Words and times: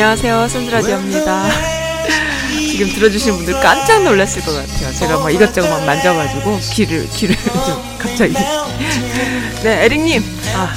안녕하세요. 0.00 0.48
선즈라디오입니다. 0.48 1.44
지금 2.72 2.86
들어주신 2.88 3.36
분들 3.36 3.52
깜짝 3.60 4.02
놀랐을 4.02 4.40
것 4.40 4.52
같아요. 4.52 4.90
제가 4.98 5.20
막 5.20 5.30
이것저것 5.30 5.68
막 5.68 5.84
만져가지고 5.84 6.58
귀를 6.72 7.06
귀를 7.10 7.36
좀 7.66 7.98
갑자기. 7.98 8.32
네, 9.62 9.84
에릭님, 9.84 10.22
아 10.56 10.74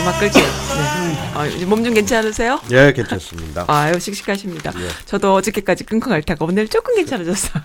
음악 0.00 0.18
끌게요. 0.18 0.42
네, 0.42 1.32
아, 1.34 1.44
이제 1.44 1.66
몸좀 1.66 1.92
괜찮으세요? 1.92 2.62
예, 2.70 2.94
괜찮습니다. 2.94 3.66
아유 3.68 4.00
씩씩하십니다. 4.00 4.72
예. 4.80 4.88
저도 5.04 5.34
어저께까지 5.34 5.84
끙끙 5.84 6.10
앓다가 6.10 6.46
오늘 6.46 6.66
조금 6.66 6.96
괜찮아졌어요. 6.96 7.62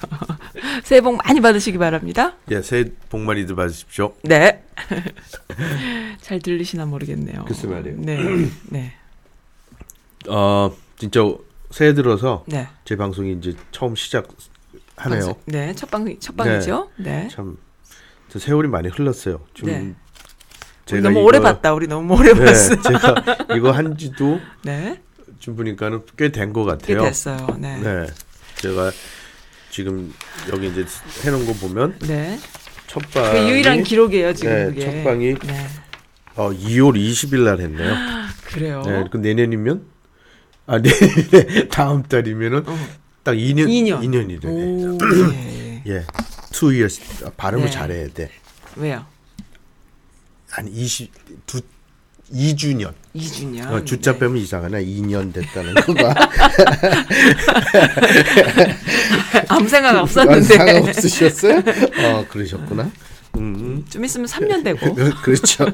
새해 0.83 0.99
복 0.99 1.15
많이 1.25 1.39
받으시기 1.39 1.77
바랍니다. 1.77 2.33
예, 2.51 2.61
새해 2.61 2.83
복 3.07 3.21
많이들 3.21 3.55
받으십시오. 3.55 4.11
네. 4.23 4.61
잘 6.19 6.41
들리시나 6.41 6.85
모르겠네요. 6.85 7.45
글쎄 7.45 7.65
말이에요. 7.67 7.95
네, 7.97 8.49
네, 8.67 8.93
어, 10.27 10.75
진짜 10.97 11.21
새해 11.71 11.93
들어서 11.93 12.43
네. 12.47 12.67
제 12.85 12.95
방송이 12.95 13.33
이제 13.33 13.53
처음 13.71 13.95
시작하네요. 13.95 14.33
방송- 14.95 15.35
네, 15.45 15.73
첫 15.75 15.91
방, 15.91 16.19
첫 16.19 16.35
방이죠. 16.35 16.89
네. 16.97 17.27
참, 17.31 17.57
저 18.29 18.39
세월이 18.39 18.67
많이 18.67 18.89
흘렀어요. 18.89 19.41
지금 19.53 19.69
네. 19.71 19.95
제가 20.85 21.01
너무 21.03 21.19
이거- 21.19 21.25
오래 21.27 21.39
봤다. 21.39 21.73
우리 21.73 21.87
너무 21.87 22.17
오래 22.17 22.33
네, 22.33 22.45
봤어. 22.45 22.81
제가 22.81 23.15
이거 23.55 23.71
한지도 23.71 24.39
네. 24.63 25.01
좀 25.39 25.55
보니까는 25.55 26.01
꽤 26.17 26.29
된것꽤 26.31 26.65
같아요. 26.71 27.01
됐어요. 27.03 27.57
네. 27.59 27.79
네, 27.79 28.07
제가 28.55 28.91
지금 29.69 30.11
여기 30.51 30.67
이제 30.69 30.83
해놓은 31.25 31.45
거 31.45 31.53
보면 31.53 31.99
네. 32.07 32.39
첫그 32.87 33.07
방이 33.09 33.49
유일한 33.51 33.83
기록이에요, 33.83 34.33
지금 34.33 34.51
네, 34.51 34.65
그게. 34.67 34.81
첫 34.81 35.03
방이 35.03 35.33
네. 35.35 35.67
어, 36.35 36.49
2월 36.51 36.95
20일 36.95 37.43
날 37.43 37.59
했네요. 37.59 37.93
그래요. 38.47 38.81
네, 38.85 39.03
그 39.11 39.17
내년이면 39.17 39.85
아 40.67 40.77
내년에 40.79 41.67
다음 41.71 42.03
달이면은 42.03 42.63
어. 42.67 42.77
딱 43.23 43.33
2년 43.33 43.67
2년. 43.67 44.01
2년이 44.01 44.41
되네. 44.41 44.53
오, 44.53 44.97
예. 45.33 45.81
예. 45.87 46.05
two 46.51 46.69
years 46.71 47.01
아, 47.25 47.31
발음을 47.35 47.65
네. 47.65 47.71
잘해야 47.71 48.07
돼. 48.13 48.29
왜요? 48.75 49.03
한 50.49 50.67
20, 50.67 51.11
두, 51.45 51.61
2주년. 52.33 52.93
2주년. 53.15 53.71
어, 53.71 53.83
주자 53.85 54.13
네. 54.13 54.19
빼면 54.19 54.37
이상하나 54.37 54.79
2년 54.79 55.33
됐다는 55.33 55.73
거가 55.75 56.13
아무 59.49 59.67
생각 59.69 59.95
아, 59.95 60.01
없었는데. 60.01 60.41
상관 60.41 60.77
없으셨어요? 60.77 61.59
어 62.03 62.25
그러셨구나. 62.29 62.91
음, 63.37 63.85
좀 63.89 64.03
있으면 64.03 64.27
3년 64.27 64.63
되고. 64.63 64.93
그렇죠. 65.21 65.65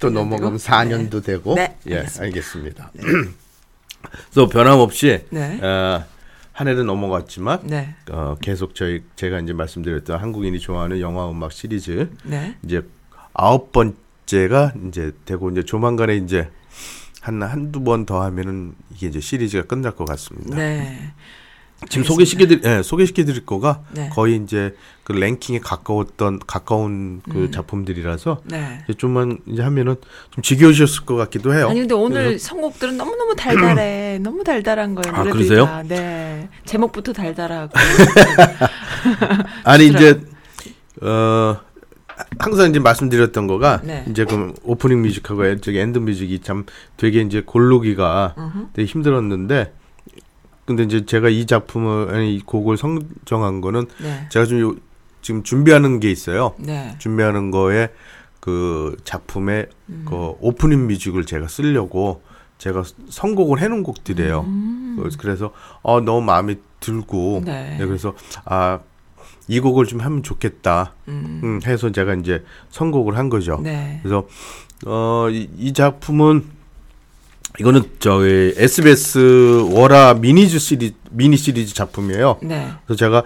또 0.00 0.10
넘어가면 0.10 0.58
4년도 0.58 1.22
되고. 1.24 1.54
네, 1.54 1.76
예, 1.88 1.98
알겠습니다. 2.18 2.22
알겠습니다. 2.22 2.90
그 3.00 3.34
래서 4.28 4.48
변함없이 4.48 5.26
네. 5.30 5.60
어, 5.62 6.04
한 6.52 6.68
해는 6.68 6.86
넘어갔지만 6.86 7.60
네. 7.64 7.94
어, 8.10 8.36
계속 8.40 8.74
저희 8.74 9.02
제가 9.16 9.40
이제 9.40 9.52
말씀드렸던 9.52 10.18
한국인이 10.18 10.58
좋아하는 10.58 11.00
영화 11.00 11.30
음악 11.30 11.52
시리즈 11.52 12.10
네. 12.24 12.56
이제 12.64 12.82
아홉 13.34 13.72
번째가 13.72 14.72
이제 14.88 15.12
되고 15.24 15.50
이제 15.50 15.62
조만간에 15.62 16.16
이제 16.16 16.50
한 17.20 17.42
한두 17.42 17.82
번 17.82 18.06
더 18.06 18.22
하면은 18.22 18.74
이게 18.94 19.08
이제 19.08 19.20
시리즈가 19.20 19.64
끝날 19.64 19.94
것 19.96 20.04
같습니다. 20.06 20.56
네. 20.56 21.12
지금 21.90 22.04
소개시켜 22.04 22.46
드릴 22.46 22.62
예, 22.64 22.82
소개시켜 22.82 23.24
드릴 23.24 23.44
거가 23.44 23.82
네. 23.92 24.08
거의 24.08 24.36
이제 24.42 24.74
그 25.04 25.12
랭킹에 25.12 25.60
가까웠던 25.60 26.40
가까운 26.46 27.20
그 27.30 27.44
음. 27.44 27.52
작품들이라서 27.52 28.40
네. 28.44 28.80
이제 28.84 28.94
좀만 28.96 29.38
이제 29.46 29.62
하면은 29.62 29.96
좀 30.30 30.42
지겨우셨을 30.42 31.04
것 31.04 31.16
같기도 31.16 31.54
해요. 31.54 31.68
아니 31.68 31.80
근데 31.80 31.94
오늘 31.94 32.38
선곡들은 32.38 32.96
너무 32.96 33.14
너무 33.16 33.36
달달해. 33.36 34.18
너무 34.24 34.42
달달한 34.42 34.94
거예요. 34.94 35.14
아, 35.14 35.22
그러세요? 35.24 35.66
다. 35.66 35.82
네. 35.82 36.48
제목부터 36.64 37.12
달달하고. 37.12 37.72
아니 39.64 39.86
이제 39.88 40.20
어 41.02 41.56
항상 42.38 42.70
이제 42.70 42.78
말씀드렸던 42.78 43.46
거가 43.46 43.82
네. 43.84 44.04
이제 44.08 44.24
그 44.24 44.54
오프닝 44.62 45.02
music하고 45.02 45.44
에- 45.44 45.60
저기 45.60 45.78
end 45.78 45.98
music이 45.98 46.40
참 46.40 46.64
되게 46.96 47.20
이제 47.20 47.42
음흠. 48.38 48.66
되게 48.72 48.86
힘들었는데 48.86 49.72
근데 50.66 50.82
이제 50.82 51.06
제가 51.06 51.28
이 51.28 51.46
작품을 51.46 52.14
아니 52.14 52.34
이 52.36 52.40
곡을 52.40 52.76
선정한 52.76 53.60
거는 53.60 53.86
네. 54.02 54.26
제가 54.30 54.44
좀 54.46 54.60
요, 54.60 54.74
지금 55.22 55.42
준비하는 55.42 56.00
게 56.00 56.10
있어요. 56.10 56.54
네. 56.58 56.94
준비하는 56.98 57.50
거에 57.50 57.88
그 58.40 58.96
작품의 59.04 59.68
음. 59.88 60.04
그 60.08 60.14
오프닝 60.40 60.86
뮤직을 60.88 61.24
제가 61.24 61.48
쓰려고 61.48 62.22
제가 62.58 62.82
선곡을 63.10 63.60
해놓은 63.60 63.82
곡들이에요. 63.82 64.40
음. 64.40 65.08
그래서- 65.18 65.52
어 65.82 66.00
너무 66.00 66.22
마음에 66.22 66.56
들고 66.80 67.42
네. 67.44 67.76
네, 67.78 67.86
그래서 67.86 68.14
아 68.44 68.80
이 69.48 69.60
곡을 69.60 69.86
좀 69.86 70.00
하면 70.00 70.24
좋겠다 70.24 70.94
음. 71.06 71.40
음, 71.44 71.60
해서 71.64 71.92
제가 71.92 72.14
이제 72.14 72.42
선곡을 72.70 73.16
한 73.16 73.28
거죠. 73.28 73.60
네. 73.62 74.00
그래서 74.02 74.26
어이 74.84 75.48
이 75.56 75.72
작품은 75.72 76.44
이거는 77.58 77.82
저희 77.98 78.54
SBS 78.56 79.18
월화 79.72 80.14
미니즈 80.14 80.58
시리 80.58 80.94
미니 81.10 81.36
시리즈 81.36 81.74
작품이에요. 81.74 82.38
네. 82.42 82.68
그래서 82.86 82.98
제가 82.98 83.24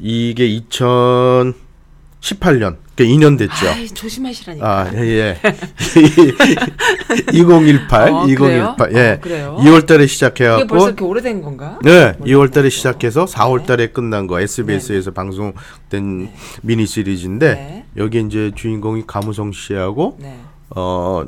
이게 0.00 0.48
2018년 0.48 2.76
그러니까 3.00 3.00
2년 3.00 3.38
됐죠. 3.38 3.68
아이, 3.68 3.88
조심하시라니까. 3.88 4.66
아, 4.66 4.90
예, 4.94 5.00
예. 5.00 5.40
2018, 7.32 8.10
어, 8.10 8.26
2018, 8.26 8.36
그래요? 8.36 8.76
예. 8.92 9.12
어, 9.12 9.20
그래요? 9.20 9.56
2월 9.60 9.86
달에 9.86 10.04
이게 10.04 10.06
시작해 10.06 10.46
갖고, 10.46 10.66
벌써 10.66 10.88
이렇게 10.88 11.04
오래된 11.04 11.42
건가? 11.42 11.78
네, 11.82 12.12
몰랐네, 12.18 12.32
2월 12.32 12.52
달에. 12.52 12.68
시작해서 12.68 13.24
4월 13.24 13.60
네. 13.60 13.66
달에 13.66 13.86
끝난 13.88 14.26
거, 14.26 14.40
SBS에서 14.40 15.12
방송된 15.12 16.30
미니 16.62 16.86
시리즈인데, 16.86 17.54
네. 17.54 17.86
여기 17.96 18.20
이제 18.20 18.52
주인공이 18.54 19.04
가무성 19.06 19.52
씨하고, 19.52 20.18
네. 20.20 20.38
어, 20.70 21.24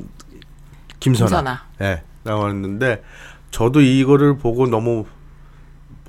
김선아. 0.99 1.27
김선아. 1.27 1.63
예, 1.81 2.01
나왔는데, 2.23 3.03
저도 3.51 3.81
이거를 3.81 4.37
보고 4.37 4.67
너무, 4.67 5.05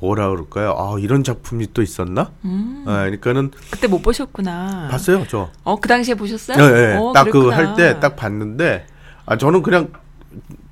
뭐라 0.00 0.28
그럴까요? 0.28 0.74
아, 0.76 0.96
이런 0.98 1.24
작품이 1.24 1.68
또 1.72 1.80
있었나? 1.82 2.30
음. 2.44 2.84
아, 2.86 3.04
그러니까는, 3.04 3.50
그때 3.70 3.86
못 3.86 4.02
보셨구나. 4.02 4.88
봤어요, 4.90 5.24
저. 5.28 5.50
어, 5.62 5.76
그 5.80 5.88
당시에 5.88 6.14
보셨어요? 6.14 6.58
예, 6.62 6.92
예. 6.92 6.96
어, 6.96 7.12
딱그 7.14 7.30
그랬구나. 7.32 7.56
할때 7.56 8.00
딱 8.00 8.16
봤는데 8.16 8.86
아 9.26 9.38
저는 9.38 9.62
그냥 9.62 9.90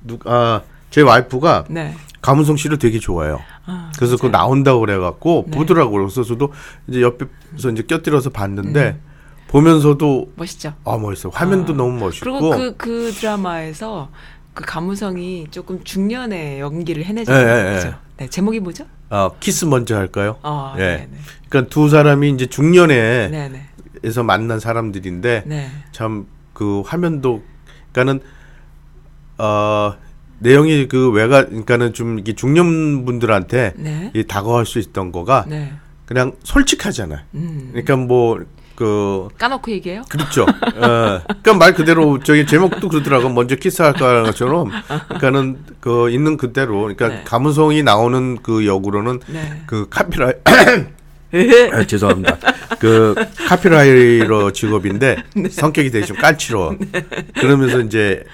누 0.03 0.19
아, 0.27 0.61
제 0.91 1.01
와이프가 1.01 1.65
네. 1.71 1.95
가문성 2.21 2.57
씨를 2.57 2.79
되게 2.79 2.99
좋아해요. 2.99 3.41
아, 3.65 3.91
그래서 3.97 4.17
맞아요. 4.21 4.33
나온다고 4.33 4.81
그래갖고 4.81 5.45
네. 5.49 5.57
보더라고요. 5.57 6.03
그래서 6.03 6.23
저도 6.25 6.53
이제 6.89 7.01
옆에서 7.01 7.71
이제 7.73 7.83
껴들어서 7.85 8.29
봤는데 8.31 8.99
음. 9.01 9.01
보면서도 9.49 10.33
멋있죠. 10.37 10.75
아 10.85 10.99
멋있어요. 10.99 11.33
화면도 11.35 11.73
아. 11.73 11.77
너무 11.77 11.99
멋있고. 11.99 12.31
그리고 12.31 12.51
그, 12.51 12.77
그 12.77 13.13
드라마에서 13.13 14.11
그 14.55 14.65
가무성이 14.65 15.47
조금 15.51 15.83
중년의 15.83 16.61
연기를 16.61 17.03
예, 17.03 17.07
해내잖아요. 17.07 17.47
예, 17.47 17.71
예. 17.71 17.75
그죠? 17.77 17.95
네, 18.19 18.29
제목이 18.29 18.61
뭐죠? 18.61 18.85
아, 19.09 19.31
키스 19.41 19.65
먼저 19.65 19.97
할까요? 19.97 20.39
어, 20.43 20.75
예. 20.77 20.81
네네. 20.81 21.09
그러니까 21.49 21.71
두 21.71 21.89
사람이 21.89 22.31
이제 22.31 22.47
중년에에서 22.47 23.31
네네. 23.31 24.23
만난 24.25 24.61
사람들인데 24.61 25.45
네. 25.47 25.71
참그 25.93 26.83
화면도 26.87 27.43
그러니까는 27.93 28.21
어 29.39 29.95
내용이 30.39 30.89
그 30.89 31.11
외가 31.11 31.47
그러니까는 31.47 31.93
좀 31.93 32.19
이게 32.19 32.35
중년 32.35 33.05
분들한테 33.05 33.75
네. 33.77 34.11
이 34.15 34.25
다가갈 34.25 34.67
수 34.67 34.79
있던 34.79 35.13
거가 35.13 35.47
네. 35.49 35.73
그냥 36.05 36.33
솔직하잖아요. 36.43 37.21
음. 37.35 37.69
그러니까 37.71 37.97
뭐 37.97 38.45
그 38.75 39.29
까놓고 39.39 39.71
얘기해요? 39.73 40.03
그렇죠. 40.09 40.43
어, 40.43 41.21
그러니까 41.27 41.55
말 41.55 41.75
그대로 41.75 42.19
저기 42.21 42.47
제목도 42.47 42.89
그러더라고. 42.89 43.29
먼저 43.29 43.57
키스할까 43.57 44.23
것처럼. 44.25 44.71
그러니까는 45.09 45.59
그 45.81 46.11
있는 46.11 46.37
그대로. 46.37 46.81
그러니까 46.83 47.09
네. 47.09 47.23
감성이 47.25 47.83
나오는 47.83 48.39
그 48.43 48.67
역으로는 48.67 49.21
네. 49.29 49.63
그 49.67 49.89
카피라이 49.91 50.33
아, 51.73 51.85
죄송합니다. 51.87 52.39
그 52.79 53.15
카피라이터 53.49 54.51
직업인데 54.53 55.23
네. 55.35 55.49
성격이 55.49 55.91
되게 55.91 56.05
좀 56.05 56.17
까칠어. 56.17 56.77
그러면서 57.35 57.81
이제 57.81 58.25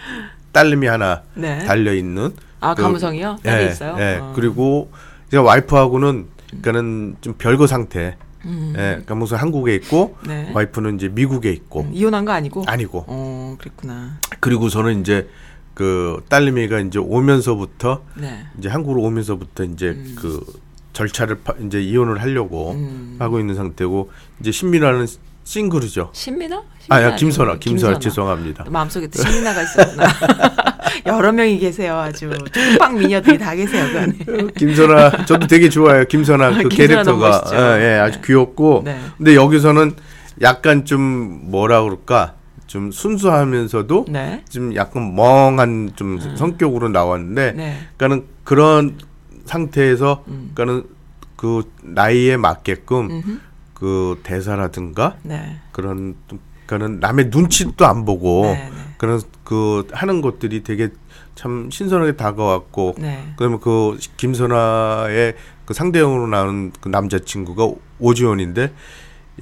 딸내미 0.52 0.87
하나 0.87 1.23
네. 1.34 1.64
달려 1.64 1.94
있는. 1.94 2.32
아, 2.61 2.75
감성이요? 2.75 3.38
딸이 3.43 3.67
있어요? 3.67 3.96
예. 4.00 4.19
어. 4.20 4.32
그리고 4.34 4.91
제가 5.31 5.43
와이프하고는 5.43 6.26
그러니까는 6.49 7.17
좀 7.20 7.34
별거 7.38 7.67
상태. 7.67 8.17
음. 8.44 8.73
예. 8.76 8.81
그러니까 8.81 9.14
무슨 9.14 9.37
한국에 9.38 9.75
있고 9.76 10.17
네. 10.26 10.50
와이프는 10.55 10.96
이제 10.96 11.08
미국에 11.08 11.50
있고 11.52 11.81
음, 11.82 11.90
이혼한 11.93 12.25
거 12.25 12.32
아니고? 12.32 12.64
아니고 12.67 13.05
어, 13.06 13.56
그랬구나. 13.58 14.19
그리고 14.40 14.69
저는 14.69 15.00
이제 15.00 15.29
그 15.75 16.25
딸내미가 16.29 16.81
이제 16.81 16.99
오면서부터 16.99 18.02
네. 18.17 18.44
이제 18.58 18.69
한국으로 18.69 19.02
오면서부터 19.02 19.64
이제 19.64 19.96
그 20.17 20.44
절차를 20.93 21.38
파- 21.44 21.55
이제 21.64 21.81
이혼을 21.81 22.20
하려고 22.20 22.73
음. 22.73 23.17
하고 23.19 23.38
있는 23.38 23.55
상태고 23.55 24.11
이제 24.41 24.50
신민아는 24.50 25.06
싱글이죠. 25.48 26.10
신민아? 26.12 26.62
아야 26.90 27.00
신민아 27.04 27.16
김선아, 27.16 27.50
아니고 27.52 27.60
김선아 27.60 27.98
죄송합니다. 28.00 28.66
마음속에 28.68 29.06
또 29.06 29.22
신민아가 29.22 29.62
있었구나. 29.62 30.04
여러 31.06 31.32
명이 31.32 31.58
계세요. 31.58 31.96
아주 31.96 32.30
촉박 32.52 32.98
미녀들이 32.98 33.38
다 33.38 33.54
계세요. 33.54 33.86
그 33.90 33.98
안에. 33.98 34.46
김선아 34.58 35.24
저도 35.24 35.46
되게 35.46 35.70
좋아요. 35.70 36.04
김선아 36.04 36.50
그 36.50 36.68
김선아 36.68 36.76
캐릭터가. 36.76 37.42
예, 37.54 37.82
예, 37.82 37.98
아주 37.98 38.20
네. 38.20 38.26
귀엽고 38.26 38.82
네. 38.84 39.00
근데 39.16 39.34
여기서는 39.34 39.94
약간 40.42 40.84
좀 40.84 41.50
뭐라 41.50 41.82
그럴까 41.82 42.34
좀 42.66 42.92
순수하면서도 42.92 44.04
네. 44.10 44.44
좀 44.50 44.74
약간 44.76 45.14
멍한 45.16 45.92
좀 45.96 46.20
성격으로 46.36 46.90
나왔는데 46.90 47.52
네. 47.52 47.78
그러니까는 47.96 48.26
그런 48.44 48.98
상태에서 49.46 50.24
음. 50.28 50.50
그러니까는 50.52 50.98
그 51.36 51.62
나이에 51.82 52.36
맞게끔 52.36 53.10
음흠. 53.10 53.38
그 53.78 54.20
대사라든가 54.22 55.16
네. 55.22 55.60
그런 55.72 56.16
좀 56.26 56.40
그러니까는 56.66 57.00
남의 57.00 57.28
눈치도 57.30 57.86
안 57.86 58.04
보고 58.04 58.42
네, 58.42 58.54
네. 58.54 58.70
그런 58.98 59.20
그 59.42 59.86
하는 59.92 60.20
것들이 60.20 60.62
되게 60.62 60.90
참 61.34 61.70
신선하게 61.70 62.16
다가왔고 62.16 62.96
네. 62.98 63.32
그러면 63.36 63.60
그 63.60 63.96
김선아의 64.19 65.34
그 65.64 65.75
상대형으로 65.75 66.26
나오는 66.26 66.72
그 66.80 66.88
남자친구가 66.88 67.70
오지원인데 68.00 68.72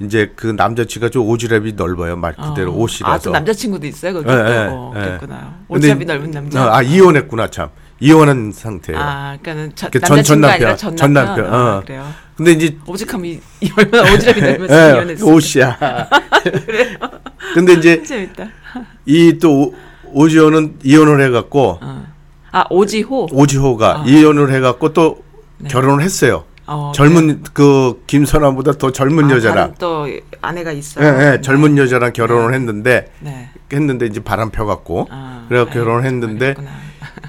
이제 0.01 0.31
그 0.35 0.47
남자친구가 0.47 1.09
좀 1.09 1.27
오지랖이 1.27 1.75
넓어요 1.75 2.15
말 2.15 2.35
그대로 2.35 2.71
어. 2.71 2.77
옷이라서 2.77 3.13
아, 3.13 3.17
또 3.19 3.31
남자친구도 3.31 3.85
있어요? 3.87 4.13
거기 4.13 4.29
예, 4.29 4.33
또. 4.33 4.39
예, 4.39 4.67
어, 4.69 4.93
예. 4.95 4.99
그랬구나. 5.01 5.57
옷잡이 5.67 6.05
넓은 6.05 6.31
남자. 6.31 6.61
아, 6.61 6.77
아, 6.77 6.81
이혼했구나 6.81 7.47
참 7.49 7.69
이혼한 7.99 8.51
상태예요. 8.51 9.01
아, 9.01 9.37
그러니까는 9.41 9.71
전, 9.75 9.89
그 9.91 9.99
전- 9.99 10.23
전 10.23 10.41
남편, 10.41 10.77
전전 10.77 11.13
남편. 11.13 11.35
남편, 11.45 11.53
아, 11.53 11.77
어. 11.77 11.81
그래요. 11.85 12.05
근데 12.35 12.51
이제 12.51 12.77
오직함이 12.85 13.39
이 13.61 13.71
얼마나 13.75 14.03
오지랖이 14.11 14.41
넓으면 14.41 14.69
예, 14.69 14.95
이혼했어. 14.95 15.25
옷이야. 15.25 15.77
근데 17.55 17.73
이제 17.73 18.01
재밌다. 18.03 18.47
이 19.05 19.39
또 19.39 19.73
오지호는 20.13 20.79
이혼을 20.83 21.21
해갖고 21.25 21.79
어. 21.81 22.07
아, 22.51 22.63
오지호. 22.69 23.27
오지호가 23.31 24.01
아. 24.01 24.03
이혼을 24.05 24.53
해갖고 24.53 24.93
또 24.93 25.23
네. 25.57 25.67
결혼을 25.69 26.03
했어요. 26.03 26.45
어, 26.69 26.91
젊은 26.93 27.43
그 27.53 28.03
김선아보다 28.07 28.73
더 28.73 28.91
젊은 28.91 29.25
아, 29.31 29.35
여자랑 29.35 29.55
다른 29.55 29.75
또 29.79 30.07
아내가 30.41 30.73
예, 30.73 30.77
있어요. 30.77 31.33
예, 31.33 31.41
젊은 31.41 31.77
여자랑 31.77 32.13
결혼을 32.13 32.53
했는데 32.53 33.11
네. 33.19 33.49
했는데 33.73 34.05
이제 34.05 34.19
바람 34.21 34.49
펴갖고 34.51 35.07
아, 35.09 35.45
그래서 35.49 35.69
결혼을 35.69 36.03
했는데 36.05 36.53
그랬구나. 36.53 36.69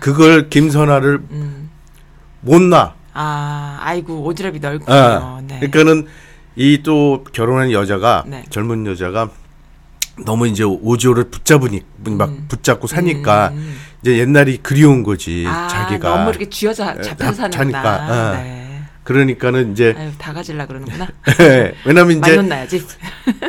그걸 0.00 0.49
김선아를 0.49 1.20
음. 1.31 1.70
못 2.40 2.61
놔. 2.62 2.94
아, 3.14 3.79
아이고 3.81 4.29
오지랖이 4.32 4.61
넓군요. 4.61 4.96
어. 4.96 5.40
네. 5.46 5.58
그러니까는 5.61 6.06
이 6.56 6.82
또 6.82 7.25
결혼한 7.32 7.70
여자가 7.73 8.25
네. 8.26 8.44
젊은 8.50 8.85
여자가 8.87 9.31
너무 10.25 10.49
이제 10.49 10.64
오지호를 10.64 11.31
붙잡으니 11.31 11.82
막 12.05 12.29
음. 12.31 12.46
붙잡고 12.49 12.87
사니까 12.88 13.50
음. 13.55 13.76
이제 14.02 14.19
옛날이 14.19 14.58
그리운 14.58 15.02
거지 15.05 15.44
아, 15.46 15.69
자기가 15.69 16.08
너무 16.17 16.31
이렇게 16.31 16.49
쥐어져 16.50 16.94
예, 16.99 17.02
잡혀서 17.02 17.32
잡- 17.49 17.52
사는구나. 17.52 17.82
자니까, 17.82 18.06
어. 18.31 18.32
네. 18.37 18.68
그러니까는 19.08 19.72
이제 19.72 19.94
아유, 19.96 20.10
다 20.19 20.34
가질라 20.34 20.66
그러는구나. 20.66 21.08
왜냐면 21.87 22.20
많이 22.20 22.32
이제 22.32 22.37
혼나야지. 22.37 22.82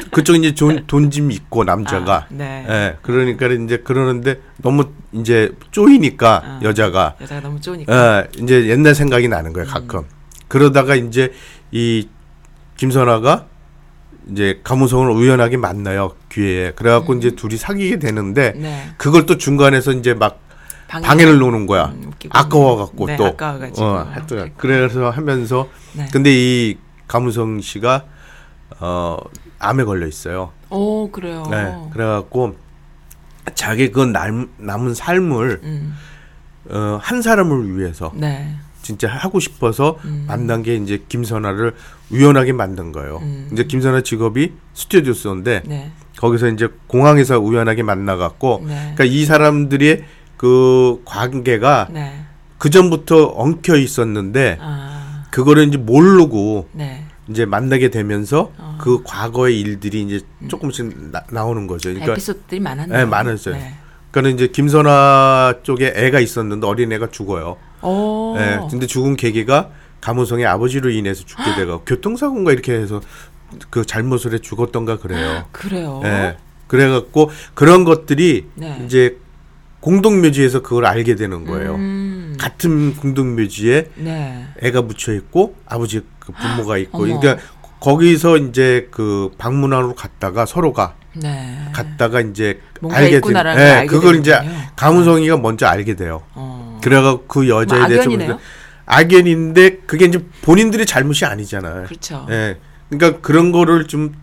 그쪽 0.10 0.38
이제 0.38 0.56
돈좀 0.88 1.34
있고 1.34 1.66
남자가 1.66 2.16
아, 2.16 2.28
네. 2.30 2.66
예, 2.70 2.98
그러니까 3.02 3.48
이제 3.48 3.80
그러는데 3.80 4.40
너무 4.62 4.86
이제 5.12 5.52
쪼이니까 5.72 6.42
아. 6.46 6.60
여자가 6.64 7.16
여자가 7.20 7.42
너무 7.42 7.60
좋으니까. 7.60 7.94
예, 7.94 8.42
이제 8.42 8.70
옛날 8.70 8.96
생각이 8.96 9.28
나는 9.28 9.52
거예요 9.52 9.68
음. 9.68 9.70
가끔 9.70 10.04
그러다가 10.48 10.96
이제 10.96 11.34
이 11.72 12.08
김선아가 12.78 13.48
이제 14.32 14.62
가무성을 14.64 15.12
우연하게 15.12 15.58
만나요 15.58 16.16
기회에 16.30 16.72
그래갖고 16.72 17.16
이제 17.16 17.32
둘이 17.32 17.58
사귀게 17.58 18.00
되는데 18.00 18.54
음. 18.56 18.62
네. 18.62 18.90
그걸 18.96 19.26
또 19.26 19.38
중간에서 19.38 19.92
이제 19.92 20.14
막 20.14 20.40
방해- 20.90 21.08
방해 21.08 21.26
를 21.26 21.38
놓는 21.38 21.68
거야 21.68 21.86
음. 21.96 22.12
아까워갖고 22.32 23.06
네, 23.06 23.16
또 23.16 23.28
아까워가지고. 23.28 23.86
어, 23.86 24.08
하여튼 24.12 24.52
그래서 24.58 25.10
하면서 25.12 25.70
네. 25.94 26.08
근데 26.12 26.32
이 26.34 26.78
가무성 27.08 27.62
씨가 27.62 28.06
어 28.80 29.18
암에 29.60 29.84
걸려 29.84 30.08
있어요. 30.08 30.52
오, 30.70 31.12
그래요. 31.12 31.44
네, 31.52 31.76
그래갖고 31.94 32.56
자기 33.56 33.92
그 33.92 34.02
남, 34.02 34.50
남은 34.58 34.94
삶을 34.96 35.60
음. 35.64 35.96
어, 36.70 37.00
한 37.02 37.22
사람을 37.22 37.78
위해서 37.78 38.12
네. 38.16 38.56
진짜 38.82 39.08
하고 39.10 39.40
싶어서 39.40 39.98
음. 40.06 40.26
만난 40.28 40.64
게 40.64 40.76
이제 40.76 41.04
김선아를 41.08 41.76
우연하게 42.12 42.54
만든 42.54 42.92
거예요. 42.92 43.18
음. 43.22 43.50
이제 43.52 43.64
김선아 43.66 44.02
직업이 44.02 44.54
스튜디오스인데 44.74 45.64
네. 45.66 45.92
거기서 46.18 46.48
이제 46.50 46.68
공항에서 46.88 47.40
우연하게 47.40 47.84
만나갖고 47.84 48.64
네. 48.66 48.76
그러니까 48.96 49.04
이 49.06 49.26
사람들의 49.26 50.04
그 50.40 51.02
관계가 51.04 51.90
네. 51.92 52.24
그 52.58 52.70
전부터 52.70 53.26
엉켜 53.26 53.76
있었는데 53.76 54.58
아. 54.62 55.26
그거를 55.32 55.68
이제 55.68 55.78
모르고 55.78 56.70
네. 56.72 57.04
이제 57.28 57.44
만나게 57.46 57.90
되면서 57.90 58.54
어. 58.58 58.78
그 58.80 59.04
과거의 59.04 59.60
일들이 59.60 60.02
이제 60.02 60.22
조금씩 60.48 61.12
나, 61.12 61.44
오는 61.44 61.68
거죠. 61.68 61.90
그러니까 61.90 62.14
에피소드들이 62.14 62.62
많았네요. 62.62 63.00
네, 63.00 63.04
많았어요. 63.04 63.54
네. 63.54 63.74
그러니까 64.12 64.34
이제 64.34 64.48
김선아 64.48 65.56
쪽에 65.64 65.92
애가 65.94 66.22
있었는데 66.22 66.66
어린 66.66 66.94
애가 66.94 67.12
죽어요. 67.12 67.58
오. 67.82 68.38
예. 68.40 68.62
근데 68.72 68.88
죽은 68.88 69.18
계기가 69.18 69.72
가무성의 70.00 70.46
아버지로 70.46 70.90
인해서 70.90 71.26
죽게 71.26 71.56
되고 71.58 71.82
교통사고인가 71.86 72.54
이렇게 72.54 72.76
해서 72.76 73.02
그 73.70 73.86
잘못을 73.86 74.36
해 74.36 74.40
죽었던가 74.40 75.00
그래요. 75.00 75.48
그래요. 75.52 76.00
예. 76.06 76.38
그래갖고 76.68 77.30
그런 77.56 77.84
것들이 77.84 78.48
네. 78.56 78.82
이제 78.86 79.18
공동묘지에서 79.82 80.62
그걸 80.62 80.86
알게 80.86 81.16
되는 81.16 81.46
거예요. 81.46 81.76
음. 81.76 82.36
같은 82.40 82.96
공동묘지에 82.96 83.90
네. 83.96 84.46
애가 84.62 84.82
묻혀 84.84 85.14
있고 85.14 85.56
아버지 85.66 86.02
그 86.20 86.32
부모가 86.34 86.78
있고 86.78 87.04
어머. 87.04 87.20
그러니까 87.20 87.44
거기서 87.80 88.38
이제 88.38 88.88
그 88.92 89.32
방문하러 89.38 89.96
갔다가 89.96 90.46
서로가 90.46 90.96
네. 91.16 91.58
갔다가 91.74 92.20
이제 92.22 92.60
알게 92.92 93.22
된- 93.22 93.34
걸 93.34 93.36
예, 93.36 93.62
알게 93.62 93.88
그걸 93.88 94.16
이제 94.18 94.32
되는군요. 94.32 94.60
가무성이가 94.76 95.38
먼저 95.38 95.66
알게 95.66 95.96
돼요. 95.96 96.24
어. 96.34 96.80
그래가 96.84 97.20
그 97.28 97.48
여자에 97.48 97.80
뭐 97.80 97.88
대해서 97.88 98.04
악연이네요? 98.04 98.28
보니까 98.28 98.44
악연인데 98.86 99.78
그게 99.88 100.06
이제 100.06 100.24
본인들의 100.42 100.86
잘못이 100.86 101.26
아니잖아요. 101.26 101.86
그렇죠. 101.86 102.26
예. 102.30 102.58
그러니까 102.90 103.22
그런 103.22 103.52
거를 103.52 103.88
좀 103.88 104.14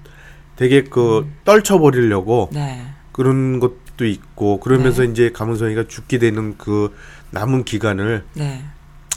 되게 0.56 0.82
그 0.84 1.18
음. 1.20 1.32
떨쳐버리려고 1.44 2.50
네. 2.52 2.82
그런 3.12 3.58
것 3.60 3.72
도 3.96 4.04
있고 4.04 4.60
그러면서 4.60 5.02
네. 5.02 5.08
이제 5.08 5.30
가문성이가 5.32 5.84
죽게 5.88 6.18
되는 6.18 6.56
그 6.58 6.94
남은 7.30 7.64
기간을 7.64 8.24
네. 8.34 8.62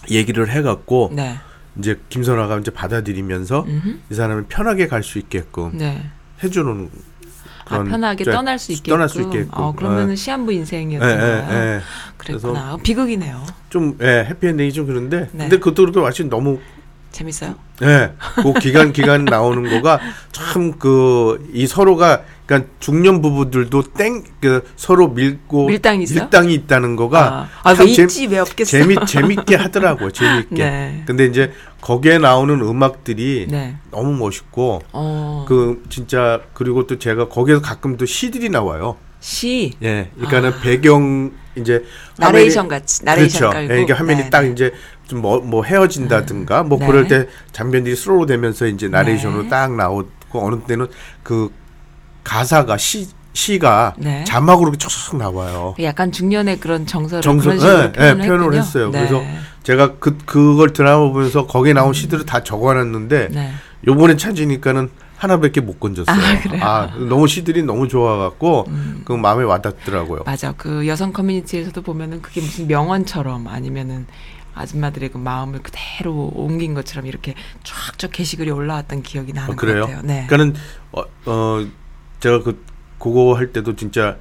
얘기를 0.09 0.49
해갖고 0.49 1.11
네. 1.13 1.37
이제 1.77 1.99
김선아가 2.09 2.57
이제 2.59 2.71
받아들이면서 2.71 3.65
음흠. 3.67 3.95
이 4.09 4.13
사람이 4.13 4.45
편하게 4.47 4.87
갈 4.87 5.03
수 5.03 5.19
있게끔 5.19 5.77
네. 5.77 6.03
해주는 6.43 6.89
아, 7.65 7.69
그런 7.69 7.87
편하게 7.89 8.23
저- 8.23 8.31
떠날 8.31 8.57
수 8.57 8.71
있게끔. 8.71 8.91
떠날 8.93 9.09
수 9.09 9.21
있게끔. 9.21 9.49
어, 9.51 9.73
그러면은 9.75 10.11
예. 10.13 10.15
시한부 10.15 10.53
예, 10.53 10.57
인생이었던 10.57 11.09
예. 11.09 11.55
예. 11.75 11.79
그랬구나. 12.17 12.77
비극이네요. 12.81 13.43
좀 13.69 13.97
예, 14.01 14.25
해피엔딩이 14.29 14.71
좀 14.73 14.87
그런데 14.87 15.21
네. 15.33 15.39
근데 15.43 15.57
그것도 15.59 15.83
그렇게 15.83 15.99
마치 15.99 16.23
너무 16.23 16.59
재밌어요? 17.11 17.55
예, 17.81 18.11
그 18.35 18.53
기간 18.59 18.91
기간 18.93 19.25
나오는 19.25 19.67
거가 19.69 19.99
참 20.31 20.73
그 20.77 21.39
이 21.53 21.65
서로가 21.67 22.23
그러니까 22.45 22.69
중년 22.79 23.21
부부들도 23.21 23.83
땡 23.93 24.23
그 24.41 24.63
서로 24.75 25.09
밀고 25.09 25.67
밀당이? 25.67 26.05
밀당이 26.09 26.53
있다는 26.53 26.95
거가 26.95 27.49
아, 27.63 27.69
아, 27.69 27.73
참왜 27.73 27.93
재- 27.93 28.03
있지? 28.03 28.27
왜 28.27 28.39
없겠어? 28.39 28.71
재미 28.71 28.95
재밌게 29.05 29.55
하더라고요. 29.55 30.11
재밌게. 30.11 30.55
네. 30.63 31.03
근데 31.05 31.25
이제 31.25 31.51
거기에 31.81 32.17
나오는 32.19 32.59
음악들이 32.61 33.47
네. 33.49 33.75
너무 33.91 34.13
멋있고 34.17 34.81
어, 34.93 35.45
그 35.47 35.83
진짜 35.89 36.41
그리고 36.53 36.85
또 36.87 36.97
제가 36.99 37.27
거기에서 37.29 37.61
가끔 37.61 37.97
또 37.97 38.05
시들이 38.05 38.49
나와요. 38.49 38.97
시 39.19 39.73
예, 39.81 40.09
그러니까는 40.15 40.59
배경 40.61 41.31
이제 41.55 41.83
아. 42.19 42.25
나레이션 42.25 42.65
화면이- 42.67 42.69
같이, 42.69 43.05
나레이션 43.05 43.39
그렇죠. 43.39 43.53
깔고. 43.53 43.73
예, 43.73 43.81
이게 43.81 43.93
화면이 43.93 44.23
네, 44.23 44.29
딱 44.29 44.41
네. 44.43 44.51
이제 44.51 44.73
좀 45.07 45.39
뭐 45.41 45.52
뭐 45.52 45.63
헤어진다든가 45.63 46.63
뭐 46.63 46.79
네. 46.79 46.85
그럴 46.87 47.07
때 47.07 47.27
장면들이 47.51 47.95
slow 47.95 48.25
되면서 48.25 48.67
이제 48.67 48.87
나레이션으로 48.87 49.43
네. 49.43 49.49
딱 49.49 49.75
나오고 49.75 50.07
어느 50.33 50.59
때는 50.67 50.87
그 51.23 51.51
가사가 52.23 52.77
시 52.77 53.07
시가 53.33 53.95
네. 53.97 54.23
자막으로 54.25 54.73
쫙 54.75 54.89
나와요. 55.17 55.75
약간 55.81 56.11
중년의 56.11 56.59
그런 56.59 56.85
정서를 56.85 57.21
정서, 57.21 57.49
그런 57.51 57.59
식으로 57.59 57.79
예, 57.79 57.83
예, 57.85 57.91
표현을, 58.15 58.27
표현을. 58.27 58.53
했어요. 58.57 58.89
네. 58.89 58.99
그래서 58.99 59.23
제가 59.63 59.95
그 59.99 60.17
그걸 60.25 60.73
드라마 60.73 61.11
보면서 61.11 61.45
거기에 61.45 61.73
나온 61.73 61.93
시들을 61.93 62.25
다 62.25 62.43
적어놨는데 62.43 63.29
네. 63.31 63.51
요번에 63.87 64.17
찾으니까는 64.17 64.89
하나밖에 65.19 65.59
못 65.59 65.79
건졌어요. 65.79 66.15
아, 66.15 66.41
그래요? 66.41 66.91
음. 66.95 67.09
너무 67.09 67.27
시들이 67.27 67.61
너무 67.61 67.89
좋아갖고 67.89 68.67
그 69.03 69.13
마음에 69.13 69.43
와닿더라고요. 69.43 70.23
맞아. 70.25 70.53
그 70.53 70.87
여성 70.87 71.11
커뮤니티에서도 71.11 71.81
보면은 71.81 72.21
그게 72.21 72.39
무슨 72.39 72.67
명언처럼 72.67 73.47
아니면은 73.47 74.07
아줌마들의 74.55 75.09
그 75.09 75.17
마음을 75.17 75.59
그대로 75.61 76.31
옮긴 76.33 76.73
것처럼 76.73 77.05
이렇게 77.05 77.35
쫙쫙 77.63 78.11
게시글이 78.13 78.49
올라왔던 78.49 79.03
기억이 79.03 79.33
나는 79.33 79.53
어, 79.53 79.55
그래요? 79.57 79.81
것 79.81 79.87
같아요. 79.87 80.01
네. 80.03 80.25
그러니까는 80.27 80.55
어, 80.93 81.03
어 81.25 81.67
제가 82.21 82.41
그 82.41 82.63
그거 82.97 83.33
할 83.33 83.51
때도 83.51 83.75
진짜 83.75 84.17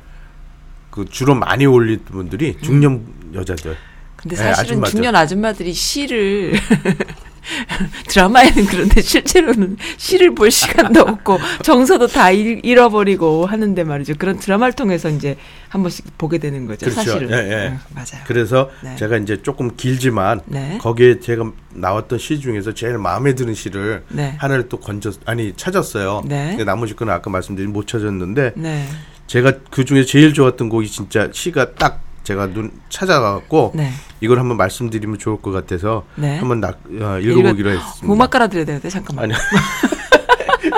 그 0.90 1.05
주로 1.05 1.37
많이 1.37 1.64
올린 1.64 2.05
분들이 2.05 2.57
중년 2.61 3.07
여자들. 3.35 3.76
근데 4.17 4.35
네, 4.35 4.43
사실은 4.43 4.78
아줌마들. 4.78 4.90
중년 4.90 5.14
아줌마들이 5.14 5.73
시를 5.73 6.55
드라마에는 8.09 8.67
그런데 8.67 9.00
실제로는 9.00 9.76
시를 9.97 10.35
볼 10.35 10.50
시간도 10.50 11.00
없고 11.00 11.38
정서도 11.62 12.07
다 12.07 12.31
잃, 12.31 12.61
잃어버리고 12.64 13.47
하는데 13.47 13.85
말이죠. 13.85 14.14
그런 14.19 14.38
드라마를 14.38 14.75
통해서 14.75 15.09
이제 15.09 15.37
한 15.69 15.83
번씩 15.83 16.19
보게 16.19 16.38
되는 16.38 16.67
거죠. 16.67 16.87
그렇죠. 16.87 17.02
사실은. 17.02 17.31
예, 17.31 17.52
예. 17.52 17.69
응, 17.69 17.78
맞아요. 17.95 18.25
그래서 18.26 18.71
네. 18.83 18.97
제가 18.97 19.17
이제 19.19 19.43
조금 19.43 19.76
길지만 19.76 20.40
네. 20.47 20.78
거기에 20.81 21.21
제가 21.21 21.50
나왔던 21.71 22.19
시 22.19 22.40
중에서 22.40 22.75
제일 22.75 22.99
마음에 22.99 23.35
드는 23.35 23.55
시를 23.55 24.05
네. 24.09 24.35
하나를 24.38 24.69
또 24.69 24.78
건졌 24.78 25.17
아니 25.26 25.52
찾았어요. 25.55 26.23
네. 26.26 26.50
근데 26.50 26.64
나머지 26.64 26.95
거는 26.95 27.12
아까 27.12 27.31
말씀드린 27.31 27.73
못 27.73 27.87
찾았는데 27.87 28.52
네. 28.57 28.87
제가 29.26 29.52
그 29.71 29.85
중에 29.85 30.05
제일 30.05 30.33
좋았던 30.33 30.69
곡이 30.69 30.88
진짜 30.88 31.28
시가 31.33 31.75
딱 31.75 32.07
제가 32.28 32.49
눈 32.52 32.70
찾아가고 32.90 33.73
네. 33.75 33.90
이걸 34.20 34.38
한번 34.38 34.58
말씀드리면 34.58 35.16
좋을 35.18 35.40
것 35.40 35.50
같아서 35.50 36.04
네. 36.14 36.37
한번 36.37 36.61
나, 36.61 36.75
어, 37.00 37.18
읽어보기로 37.18 37.70
했습니다. 37.70 38.12
음악 38.12 38.28
깔아드려야 38.30 38.66
되는데 38.66 38.90
잠깐만. 38.90 39.25
아니 39.25 39.35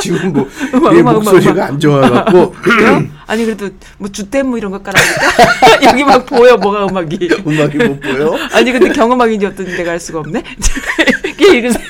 지금 0.01 0.33
뭐 0.33 0.49
음악, 0.75 0.95
얘 0.95 1.01
음악, 1.01 1.15
목소리가 1.15 1.53
음악. 1.53 1.69
안 1.71 1.81
좋아갖고? 1.81 2.55
아니 3.27 3.45
그래도 3.45 3.69
뭐 3.99 4.09
주댐 4.11 4.47
뭐 4.47 4.59
이런 4.59 4.71
거 4.71 4.79
깔아줄까? 4.81 5.27
여기 5.91 6.05
막 6.05 6.25
보여 6.25 6.57
뭐가 6.57 6.87
음악이. 6.87 7.29
음악이 7.45 7.79
못 7.79 8.01
보여. 8.01 8.37
아니 8.53 8.71
근데 8.71 8.93
경음악인지 8.93 9.47
어떤 9.47 9.67
데가 9.67 9.91
알 9.91 9.99
수가 9.99 10.21
없네. 10.21 10.45
그냥 11.37 11.57
읽으세요. 11.57 11.85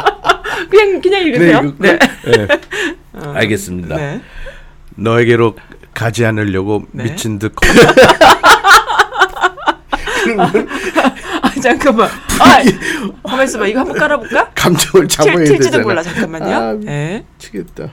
그냥 0.70 1.00
그냥 1.02 1.22
읽으세요. 1.26 1.60
이거- 1.64 1.74
네. 1.78 1.98
네. 2.24 2.46
알겠습니다. 3.34 3.96
네. 3.96 4.22
너에게로 4.96 5.54
가지 6.00 6.24
않으려고 6.24 6.82
네. 6.92 7.04
미친 7.04 7.38
듯 7.38 7.52
아 11.42 11.50
잠깐만. 11.62 12.08
아 12.08 12.62
가만 13.28 13.44
있어봐. 13.44 13.66
이거 13.66 13.80
한번 13.80 13.98
깔아볼까? 13.98 14.48
감정을 14.54 15.08
잡아야 15.08 15.44
칠, 15.44 15.58
되잖아. 15.58 15.82
몰라. 15.82 16.02
잠깐만요. 16.02 16.56
아, 16.56 16.72
네. 16.82 17.26
미치겠다. 17.34 17.90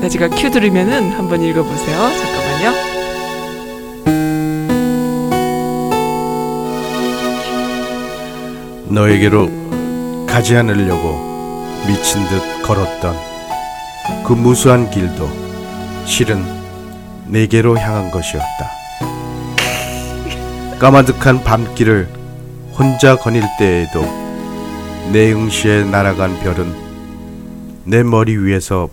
네, 0.00 0.08
제가 0.08 0.28
큐 0.30 0.50
들으면은 0.50 1.12
한번 1.12 1.40
읽어보세요. 1.40 2.10
잠깐만요. 2.18 2.90
너에게로 8.88 10.26
가지 10.26 10.56
않으려고 10.56 11.29
미친 11.90 12.22
듯 12.28 12.62
걸었던 12.62 13.16
그 14.24 14.32
무수한 14.32 14.88
길도 14.92 15.28
실은 16.06 16.40
내게로 17.26 17.76
향한 17.76 18.12
것이었다. 18.12 18.70
까마득한 20.78 21.42
밤길을 21.42 22.08
혼자 22.78 23.16
거닐 23.16 23.42
때에도 23.58 24.02
내 25.12 25.32
응시에 25.32 25.82
날아간 25.82 26.38
별은 26.38 26.72
내 27.82 28.04
머리 28.04 28.36
위에서 28.36 28.88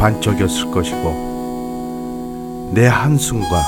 반짝였을 0.00 0.72
것이고 0.72 2.72
내 2.74 2.88
한숨과 2.88 3.62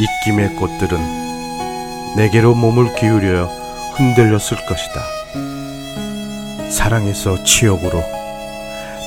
입김의 0.00 0.56
꽃들은 0.56 2.16
내게로 2.16 2.54
몸을 2.54 2.94
기울여 2.94 3.50
흔들렸을 3.96 4.64
것이다. 4.66 5.02
사랑에서 6.70 7.44
치욕으로 7.44 8.13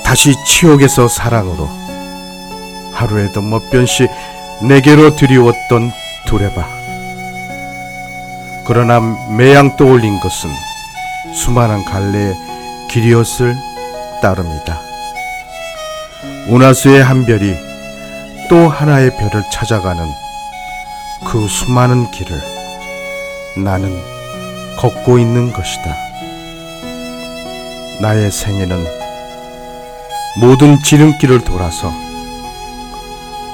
다시 0.07 0.33
치욕에서 0.45 1.09
사랑으로 1.09 1.69
하루에도 2.93 3.41
몇 3.41 3.69
번씩 3.69 4.09
내게로 4.61 5.17
드리웠던 5.17 5.91
두레바 6.25 6.65
그러나 8.65 9.01
매양 9.35 9.75
떠올린 9.75 10.17
것은 10.21 10.49
수많은 11.35 11.83
갈래의 11.83 12.33
길이었을 12.89 13.53
따름이다 14.21 14.79
운하수의 16.47 17.03
한 17.03 17.25
별이 17.25 17.53
또 18.49 18.69
하나의 18.69 19.11
별을 19.17 19.43
찾아가는 19.51 20.05
그 21.29 21.49
수많은 21.49 22.09
길을 22.11 22.41
나는 23.57 24.01
걷고 24.77 25.17
있는 25.17 25.51
것이다. 25.51 25.95
나의 27.99 28.31
생애는 28.31 28.96
모든 30.39 30.81
지름길을 30.81 31.43
돌아서 31.43 31.91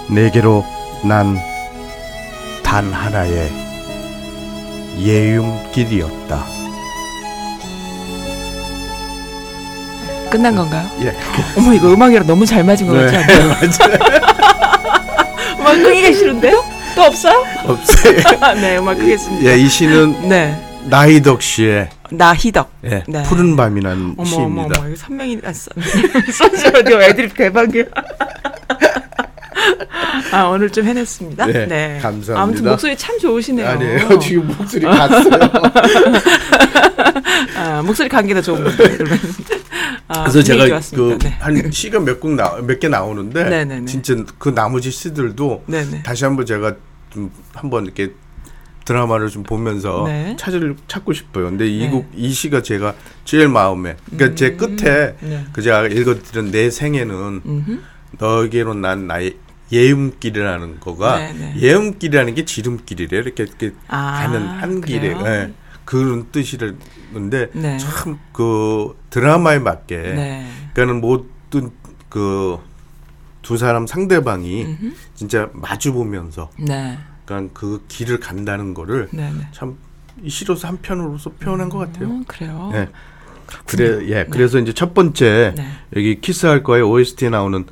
내게로 0.09 0.65
난 1.03 1.53
단 2.63 2.91
하나의 2.91 3.51
예움길이었다. 4.97 6.43
끝난 10.31 10.55
건가요? 10.55 10.89
예. 11.03 11.15
어머 11.55 11.71
이거 11.71 11.93
음악이랑 11.93 12.25
너무 12.25 12.47
잘 12.47 12.63
맞은 12.63 12.87
것 12.87 12.93
같지 12.93 13.15
않아요? 13.15 13.53
음악 15.59 15.73
끄기가 15.83 16.11
싫은데요? 16.11 16.63
또 16.95 17.03
없어요? 17.03 17.45
없어요. 17.67 18.15
네, 18.59 18.77
음악 18.79 18.97
끄겠습니다. 18.97 19.51
예, 19.51 19.55
이 19.59 19.69
시는 19.69 20.27
네, 20.27 20.59
나이덕 20.85 21.43
씨의 21.43 21.89
나희덕. 22.17 22.71
예, 22.85 23.03
네. 23.07 23.23
푸른 23.23 23.55
밤이라는 23.55 24.15
어머 24.17 24.25
시입니다. 24.25 24.63
어머 24.63 24.73
어머 24.79 24.87
이거 24.87 24.95
선명히 24.95 25.39
아, 25.43 25.51
선- 25.53 25.73
선지라디오 26.31 27.01
애드립 27.01 27.35
대박이야. 27.35 27.83
아 30.31 30.43
오늘 30.45 30.69
좀 30.69 30.85
해냈습니다. 30.85 31.45
네, 31.45 31.99
감사합니다. 32.01 32.41
아무튼 32.41 32.65
목소리 32.65 32.97
참 32.97 33.17
좋으시네요. 33.19 33.67
아니에요. 33.67 34.17
지금 34.19 34.47
목소리 34.47 34.85
갔어요. 34.85 35.39
아, 37.55 37.81
목소리 37.83 38.09
감기가 38.09 38.41
좋은 38.41 38.63
분들. 38.63 38.97
그러면. 38.97 39.19
아, 40.07 40.21
그래서 40.23 40.43
제가 40.43 40.67
좋았습니다. 40.67 41.29
네. 41.29 41.37
그한 41.37 41.71
시가 41.71 41.99
몇곡몇 41.99 42.79
개 42.79 42.87
나오는데 42.89 43.43
네네네. 43.45 43.85
진짜 43.85 44.15
그 44.37 44.49
나머지 44.53 44.91
시들도 44.91 45.63
네네. 45.67 46.03
다시 46.03 46.25
한번 46.25 46.45
제가 46.45 46.75
좀 47.11 47.31
한번 47.53 47.85
이렇게 47.85 48.11
드라마를 48.85 49.29
좀 49.29 49.43
보면서 49.43 50.03
네. 50.07 50.35
찾을 50.37 50.75
찾고 50.87 51.13
싶어요. 51.13 51.45
근데 51.45 51.67
이 51.67 51.79
네. 51.79 51.89
곡이 51.89 52.29
시가 52.31 52.61
제가 52.61 52.95
제일 53.25 53.47
마음에 53.47 53.95
그러니까 54.09 54.35
제 54.35 54.55
끝에 54.55 55.15
네. 55.21 55.45
그 55.53 55.61
제가 55.61 55.87
읽어드린 55.87 56.51
내 56.51 56.69
생애는 56.69 57.41
음흠. 57.45 57.79
너에게로 58.19 58.73
난 58.75 59.07
나의 59.07 59.37
예음길이라는 59.71 60.79
거가 60.79 61.17
네, 61.17 61.33
네. 61.33 61.53
예음길이라는 61.57 62.35
게 62.35 62.45
지름길이래 62.45 63.17
이렇게, 63.17 63.43
이렇게 63.43 63.71
아, 63.87 64.21
가는 64.21 64.45
한 64.45 64.81
길에? 64.81 65.07
예, 65.09 65.53
그런 65.83 66.27
뜻이라는데 66.31 67.49
네. 67.53 67.77
참그 67.77 68.97
드라마에 69.09 69.59
맞게 69.59 69.97
네. 69.97 70.47
그러니까는 70.73 71.01
모든 71.01 71.71
그 72.09 72.73
두 73.43 73.57
사람 73.57 73.85
상대방이 73.85 74.63
음흠. 74.63 74.93
진짜 75.13 75.49
마주 75.53 75.93
보면서 75.93 76.49
네. 76.57 76.97
그러니까 77.25 77.59
그 77.59 77.83
길을 77.87 78.19
간다는 78.19 78.73
거를 78.73 79.09
네네. 79.11 79.47
참이 79.51 79.75
시로서 80.27 80.67
한편으로서 80.67 81.31
표현한 81.39 81.69
것 81.69 81.79
같아요. 81.79 82.07
음, 82.07 82.23
그래요. 82.27 82.71
예. 82.73 82.89
그래 83.65 84.07
예. 84.09 84.25
그래서 84.29 84.57
이제 84.59 84.73
첫 84.73 84.93
번째 84.93 85.53
네. 85.55 85.67
여기 85.95 86.19
키스할 86.21 86.63
거에 86.63 86.81
OST에 86.81 87.29
나오는 87.29 87.65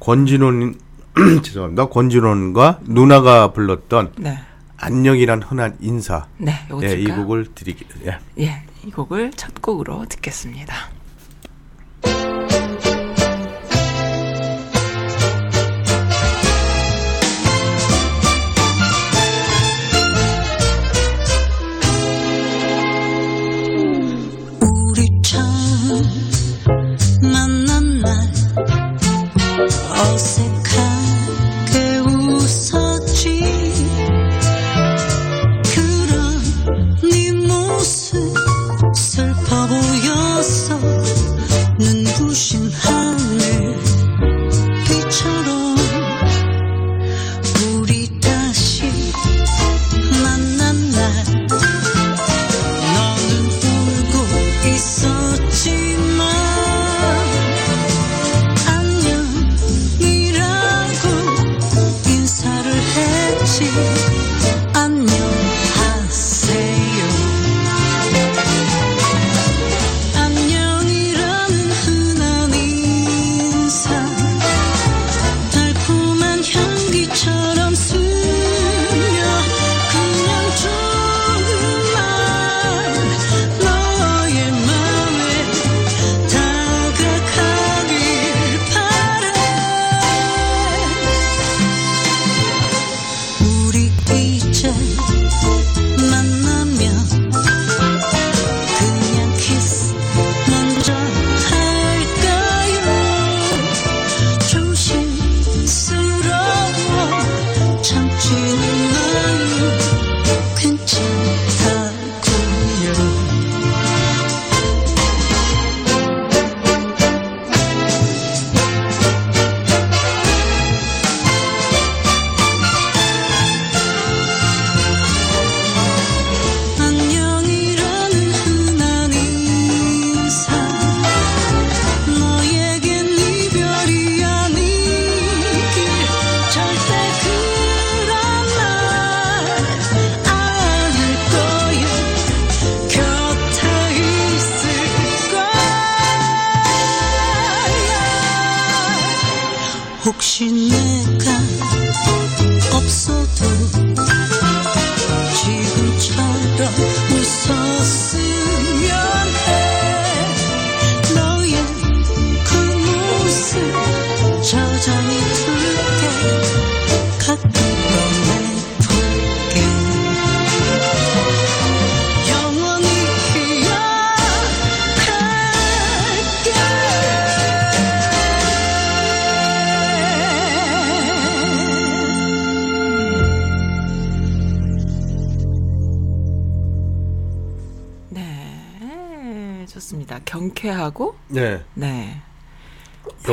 권진원 0.00 0.78
죄송합니다. 1.42 1.88
권진원과 1.88 2.80
누나가 2.84 3.52
불렀던 3.52 4.12
네. 4.18 4.38
안녕이란 4.76 5.42
흔한 5.42 5.76
인사. 5.80 6.26
네. 6.38 6.54
예, 6.82 6.92
이? 6.92 7.06
곡을 7.06 7.48
드리기. 7.54 7.84
예. 8.06 8.18
예, 8.38 8.62
이 8.84 8.90
곡을 8.90 9.32
첫 9.32 9.60
곡으로 9.60 10.06
듣겠습니다. 10.08 10.74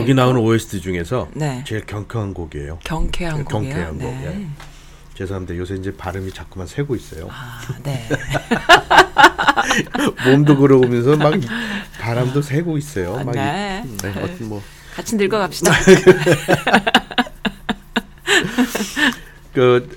여기 0.06 0.14
나오는 0.14 0.40
OST 0.40 0.82
중에서 0.82 1.28
네. 1.34 1.64
제일 1.66 1.84
경쾌한 1.86 2.36
곡이에요. 2.36 2.78
경쾌한 2.84 3.44
곡이에요. 3.46 3.74
경쾌한 3.74 3.98
곡. 3.98 4.04
네. 4.12 4.26
예. 4.28 4.48
죄송합니다. 5.16 5.56
요새 5.58 5.74
이제 5.76 5.96
발음이 5.96 6.32
자꾸만 6.32 6.68
새고 6.68 6.96
있어요. 6.96 7.28
아, 7.32 7.60
네. 7.82 8.08
몸도 10.30 10.58
그러면서 10.58 11.16
막 11.16 11.36
이- 11.42 11.48
바람도 12.00 12.42
새고 12.44 12.78
있어요. 12.78 13.16
막 13.24 13.34
이- 13.34 13.38
네. 13.40 13.84
네, 14.04 14.10
어떤 14.22 14.50
뭐 14.50 14.62
같이 14.96 15.16
늙어갑시다. 15.16 15.72
그 19.54 19.90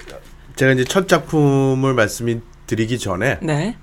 제가 0.57 0.73
이제 0.73 0.85
첫 0.85 1.07
작품을 1.09 1.93
말씀이 1.95 2.41
드리기 2.67 2.99
전에 2.99 3.39
네, 3.43 3.77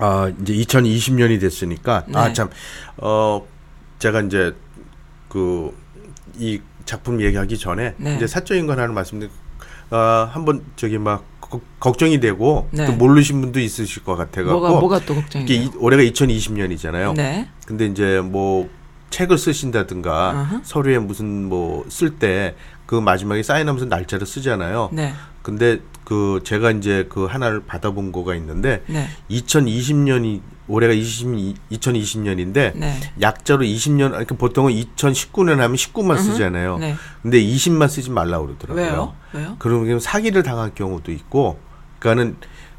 아 0.00 0.30
이제 0.42 0.52
2020년이 0.54 1.40
됐으니까 1.40 2.04
네. 2.08 2.18
아 2.18 2.32
참 2.32 2.50
어 2.98 3.46
제가 3.98 4.20
이제 4.22 4.54
그 5.28 5.72
이 6.38 6.60
작품 6.84 7.20
얘기하기 7.20 7.58
전에 7.58 7.94
네. 7.96 8.14
이제 8.16 8.26
사적인 8.26 8.66
건 8.66 8.78
하나 8.78 8.92
말씀드리 8.92 9.28
아 9.90 10.30
한번 10.32 10.62
저기 10.76 10.96
막 10.98 11.24
거- 11.40 11.60
걱정이 11.80 12.20
되고 12.20 12.68
네. 12.70 12.84
또 12.86 12.92
모르신 12.92 13.40
분도 13.40 13.58
있으실 13.58 14.04
것 14.04 14.14
같아 14.14 14.42
갖고 14.44 14.60
뭐가 14.60 14.68
뭐가 14.78 14.98
또 15.00 15.14
이게 15.14 15.20
걱정이에요? 15.22 15.62
이- 15.62 15.70
올해가 15.78 16.02
2020년이잖아요. 16.04 17.14
네, 17.14 17.48
근데 17.66 17.86
이제 17.86 18.20
뭐 18.22 18.68
책을 19.10 19.36
쓰신다든가 19.38 20.30
어허. 20.52 20.60
서류에 20.64 20.98
무슨 20.98 21.48
뭐 21.48 21.84
쓸 21.88 22.18
때 22.18 22.54
그 22.86 22.94
마지막에 22.94 23.42
사인하면서 23.42 23.86
날짜를 23.86 24.26
쓰잖아요. 24.26 24.90
네, 24.92 25.12
근데 25.42 25.80
그 26.04 26.40
제가 26.44 26.70
이제 26.70 27.06
그 27.10 27.24
하나를 27.24 27.64
받아본 27.66 28.12
거가 28.12 28.34
있는데 28.36 28.82
네, 28.86 29.08
2020년이 29.30 30.40
올해가 30.68 30.92
20, 30.92 31.56
2020년인데 31.72 32.76
네. 32.76 32.94
약자로 33.20 33.64
20년 33.64 34.10
그러니까 34.10 34.34
보통은 34.36 34.72
2019년 34.72 35.56
하면 35.56 35.74
19만 35.74 36.18
쓰잖아요. 36.18 36.78
네. 36.78 36.94
근데 37.22 37.42
20만 37.42 37.88
쓰지 37.88 38.10
말라고 38.10 38.46
그러더라고요. 38.46 38.84
왜요? 38.84 39.14
왜요? 39.32 39.56
그러면 39.58 39.98
사기를 39.98 40.42
당할 40.42 40.74
경우도 40.74 41.10
있고 41.12 41.58
그러니까는 41.98 42.36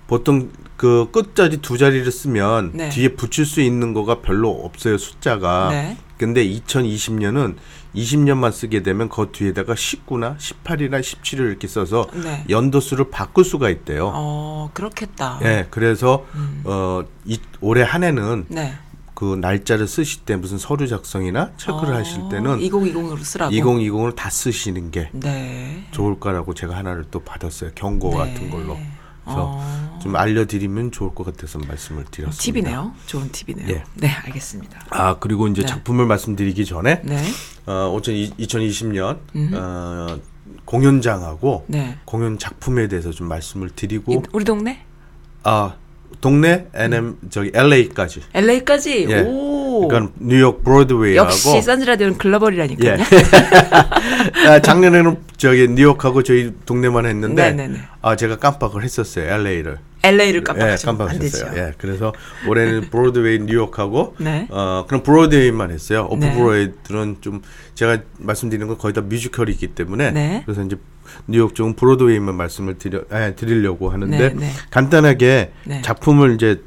보통 0.07 0.51
그 0.77 1.09
끝자리 1.11 1.57
두 1.57 1.77
자리를 1.77 2.09
쓰면 2.11 2.71
네. 2.73 2.89
뒤에 2.89 3.09
붙일 3.09 3.45
수 3.45 3.61
있는 3.61 3.93
거가 3.93 4.21
별로 4.21 4.49
없어요 4.49 4.97
숫자가. 4.97 5.69
네. 5.71 5.97
근데 6.17 6.45
2020년은 6.45 7.55
20년만 7.95 8.51
쓰게 8.51 8.83
되면 8.83 9.09
그 9.09 9.29
뒤에다가 9.31 9.73
19나 9.73 10.37
18이나 10.37 10.99
17을 11.01 11.39
이렇게 11.49 11.67
써서 11.67 12.07
네. 12.13 12.45
연도 12.49 12.79
수를 12.79 13.09
바꿀 13.09 13.43
수가 13.43 13.69
있대요. 13.69 14.11
어, 14.13 14.69
그렇겠다. 14.73 15.39
예, 15.43 15.67
그래서 15.69 16.25
어 16.63 17.03
이, 17.25 17.39
올해 17.61 17.83
한 17.83 18.03
해는 18.03 18.45
네. 18.49 18.73
그 19.13 19.35
날짜를 19.35 19.87
쓰실 19.87 20.21
때 20.21 20.37
무슨 20.37 20.57
서류 20.57 20.87
작성이나 20.87 21.51
체크를 21.57 21.93
하실 21.93 22.21
때는 22.29 22.59
2020으로 22.59 23.21
쓰라고. 23.21 23.53
2020을 23.53 24.15
다 24.15 24.29
쓰시는 24.29 24.91
게 24.91 25.09
네. 25.11 25.85
좋을 25.91 26.19
거라고 26.19 26.53
제가 26.53 26.75
하나를 26.77 27.05
또 27.11 27.19
받았어요. 27.19 27.71
경고 27.75 28.11
네. 28.11 28.17
같은 28.17 28.49
걸로. 28.49 28.77
그래서 29.29 29.51
어. 29.55 29.99
좀 30.01 30.15
알려드리면 30.15 30.91
좋을 30.91 31.13
것 31.13 31.25
같아서 31.25 31.59
말씀을 31.59 32.05
드렸습니다. 32.05 32.41
팁이네요. 32.69 32.93
좋은 33.05 33.29
팁이네요. 33.31 33.67
예. 33.69 33.83
네, 33.95 34.07
알겠습니다. 34.07 34.79
아 34.89 35.17
그리고 35.19 35.47
이제 35.47 35.61
네. 35.61 35.67
작품을 35.67 36.05
말씀드리기 36.07 36.65
전에 36.65 37.01
네. 37.03 37.17
어, 37.65 37.95
2020년 38.01 39.19
어, 39.53 40.19
공연장하고 40.65 41.65
네. 41.67 41.97
공연 42.05 42.37
작품에 42.39 42.87
대해서 42.87 43.11
좀 43.11 43.27
말씀을 43.27 43.69
드리고 43.71 44.13
이- 44.13 44.21
우리 44.31 44.45
동네? 44.45 44.83
아 45.43 45.75
동네 46.21 46.67
NM 46.73 47.17
저기 47.29 47.51
LA까지. 47.53 48.21
LA까지. 48.33 49.05
예. 49.09 49.21
오. 49.21 49.68
그러니까 49.87 50.13
뉴욕 50.19 50.63
브로드웨이하고 50.63 51.27
역시 51.27 51.61
산즈라디오는 51.61 52.17
글로벌이라니까요. 52.17 52.91
예. 52.93 52.97
아, 54.47 54.59
작년에는 54.61 55.17
저기 55.37 55.67
뉴욕하고 55.67 56.23
저희 56.23 56.53
동네만 56.65 57.05
했는데 57.05 57.51
네네네. 57.51 57.79
아 58.01 58.15
제가 58.15 58.37
깜빡을 58.37 58.83
했었어요 58.83 59.25
LA를. 59.25 59.77
LA를 60.03 60.43
예, 60.47 60.51
안 60.51 60.59
되죠. 60.59 60.87
깜빡했어요. 60.87 61.51
예, 61.55 61.73
그래서 61.77 62.13
올해는 62.47 62.89
브로드웨이 62.89 63.39
뉴욕하고 63.39 64.15
네. 64.19 64.47
어 64.49 64.85
그럼 64.87 65.03
브로드웨이만 65.03 65.71
했어요. 65.71 66.07
오프 66.09 66.23
네. 66.23 66.33
브로드웨이들은 66.33 67.17
좀 67.21 67.41
제가 67.75 67.99
말씀드리는 68.17 68.67
건 68.67 68.77
거의 68.77 68.93
다 68.93 69.01
뮤지컬이기 69.01 69.67
때문에 69.67 70.11
네. 70.11 70.43
그래서 70.45 70.63
이제 70.63 70.77
뉴욕 71.27 71.53
쪽은 71.53 71.73
브로드웨이만 71.75 72.35
말씀을 72.35 72.77
드려 72.77 73.01
예, 73.13 73.33
드리려고 73.35 73.89
하는데 73.89 74.17
네, 74.17 74.29
네. 74.33 74.51
간단하게 74.69 75.51
네. 75.65 75.81
작품을 75.81 76.35
이제 76.35 76.61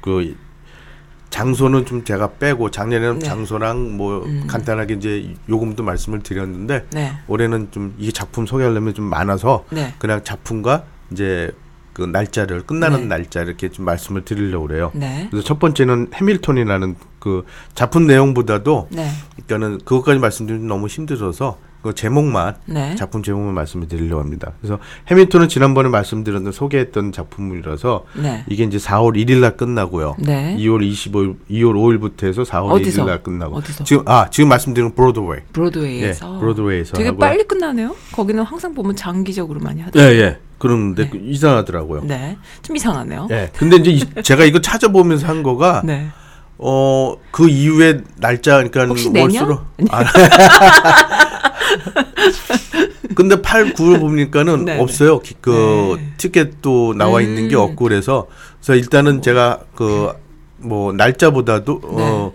그 0.00 0.34
장소는 1.30 1.84
좀 1.86 2.04
제가 2.04 2.32
빼고 2.38 2.70
작년에는 2.70 3.18
네. 3.18 3.26
장소랑 3.26 3.96
뭐 3.96 4.26
간단하게 4.46 4.94
이제 4.94 5.34
요금도 5.48 5.82
말씀을 5.82 6.22
드렸는데 6.22 6.86
네. 6.92 7.12
올해는 7.26 7.68
좀 7.70 7.94
이 7.98 8.12
작품 8.12 8.46
소개하려면 8.46 8.94
좀 8.94 9.04
많아서 9.06 9.64
네. 9.70 9.94
그냥 9.98 10.22
작품과 10.24 10.84
이제 11.10 11.50
그 11.92 12.02
날짜를 12.02 12.62
끝나는 12.62 13.00
네. 13.00 13.06
날짜 13.06 13.42
이렇게 13.42 13.68
좀 13.70 13.84
말씀을 13.84 14.24
드리려고 14.24 14.68
그래요. 14.68 14.90
네. 14.94 15.26
그래서 15.30 15.44
첫 15.46 15.58
번째는 15.58 16.08
해밀턴이라는 16.14 16.94
그 17.18 17.44
작품 17.74 18.06
내용보다도 18.06 18.88
네. 18.90 19.08
그러니까는 19.46 19.78
그것까지 19.84 20.20
말씀드리면 20.20 20.68
너무 20.68 20.86
힘들어서 20.86 21.58
그 21.82 21.94
제목만 21.94 22.56
네. 22.66 22.94
작품 22.96 23.22
제목만 23.22 23.54
말씀을 23.54 23.86
드리려고 23.88 24.20
합니다. 24.20 24.52
그래서 24.60 24.78
해밀턴은 25.08 25.48
지난번에 25.48 25.88
말씀드렸던 25.88 26.50
소개했던 26.52 27.12
작품이라서 27.12 28.04
네. 28.20 28.44
이게 28.48 28.64
이제 28.64 28.78
4월 28.78 29.14
1일 29.16 29.38
날 29.40 29.56
끝나고요. 29.56 30.16
네. 30.18 30.56
2월 30.58 30.80
25일, 30.90 31.36
2월 31.50 31.74
5일부터 32.00 32.24
해서 32.26 32.42
4월 32.42 32.72
어디서? 32.72 33.04
1일 33.04 33.06
날 33.06 33.22
끝나고. 33.22 33.56
어디서? 33.58 33.84
지금 33.84 34.02
아 34.08 34.28
지금 34.30 34.48
말씀드린 34.48 34.92
브로드웨이. 34.94 35.40
브로드웨이에서. 35.52 36.34
예, 36.36 36.40
브로드웨이에서 36.40 36.92
되게 36.96 37.08
하고요. 37.10 37.18
빨리 37.20 37.44
끝나네요. 37.44 37.94
거기는 38.12 38.42
항상 38.42 38.74
보면 38.74 38.96
장기적으로 38.96 39.60
많이 39.60 39.80
예, 39.80 39.84
하더라고요. 39.84 40.18
예. 40.20 40.38
그러는데 40.58 41.08
그 41.08 41.18
이상하더라고요. 41.22 42.02
네. 42.04 42.36
좀 42.62 42.74
이상하네요. 42.74 43.28
예. 43.30 43.50
근데 43.56 43.76
이제 43.76 43.92
이- 43.92 44.22
제가 44.24 44.44
이거 44.44 44.60
찾아보면서 44.60 45.28
한 45.28 45.44
거가 45.44 45.82
네. 45.84 46.08
어, 46.58 47.16
그 47.30 47.48
이후에 47.48 48.00
날짜 48.16 48.56
그러니까 48.56 48.84
혹시? 48.86 49.08
월수로 49.16 49.60
아. 49.90 50.04
근데 53.14 53.40
8, 53.40 53.74
9를 53.74 54.00
보니까는 54.00 54.64
네, 54.64 54.78
없어요. 54.78 55.20
기- 55.20 55.34
그 55.40 55.96
네. 55.98 56.12
티켓도 56.16 56.94
나와 56.94 57.20
있는 57.20 57.48
게 57.48 57.56
음. 57.56 57.60
없고 57.60 57.84
그래서 57.84 58.26
그래서 58.60 58.74
일단은 58.74 59.22
제가 59.22 59.60
그 59.74 60.12
뭐 60.60 60.92
날짜보다도 60.92 61.80
어 61.84 62.32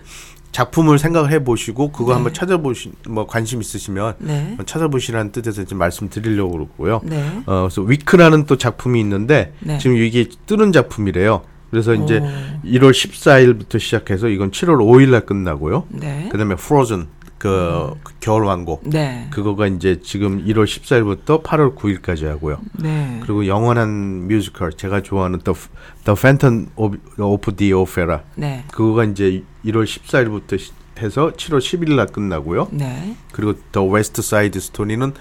작품을 0.54 0.98
생각을 0.98 1.30
해 1.34 1.44
보시고 1.44 1.92
그거 1.92 2.12
네. 2.12 2.14
한번 2.14 2.34
찾아보시 2.34 2.94
뭐 3.10 3.28
관심 3.28 3.60
있으시면 3.60 4.14
네. 4.20 4.56
찾아보시라는 4.66 5.34
뜻에서 5.34 5.64
지금 5.66 5.80
말씀드리려고 5.80 6.54
그러고요. 6.54 7.02
네. 7.04 7.22
어, 7.46 7.64
그래서 7.68 7.82
위크라는 7.82 8.46
또 8.46 8.58
작품이 8.58 8.98
있는데 9.02 9.52
네. 9.60 9.78
지금 9.78 9.98
이게 9.98 10.30
뜨는 10.46 10.72
작품이래요. 10.72 11.42
그래서 11.74 11.96
이제 11.96 12.20
오. 12.20 12.28
1월 12.68 12.92
14일부터 12.92 13.80
시작해서 13.80 14.28
이건 14.28 14.52
7월 14.52 14.78
5일 14.78 15.10
날 15.10 15.22
끝나고요. 15.26 15.88
네. 15.90 16.30
그다음에 16.32 16.54
프로즌 16.54 17.08
그 17.40 17.96
겨울 18.20 18.46
왕국 18.46 18.82
네. 18.88 19.28
그거가 19.32 19.66
이제 19.66 20.00
지금 20.04 20.46
1월 20.46 20.66
14일부터 20.66 21.42
8월 21.42 21.76
9일까지 21.76 22.26
하고요. 22.28 22.60
네. 22.80 23.20
그리고 23.24 23.48
영원한 23.48 24.28
뮤지컬 24.28 24.72
제가 24.74 25.02
좋아하는 25.02 25.40
The, 25.40 25.60
The 26.06 26.16
Phantom 26.16 26.68
of, 26.76 26.98
of 27.18 27.56
the 27.56 27.74
Opera 27.74 28.20
네. 28.36 28.64
그거가 28.72 29.06
이제 29.06 29.44
1월 29.66 29.84
14일부터 29.86 30.60
시- 30.60 30.74
해서 31.00 31.32
7월 31.36 31.58
10일 31.58 31.96
날 31.96 32.06
끝나고요. 32.06 32.68
네. 32.72 33.16
그리고 33.32 33.56
The 33.72 33.90
West 33.92 34.20
Side 34.20 34.56
Story는 34.60 35.14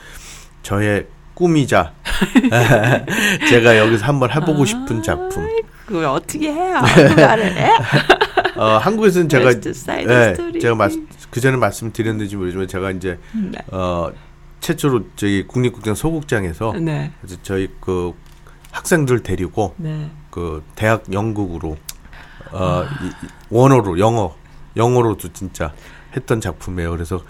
저의 0.62 1.07
꿈이자 1.33 1.95
제가 3.49 3.79
여기서 3.79 4.05
한번 4.05 4.31
해보고 4.31 4.67
싶은 4.67 5.03
작품. 5.03 5.49
그걸 5.92 6.07
어떻게 6.07 6.50
해요? 6.50 6.81
그거를 6.83 7.55
해? 7.55 7.70
어, 8.57 8.78
한국에서는 8.78 9.28
제가 9.28 9.50
Story. 9.50 10.59
제가 10.59 10.74
말, 10.74 10.90
그 11.31 11.38
전에 11.40 11.57
말씀드렸는지 11.59 12.37
모르지만 12.37 12.66
제가 12.66 12.90
이제 12.92 13.18
네. 13.35 13.59
어, 13.70 14.11
최초로 14.61 15.05
저희 15.16 15.46
국립극장 15.46 15.94
소극장에서 15.94 16.72
네. 16.81 17.12
저희 17.42 17.68
그 17.81 18.14
학생들 18.70 19.22
데리고 19.22 19.74
네. 19.76 20.11
그 20.31 20.62
대학 20.76 21.12
연극으로 21.12 21.76
어, 22.52 22.85
이, 23.02 23.07
이- 23.07 23.28
원어로 23.50 23.98
영어 23.98 24.35
영어로도 24.76 25.31
진짜 25.35 25.74
했던 26.16 26.40
작품이에요. 26.40 26.90
그래서 26.90 27.22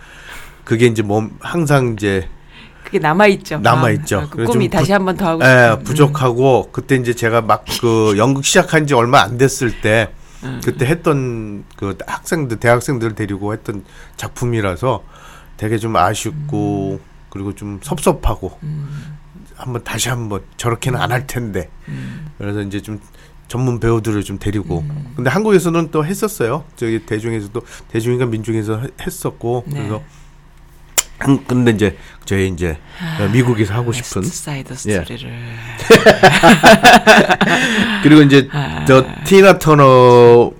그게 0.63 0.87
이제 0.87 1.03
몸 1.03 1.37
항상 1.41 1.95
이제 1.95 2.29
그게 2.93 2.99
남아 2.99 3.27
있죠. 3.29 3.59
남아 3.59 3.91
있죠. 3.93 4.21
그 4.29 4.37
그래서 4.37 4.53
꿈이 4.53 4.69
좀 4.69 4.79
다시 4.79 4.89
부- 4.89 4.95
한번 4.95 5.17
더 5.17 5.27
하고 5.29 5.43
예. 5.43 5.79
부족하고 5.83 6.69
그때 6.73 6.95
이제 6.97 7.15
제가 7.15 7.41
막 7.41 7.65
그 7.81 8.15
연극 8.19 8.45
시작한 8.45 8.87
지 8.87 8.93
얼마 8.93 9.23
안 9.23 9.39
됐을 9.39 9.81
때 9.81 10.11
음. 10.45 10.61
그때 10.63 10.85
했던 10.85 11.65
그 11.77 11.97
학생들 12.07 12.59
대학생들 12.59 13.15
데리고 13.15 13.55
했던 13.55 13.83
작품이라서 14.19 15.03
되게 15.57 15.79
좀 15.79 15.97
아쉽고 15.97 16.99
음. 17.01 17.05
그리고 17.31 17.55
좀 17.55 17.81
섭섭하고 17.83 18.59
한번 19.57 19.83
다시 19.85 20.11
한번 20.11 20.43
저렇게는 20.59 21.01
안 21.01 21.13
할 21.13 21.27
텐데 21.27 21.71
음. 21.89 22.27
그래서 22.37 22.61
이제 22.61 22.83
좀 22.83 23.01
전문 23.49 23.81
배우들을 23.81 24.23
좀 24.23 24.39
데리고 24.39 24.81
음. 24.81 25.13
근데 25.17 25.31
한국에서는 25.31 25.91
또 25.93 26.05
했었어요 26.05 26.65
저기 26.77 27.07
대중에서도 27.07 27.59
대중인가 27.89 28.27
민중에서 28.27 28.81
해- 28.81 28.89
했었고 29.01 29.65
네. 29.69 29.79
그래서 29.79 30.03
한- 31.23 31.45
근데 31.47 31.71
이제 31.73 31.97
저희 32.25 32.49
이제 32.49 32.79
미국에서 33.33 33.75
하고 33.75 33.93
싶은 33.93 34.23
사이드 34.23 34.73
예. 34.73 34.77
스토리를 34.77 35.33
그리고 38.03 38.23
이제 38.23 38.49
아. 38.53 38.85
더 38.87 39.05
티나 39.25 39.59
터너 39.59 40.53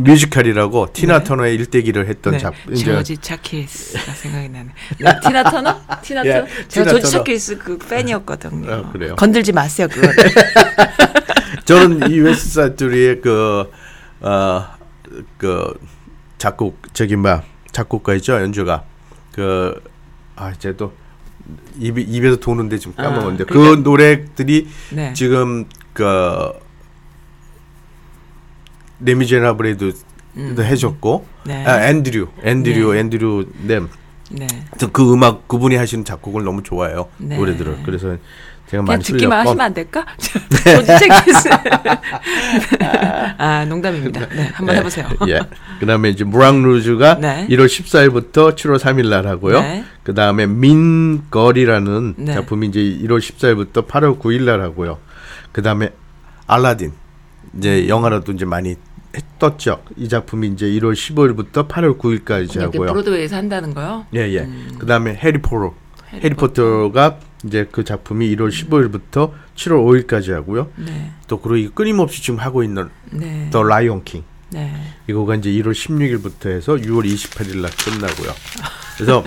뮤지컬이라고 0.00 0.92
티나 0.92 1.22
터너의 1.22 1.54
일대기를 1.56 2.08
했던 2.08 2.32
네. 2.34 2.38
작품 2.38 2.74
조지 2.74 3.16
차키스가 3.18 4.12
생각이 4.12 4.48
나네. 4.48 4.68
네, 4.98 5.12
티나 5.22 5.42
터너? 5.44 5.80
티나 6.02 6.24
예, 6.24 6.32
터너? 6.32 6.46
제가 6.68 6.90
조지. 6.90 7.10
차키스 7.10 7.58
그 7.58 7.78
팬이었거든요. 7.78 8.72
아, 8.72 8.90
그래요? 8.90 9.16
건들지 9.16 9.52
마세요 9.52 9.86
그거. 9.90 10.08
저는 11.64 12.10
이 12.10 12.18
웨스트사이드 12.20 12.81
스토리의 12.81 13.20
그, 13.20 13.70
어, 14.20 14.64
그, 15.36 15.74
작곡, 16.38 16.78
저기, 16.92 17.14
뭐, 17.16 17.40
작곡가 17.70 18.14
있죠, 18.14 18.34
연주가. 18.34 18.82
그, 19.32 19.80
아, 20.36 20.50
이제 20.50 20.74
또, 20.76 20.92
입이, 21.78 22.02
입에서 22.02 22.36
도는데 22.36 22.78
지금 22.78 22.94
까먹었는데, 22.94 23.44
아, 23.44 23.46
그 23.46 23.54
그러니까- 23.54 23.82
노래들이 23.82 24.68
네. 24.92 25.12
지금, 25.14 25.66
그, 25.92 26.52
레미 29.00 29.26
제나브레도 29.26 29.92
해줬고, 30.36 31.26
음. 31.28 31.48
네. 31.48 31.64
아, 31.66 31.88
앤드류, 31.88 32.28
앤드류, 32.42 32.92
네. 32.92 33.00
앤드류, 33.00 33.46
nem. 33.66 33.88
네. 34.30 34.46
그 34.92 35.12
음악, 35.12 35.46
그분이 35.48 35.74
하시는 35.76 36.04
작곡을 36.04 36.42
너무 36.44 36.62
좋아해요. 36.62 37.08
네. 37.18 37.36
노래들을. 37.36 37.82
그래서 37.84 38.16
제가 38.72 38.84
그냥 38.84 39.00
듣기만. 39.02 39.40
하시면 39.40 39.60
안 39.60 39.74
될까? 39.74 40.06
조지 40.18 40.86
차키스. 40.86 41.48
아 43.36 43.66
농담입니다. 43.66 44.26
네, 44.30 44.44
한번 44.54 44.76
해보세요. 44.76 45.06
예. 45.28 45.40
그다음에 45.78 46.08
이제 46.08 46.24
무랑루즈가 46.24 47.18
네. 47.18 47.46
1월 47.50 47.66
14일부터 47.66 48.54
7월 48.56 48.78
3일 48.78 49.08
날 49.10 49.26
하고요. 49.26 49.60
네. 49.60 49.84
그다음에 50.04 50.46
민걸이라는 50.46 52.14
네. 52.16 52.32
작품이 52.32 52.68
이제 52.68 52.80
1월 52.80 53.18
14일부터 53.18 53.86
8월 53.86 54.18
9일 54.18 54.44
날 54.44 54.62
하고요. 54.62 54.98
그다음에 55.52 55.90
알라딘 56.46 56.92
이제 57.58 57.88
영화로도 57.88 58.32
이제 58.32 58.46
많이 58.46 58.70
했- 58.70 58.78
떴죠. 59.38 59.82
이 59.96 60.08
작품이 60.08 60.48
이제 60.48 60.64
1월 60.66 60.94
15일부터 60.94 61.68
8월 61.68 61.98
9일까지 61.98 62.44
이렇게 62.56 62.60
하고요. 62.78 62.88
브로드웨이에서 62.92 63.36
한다는 63.36 63.74
거요? 63.74 64.06
예, 64.14 64.20
예. 64.32 64.48
그다음에 64.78 65.14
해리포터. 65.14 65.74
해리포터가 66.12 67.18
이제 67.44 67.68
그 67.70 67.84
작품이 67.84 68.34
1월 68.36 68.50
15일부터 68.50 69.32
7월 69.56 70.06
5일까지 70.06 70.32
하고요. 70.32 70.70
네, 70.76 71.10
또 71.26 71.40
그리고 71.40 71.72
끊임없이 71.74 72.22
지금 72.22 72.38
하고 72.38 72.62
있는 72.62 72.88
네, 73.10 73.48
더 73.50 73.62
라이온 73.62 74.04
킹. 74.04 74.24
네. 74.50 74.72
이거가 75.08 75.36
이제 75.36 75.50
1월 75.50 75.72
16일부터 75.72 76.50
해서 76.50 76.74
6월 76.74 77.04
28일 77.04 77.60
날 77.60 77.70
끝나고요. 77.70 78.32
그래서 78.96 79.24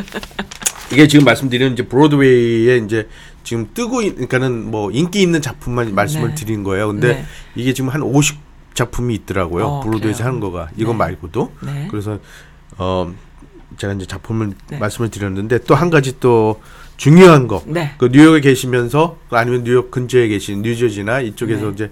이게 0.91 1.07
지금 1.07 1.25
말씀드리는 1.25 1.73
이제 1.73 1.83
브로드웨이에 1.83 2.77
이제 2.77 3.09
지금 3.43 3.69
뜨고 3.73 4.01
있, 4.01 4.11
그러니까는 4.11 4.69
뭐 4.69 4.91
인기 4.91 5.21
있는 5.21 5.41
작품만 5.41 5.93
말씀을 5.93 6.29
네. 6.29 6.35
드린 6.35 6.63
거예요. 6.63 6.87
근데 6.87 7.15
네. 7.15 7.25
이게 7.55 7.73
지금 7.73 7.89
한 7.89 8.01
50 8.01 8.37
작품이 8.73 9.13
있더라고요. 9.15 9.65
어, 9.65 9.79
브로드웨이에서? 9.81 10.23
하는 10.23 10.39
거가 10.39 10.69
이거 10.77 10.91
네. 10.91 10.97
말고도. 10.97 11.51
네. 11.63 11.87
그래서 11.89 12.19
어 12.77 13.13
제가 13.77 13.93
이제 13.93 14.05
작품을 14.05 14.53
네. 14.69 14.77
말씀을 14.77 15.09
드렸는데 15.09 15.59
또 15.59 15.75
한 15.75 15.89
가지 15.89 16.19
또 16.19 16.61
중요한 16.97 17.47
거. 17.47 17.61
네. 17.65 17.91
그 17.97 18.09
뉴욕에 18.11 18.39
계시면서 18.41 19.17
아니면 19.29 19.63
뉴욕 19.63 19.91
근처에 19.91 20.27
계신 20.29 20.61
뉴저지나 20.61 21.19
이쪽에서 21.21 21.65
네. 21.67 21.71
이제 21.73 21.91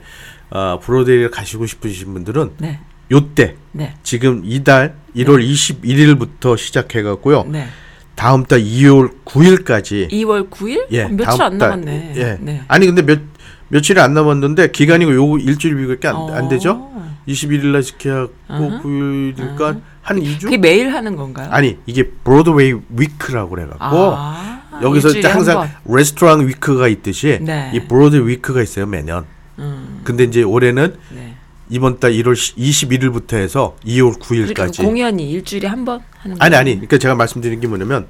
어, 0.50 0.80
브로드웨이를 0.82 1.32
가시고 1.32 1.66
싶으신 1.66 2.14
분들은 2.14 2.52
네. 2.60 2.80
요때 3.12 3.56
네. 3.74 3.94
지금 4.04 4.42
이달 4.46 4.96
1월 5.16 5.44
21일부터 5.46 6.58
시작해 6.58 7.02
갖고요. 7.04 7.44
네. 7.50 7.68
다음 8.16 8.46
달 8.46 8.60
2월 8.64 9.12
9일까지 9.26 10.10
2월 10.12 10.50
9일? 10.50 10.86
예, 10.92 11.06
며칠 11.06 11.42
안 11.42 11.58
달- 11.58 11.70
남았네. 11.72 12.14
예. 12.16 12.38
네. 12.40 12.62
아니 12.68 12.86
근데 12.86 13.02
몇 13.02 13.20
며칠이 13.70 14.00
안 14.00 14.14
남았는데 14.14 14.72
기간이 14.72 15.04
요 15.06 15.38
일주일밖에 15.38 16.08
안, 16.08 16.16
안 16.32 16.48
되죠? 16.48 16.74
어. 16.80 17.13
21일 17.28 17.68
날 17.68 17.84
시켜고 17.84 18.34
아하. 18.48 18.82
9일이니까 18.84 19.82
한 20.02 20.20
2주? 20.22 20.44
그게 20.44 20.58
매일 20.58 20.94
하는 20.94 21.16
건가요? 21.16 21.48
아니 21.52 21.78
이게 21.86 22.04
브로드웨이 22.24 22.74
위크라고 22.90 23.50
그래 23.52 23.66
갖고 23.66 24.14
아, 24.16 24.62
여기서 24.82 25.10
항상 25.28 25.60
번. 25.86 25.96
restaurant 25.98 26.48
week가 26.48 26.88
있듯이 26.90 27.40
네. 27.42 27.72
이 27.74 27.80
Broadway 27.82 28.28
Week가 28.36 28.62
있어요 28.62 28.86
매년. 28.86 29.26
음, 29.60 30.02
근데 30.04 30.24
이제 30.26 30.42
올해는 30.44 30.96
네. 31.12 31.36
이번 31.70 32.00
달 32.00 32.12
1월 32.12 32.34
21일부터 32.34 33.36
해서 33.36 33.76
2월 33.86 34.20
그러니까 34.20 34.66
9일까지. 34.68 34.84
공연이 34.84 35.32
일주일에 35.32 35.68
한 35.68 35.86
번 35.86 36.02
하는 36.20 36.36
아니? 36.40 36.56
아니. 36.56 36.72
그러니까 36.74 36.98
제가 36.98 37.16
말씀드리는 37.16 37.60
게 37.62 37.68
뭐냐면 37.68 38.08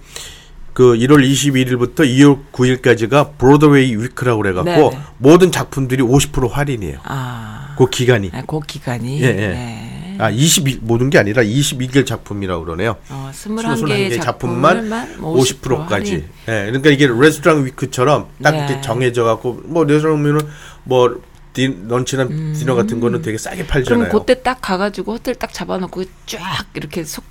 그 0.73 0.95
1월 0.95 1.21
21일부터 1.23 1.99
2월 1.99 2.39
9일까지가 2.51 3.37
Broadway 3.37 3.95
Week라고 3.95 4.41
그래 4.41 4.53
갖고 4.53 4.71
네네. 4.71 4.99
모든 5.19 5.51
작품들이 5.51 6.01
50% 6.01 6.49
할인이에요. 6.49 6.97
아, 7.03 7.62
그 7.77 7.89
기간이. 7.89 8.31
아, 8.33 8.43
그 8.45 8.59
기간이. 8.59 9.21
예, 9.21 9.27
예. 9.27 9.33
네. 9.33 10.17
아, 10.19 10.29
22 10.29 10.79
모든 10.81 11.09
게 11.09 11.17
아니라 11.17 11.43
22개 11.43 12.05
작품이라고 12.05 12.65
그러네요. 12.65 12.97
어, 13.09 13.31
21개 13.33 14.11
21개의 14.11 14.21
작품만 14.21 14.89
작품만 14.89 15.17
50%까지. 15.19 16.11
할인. 16.11 16.25
예. 16.47 16.65
그러니까 16.65 16.89
이게 16.89 17.07
레스토랑 17.07 17.65
위크처럼 17.65 18.27
딱 18.41 18.51
네. 18.51 18.57
이렇게 18.59 18.81
정해져 18.81 19.23
갖고 19.23 19.61
뭐 19.65 19.83
레스토랑면은 19.83 20.41
뭐 20.83 21.21
디, 21.53 21.75
런치나 21.87 22.27
디너 22.27 22.75
같은 22.75 22.99
거는 22.99 23.21
되게 23.21 23.37
싸게 23.37 23.67
팔잖아요. 23.67 24.05
음. 24.05 24.09
그럼 24.09 24.25
그때 24.25 24.41
딱 24.41 24.59
가가지고 24.61 25.13
호텔 25.13 25.35
딱 25.35 25.53
잡아놓고 25.53 26.03
쫙 26.25 26.65
이렇게 26.73 27.03
속 27.03 27.23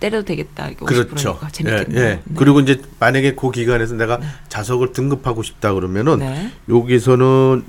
때려도 0.00 0.24
되겠다. 0.26 0.68
이거 0.68 0.86
그렇죠. 0.86 1.34
50%니까 1.34 1.48
재밌겠네요. 1.50 2.00
예, 2.00 2.04
예. 2.04 2.14
네. 2.14 2.22
그리고 2.36 2.60
이제 2.60 2.80
만약에 3.00 3.34
그 3.34 3.50
기간에서 3.50 3.94
내가 3.94 4.20
자석을 4.48 4.92
등급하고 4.92 5.42
싶다 5.42 5.72
그러면은 5.72 6.18
네. 6.18 6.52
여기서는 6.68 7.64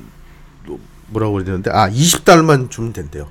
뭐라고 1.08 1.34
그래야 1.34 1.46
되는데 1.46 1.72
아 1.72 1.90
20달러만 1.90 2.70
주면 2.70 2.94
된대요. 2.94 3.28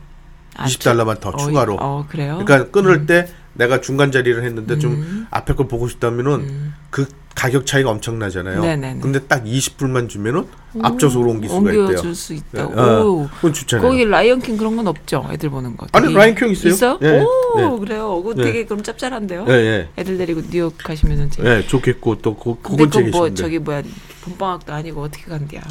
아, 0.57 0.67
20달러만 0.67 1.21
더 1.21 1.31
어, 1.31 1.37
추가로. 1.37 1.77
어, 1.81 2.07
그래요? 2.09 2.41
그러니까 2.45 2.71
끊을 2.71 3.07
때 3.07 3.29
내가 3.55 3.81
중간 3.81 4.13
자리를 4.13 4.43
했는데 4.43 4.75
음. 4.75 4.81
좀 4.81 5.27
앞에 5.31 5.55
걸 5.55 5.69
보고 5.69 5.89
싶다면은 5.89 6.73
그 6.91 7.07
가격 7.35 7.67
차이가 7.67 7.91
엄청나잖아요. 7.91 8.61
네네네. 8.61 9.01
근데 9.01 9.19
딱 9.21 9.45
20불만 9.45 10.09
주면은 10.09 10.47
앞좌석으로 10.81 11.31
옮길 11.31 11.51
수가 11.51 11.71
있대요. 11.71 11.85
옮겨줄 11.87 12.15
수 12.15 12.33
있다고. 12.33 12.81
어, 12.81 13.05
오. 13.05 13.29
그건 13.29 13.53
좋잖아요. 13.53 13.89
거기 13.89 14.05
라이언킹 14.05 14.57
그런 14.57 14.77
건 14.77 14.87
없죠. 14.87 15.27
애들 15.33 15.51
보는 15.51 15.77
거. 15.77 15.87
아니, 15.93 16.07
되게 16.07 16.19
라이언킹 16.19 16.51
있어요. 16.51 16.73
있어요? 16.73 16.99
예, 17.03 17.21
오 17.21 17.59
예. 17.59 17.79
그래요. 17.81 18.23
그거 18.23 18.41
예. 18.41 18.45
되게 18.45 18.65
그럼 18.65 18.83
짭짤한데요. 18.85 19.47
예, 19.49 19.53
예. 19.53 19.89
애들 19.99 20.17
데리고 20.17 20.43
뉴욕 20.49 20.77
가시면은 20.79 21.31
되게. 21.31 21.49
예, 21.49 21.67
좋겠고 21.67 22.19
또 22.19 22.37
그, 22.37 22.57
그 22.63 22.77
근처에 22.77 23.11
그 23.11 23.16
뭐 23.16 23.23
계신데. 23.23 23.43
저기 23.43 23.59
뭐야 23.59 23.83
봄방학도 24.25 24.73
아니고 24.73 25.03
어떻게 25.03 25.25
간대야. 25.25 25.63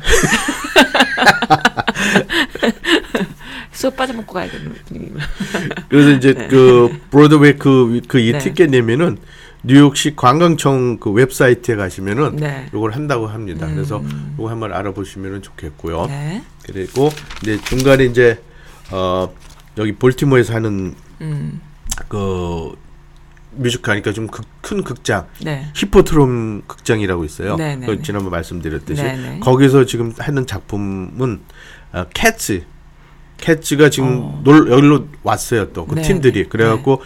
수업 3.72 3.96
빠져먹고 3.96 4.34
가야 4.34 4.50
되는 4.50 4.74
분위기. 4.86 5.12
그래서 5.90 6.12
이제 6.12 6.34
그 6.50 7.00
브로드웨이 7.10 7.58
그 7.58 8.02
그이 8.08 8.32
네. 8.32 8.38
티켓 8.38 8.70
내면은 8.70 9.18
뉴욕시 9.64 10.16
관광청 10.16 11.00
그 11.00 11.10
웹사이트에 11.10 11.76
가시면은 11.76 12.36
네. 12.36 12.70
요걸 12.74 12.92
한다고 12.92 13.28
합니다. 13.28 13.68
그래서 13.68 14.04
요거 14.38 14.50
한번 14.50 14.74
알아보시면은 14.74 15.42
좋겠고요. 15.42 16.06
네. 16.08 16.44
그리고 16.64 17.10
이제 17.42 17.60
중간에 17.62 18.06
이제 18.06 18.42
어 18.92 19.34
여기 19.78 19.94
볼티모어에서 19.94 20.54
하는 20.54 20.94
음. 21.22 21.62
그 22.08 22.76
뮤지컬이니까 23.56 24.12
좀 24.14 24.28
큰 24.62 24.84
극장 24.84 25.28
네. 25.44 25.68
히포트롬 25.76 26.64
극장이라고 26.68 27.26
있어요. 27.26 27.58
네, 27.58 27.76
네, 27.76 27.86
그 27.86 27.92
네. 27.92 28.02
지난번 28.02 28.32
말씀드렸듯이 28.32 29.04
네, 29.04 29.18
네. 29.18 29.40
거기서 29.40 29.86
지금 29.86 30.14
하는 30.18 30.48
작품은 30.48 31.42
어, 31.92 32.06
캣츠 32.14 32.64
캣츠가 33.38 33.90
지금 33.90 34.20
어. 34.24 34.42
놀 34.44 34.72
여기로 34.72 35.08
왔어요 35.22 35.74
또 35.74 35.85
그 35.85 35.96
네, 35.96 36.02
팀들이 36.02 36.44
네. 36.44 36.50
그래갖고 36.50 37.02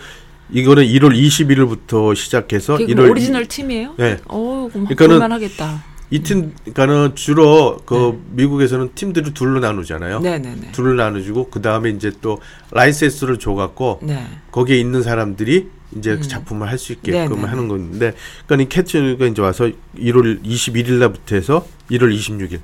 이거는 0.51 0.83
1월 0.85 1.17
21일부터 1.19 2.15
시작해서 2.15 2.77
그게 2.77 2.93
1월 2.93 2.97
그럼 2.97 3.11
오리지널 3.11 3.47
팀이에요? 3.47 3.95
네. 3.97 4.17
오, 4.29 4.69
그럼 4.69 4.85
그러니까는 4.85 5.31
하겠다. 5.31 5.83
이 6.09 6.23
팀 6.23 6.53
그러니까는 6.63 7.15
주로 7.15 7.79
그 7.85 8.23
미국에서는 8.31 8.91
팀들을 8.95 9.33
둘로 9.33 9.59
나누잖아요. 9.59 10.21
네, 10.21 10.39
네, 10.39 10.55
네. 10.55 10.71
둘로 10.71 10.93
나누고 10.93 11.49
그 11.49 11.61
다음에 11.61 11.89
이제 11.89 12.13
또 12.21 12.39
라이센스를 12.71 13.39
줘갖고 13.39 13.99
네. 14.03 14.25
거기에 14.51 14.77
있는 14.79 15.03
사람들이 15.03 15.69
이제 15.95 16.17
그 16.17 16.27
작품을 16.27 16.67
할 16.69 16.77
수 16.77 16.91
있게끔 16.93 17.19
네네네. 17.29 17.41
하는 17.47 17.67
건데, 17.67 18.13
그러니까 18.45 18.63
이 18.65 18.69
캣츠가 18.69 19.25
이제 19.25 19.41
와서 19.41 19.69
1월 19.97 20.43
21일 20.43 20.93
날부터 20.93 21.35
해서 21.35 21.65
1월 21.91 22.13
26일, 22.15 22.59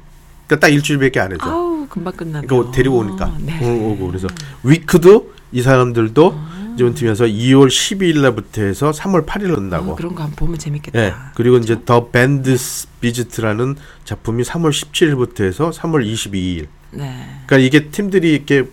그러니까 0.47 0.59
딱 0.59 0.67
일주일밖에 0.69 1.19
안 1.19 1.31
하죠. 1.31 1.43
아우, 1.43 1.87
금방 1.89 2.13
끝나네. 2.13 2.47
그러니까 2.47 2.71
데리고 2.71 2.97
오니까 2.97 3.35
네. 3.39 3.59
오- 3.65 3.91
오고 3.93 4.07
그래서 4.07 4.27
위키드 4.63 5.33
이 5.53 5.61
사람들도 5.61 6.53
이번 6.77 6.95
팀에서 6.95 7.25
2월 7.25 7.67
12일 7.67 8.19
날부터 8.21 8.63
해서 8.63 8.89
3월 8.91 9.25
8일 9.27 9.55
온다고. 9.57 9.91
어, 9.91 9.95
그런 9.95 10.15
거 10.15 10.23
한번 10.23 10.35
보면 10.35 10.57
재밌겠다. 10.57 10.99
예. 10.99 11.13
그리고 11.35 11.57
이제 11.57 11.77
The 11.85 12.07
Band's 12.09 12.57
Visit라는 12.99 13.75
작품이 14.05 14.43
3월 14.43 14.71
17일부터 14.71 15.43
해서 15.43 15.69
3월 15.69 16.03
22일. 16.05 16.67
네. 16.91 17.25
그러니까 17.45 17.57
이게 17.59 17.89
팀들이 17.89 18.33
이렇게 18.33 18.65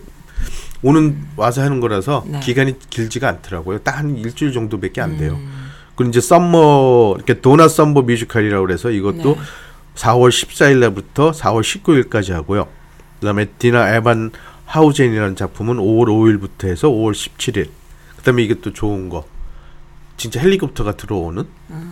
오는 0.83 1.17
와서 1.35 1.61
하는 1.61 1.79
거라서 1.79 2.23
네. 2.27 2.39
기간이 2.39 2.75
길지가 2.89 3.29
않더라고요. 3.29 3.79
딱 3.79 3.97
한 3.99 4.17
일주일 4.17 4.51
정도밖에 4.51 5.01
안 5.01 5.17
돼요. 5.17 5.33
음. 5.33 5.71
그리고 5.95 6.09
이제 6.09 6.21
썸머 6.21 7.13
이렇게 7.17 7.39
도나 7.41 7.67
썸머 7.67 8.01
뮤지컬이라고 8.01 8.65
그래서 8.65 8.89
이것도 8.89 9.35
네. 9.35 9.41
4월 9.95 10.29
14일 10.29 10.79
날부터 10.79 11.31
4월 11.31 11.61
19일까지 11.61 12.31
하고요. 12.31 12.67
그다음에 13.19 13.45
디나 13.59 13.93
에반 13.95 14.31
하우젠이라는 14.65 15.35
작품은 15.35 15.77
5월 15.77 16.07
5일부터 16.07 16.67
해서 16.69 16.87
5월 16.89 17.11
17일. 17.11 17.67
그다음에 18.17 18.41
이게 18.43 18.55
또 18.61 18.71
좋은 18.73 19.09
거. 19.09 19.25
진짜 20.21 20.39
헬리콥터가 20.39 20.97
들어오는 20.97 21.43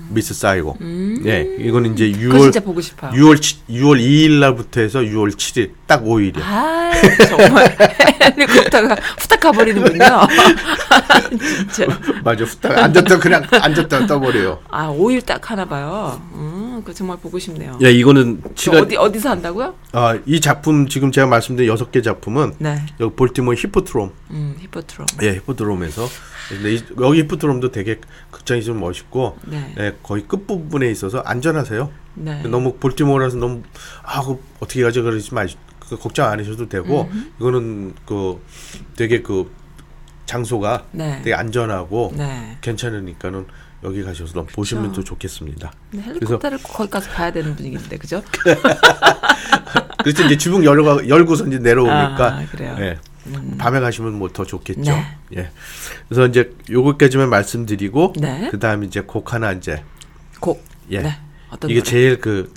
미스 0.10 0.36
사이고. 0.36 0.78
예. 1.26 1.48
이거는 1.58 1.94
이제 1.94 2.06
음. 2.06 2.30
그거 2.30 2.38
6월 2.38 2.42
진짜 2.44 2.60
보고 2.60 2.80
싶어요. 2.80 3.10
6월 3.12 3.38
6월 3.72 4.00
2일 4.00 4.40
날부터 4.40 4.82
해서 4.82 5.00
6월 5.00 5.32
7일 5.32 5.72
딱 5.88 6.04
5일이요. 6.04 6.40
아, 6.44 6.92
정말 7.28 7.76
헬리콥터가 8.22 8.96
후딱 9.18 9.40
가 9.40 9.52
버리는군요. 9.52 10.06
진짜. 11.74 11.88
맞아. 12.24 12.44
후딱 12.44 12.78
앉았다 12.78 13.18
그냥 13.18 13.44
앉았다 13.50 14.06
떠 14.06 14.20
버려요. 14.20 14.60
아, 14.70 14.90
5일 14.90 15.26
딱 15.26 15.50
하나 15.50 15.66
봐요. 15.66 16.22
음, 16.34 16.69
그 16.84 16.94
정말 16.94 17.18
보고 17.18 17.38
싶네요. 17.40 17.78
야, 17.82 17.90
이거는 17.90 18.42
저 18.56 18.72
시간 18.72 18.82
어디 18.84 18.96
어디서 18.96 19.30
한다고요? 19.30 19.76
아, 19.94 20.18
이 20.26 20.40
작품 20.40 20.88
지금 20.88 21.12
제가 21.12 21.28
말씀드린 21.28 21.70
여섯 21.70 21.92
개 21.92 22.02
작품은 22.02 22.56
네. 22.60 22.78
여기 23.00 23.16
볼티모어 23.16 23.54
히포트롬 23.56 24.12
음, 24.32 24.56
히포트롬. 24.60 25.06
예, 25.24 25.36
히포드롬에서 25.36 26.08
근데 26.50 26.76
이- 26.76 26.84
여기 27.00 27.20
히포드롬도 27.20 27.72
되게 27.72 28.00
극장이 28.32 28.64
좀 28.64 28.80
멋있고 28.80 29.38
네. 29.46 29.74
예, 29.80 29.96
거의 30.04 30.24
끝 30.28 30.46
부분에 30.48 30.90
있어서 30.92 31.20
안전하세요. 31.20 31.92
네. 32.16 32.42
너무 32.44 32.74
볼티모어라서 32.76 33.38
너무 33.38 33.62
아, 34.04 34.22
그 34.24 34.40
어떻게 34.60 34.82
가져 34.84 35.02
그러지 35.04 35.34
마. 35.34 35.46
그 35.80 35.98
걱정 35.98 36.30
안 36.30 36.40
하셔도 36.40 36.70
되고 36.70 37.10
이거는 37.40 37.96
그 38.06 38.40
되게 38.96 39.24
그 39.24 39.52
장소가 40.28 40.86
네. 40.92 41.18
되게 41.24 41.34
안전하고 41.34 42.14
네. 42.16 42.58
괜찮으니까는 42.62 43.48
여기 43.84 44.04
가셔서 44.04 44.34
너무 44.34 44.48
보시면 44.48 44.92
또 44.92 45.04
좋겠습니다. 45.04 45.72
근데 45.92 46.06
헬리콥터를 46.06 46.58
꼭 46.64 46.74
거기 46.74 46.90
가서 46.90 47.10
봐야 47.12 47.32
되는 47.32 47.56
분위기인데, 47.56 47.98
그죠? 47.98 48.22
그래서 50.04 50.26
이제 50.26 50.38
주변 50.38 50.64
열고 50.64 51.08
열고서 51.08 51.46
이제 51.48 51.60
내려오니까 51.60 52.26
아, 52.38 52.46
그래요? 52.52 52.76
예. 52.80 52.98
밤에 53.58 53.80
가시면 53.80 54.14
뭐 54.18 54.30
더 54.30 54.44
좋겠죠. 54.46 54.82
네. 54.92 55.06
예. 55.38 55.52
그래서 56.08 56.26
이제 56.28 56.54
요것까지만 56.70 57.30
말씀드리고 57.30 58.14
네. 58.20 58.50
그다음에 58.52 58.86
이제 58.86 59.02
곡 59.02 59.34
하나 59.34 59.52
이제 59.52 59.84
곡. 60.40 60.64
예. 60.92 61.02
네. 61.02 61.18
어떤 61.50 61.70
이게 61.70 61.80
노래? 61.82 61.90
제일 61.90 62.20
그 62.22 62.52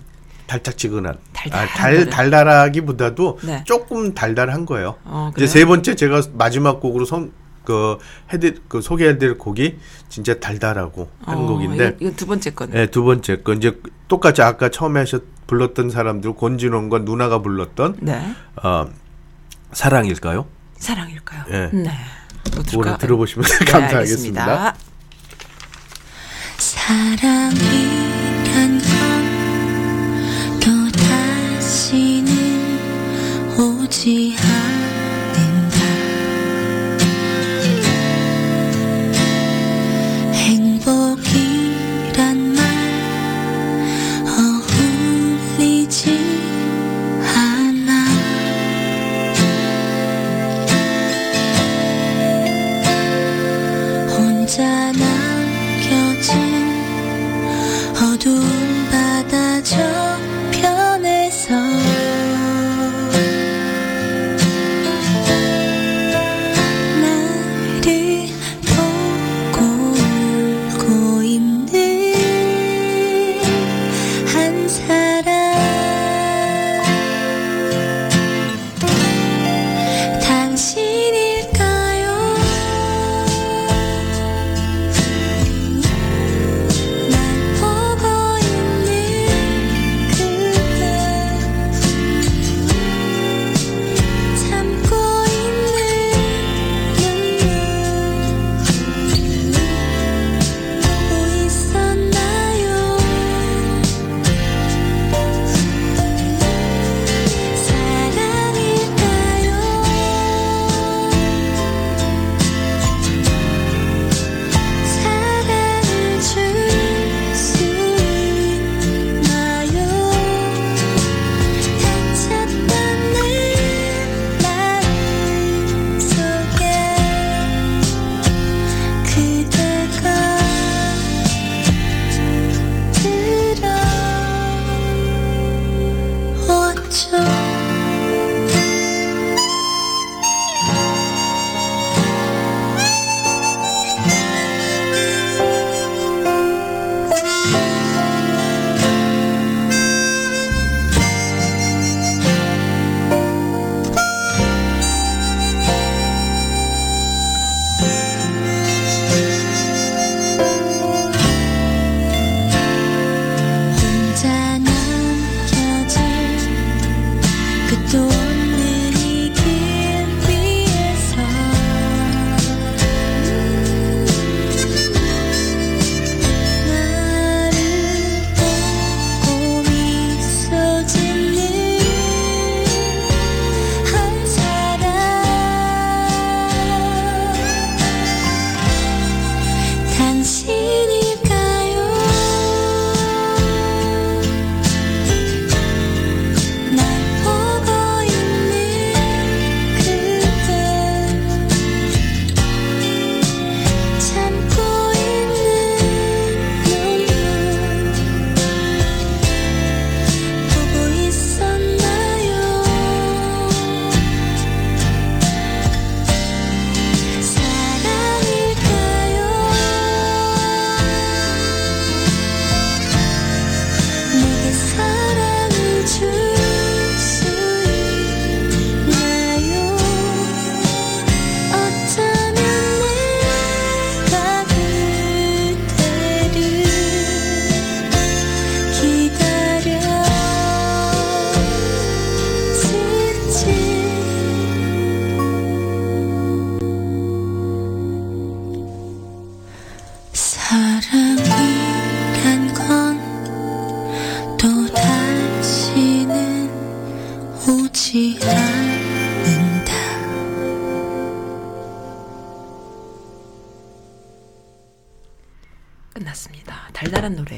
달짝지근한 0.46 1.18
달달한 1.32 1.68
아, 1.68 1.72
달. 1.74 2.10
달달하기보다도 2.10 3.38
네. 3.42 3.64
조금 3.66 4.14
달달한 4.14 4.64
거예요. 4.66 4.96
어, 5.04 5.30
이제? 5.36 5.46
세 5.46 5.64
번째 5.64 5.94
제가 5.94 6.22
마지막 6.34 6.80
곡으로 6.80 7.04
선 7.04 7.32
그 7.64 7.98
해드 8.32 8.62
그 8.68 8.80
소개해드릴 8.80 9.38
곡이 9.38 9.78
진짜 10.08 10.38
달달하고 10.38 11.08
한 11.24 11.46
곡인데 11.46 11.84
어, 11.84 11.88
이거, 11.88 11.96
이거 12.08 12.16
두 12.16 12.26
번째 12.26 12.50
거네. 12.50 12.72
네, 12.72 12.86
두 12.86 13.02
번째 13.04 13.36
거 13.42 13.52
이제 13.54 13.78
똑같이 14.08 14.42
아까 14.42 14.68
처음에 14.68 15.00
하셨 15.00 15.22
불렀던 15.46 15.90
사람들 15.90 16.34
권진원과 16.36 17.00
누나가 17.00 17.40
불렀던 17.40 17.96
네. 18.00 18.34
어 18.62 18.86
사랑일까요? 19.72 20.46
사랑일까요? 20.76 21.44
예. 21.50 21.70
네. 21.72 21.90
뭐 22.54 22.58
오늘 22.58 22.64
들을까? 22.64 22.96
들어보시면 22.98 23.44
네, 23.46 23.64
감사하겠습니다. 23.70 24.42
알겠습니다. 24.42 24.74
사랑이란 26.58 28.78
건 28.78 29.22
또 30.64 30.70
다시는 30.92 32.28
오지 33.58 34.36
않 34.38 34.71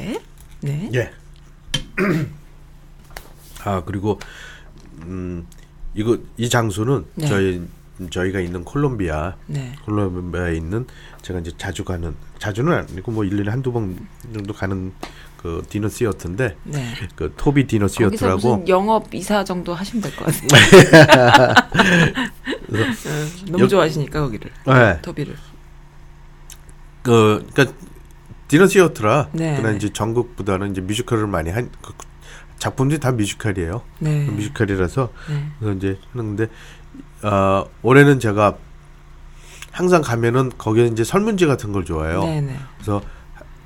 노래. 0.04 0.20
네. 0.60 0.90
예. 0.94 1.10
아 3.64 3.82
그리고 3.84 4.18
음 5.02 5.46
이거 5.94 6.18
이 6.36 6.48
장소는 6.48 7.04
네. 7.14 7.26
저희 7.26 7.62
저희가 8.10 8.40
있는 8.40 8.64
콜롬비아 8.64 9.36
네. 9.46 9.72
콜롬비아에 9.84 10.56
있는 10.56 10.86
제가 11.22 11.38
이제 11.40 11.52
자주 11.56 11.84
가는 11.84 12.14
자주는 12.38 12.72
아니고 12.72 13.12
뭐 13.12 13.22
1년에 13.24 13.46
한두 13.48 13.72
번 13.72 13.96
정도 14.32 14.52
가는 14.52 14.92
그 15.36 15.62
디너 15.68 15.88
시어터인데 15.88 16.56
네. 16.64 16.94
그 17.14 17.32
토비 17.36 17.66
디너 17.66 17.86
무슨 17.86 18.68
영업 18.68 19.14
이사 19.14 19.44
정도 19.44 19.74
하시면 19.74 20.02
될 20.02 20.16
것 20.16 20.24
같아요. 20.26 21.54
응, 22.72 22.94
너무 23.52 23.64
여- 23.64 23.68
좋아하시니까 23.68 24.20
거기를. 24.22 24.50
네. 24.66 25.00
토비를. 25.02 25.36
그 27.02 27.46
그러니까 27.52 27.76
디너 28.48 28.66
시어터라 28.66 29.28
네. 29.32 29.56
그냥 29.56 29.76
이제 29.76 29.92
전국보다는 29.92 30.70
이제 30.72 30.80
뮤지컬을 30.80 31.26
많이 31.26 31.50
한 31.50 31.70
그, 31.82 31.92
작품들이 32.58 33.00
다 33.00 33.12
뮤지컬이에요. 33.12 33.82
네. 33.98 34.26
뮤지컬이라서 34.28 35.10
네. 35.30 35.46
그래서 35.58 35.76
이제 35.76 35.98
하는데 36.12 36.46
어, 37.22 37.64
올해는 37.82 38.20
제가 38.20 38.56
항상 39.72 40.02
가면은 40.02 40.52
거기에 40.56 40.86
이제 40.86 41.02
설문지 41.04 41.46
같은 41.46 41.72
걸 41.72 41.84
좋아해요. 41.84 42.22
네네. 42.22 42.56
그래서 42.76 43.02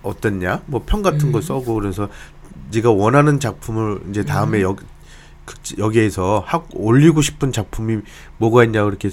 어땠냐? 0.02 0.62
뭐 0.66 0.84
평 0.86 1.02
같은 1.02 1.32
거 1.32 1.40
써고 1.40 1.74
그래서 1.74 2.08
네가 2.72 2.90
원하는 2.90 3.40
작품을 3.40 4.00
이제 4.10 4.24
다음에 4.24 4.62
여기 4.62 4.84
극- 5.44 5.78
여기에서 5.78 6.42
하, 6.46 6.62
올리고 6.72 7.20
싶은 7.20 7.52
작품이 7.52 7.98
뭐가 8.38 8.64
있냐 8.64 8.84
그렇게 8.84 9.10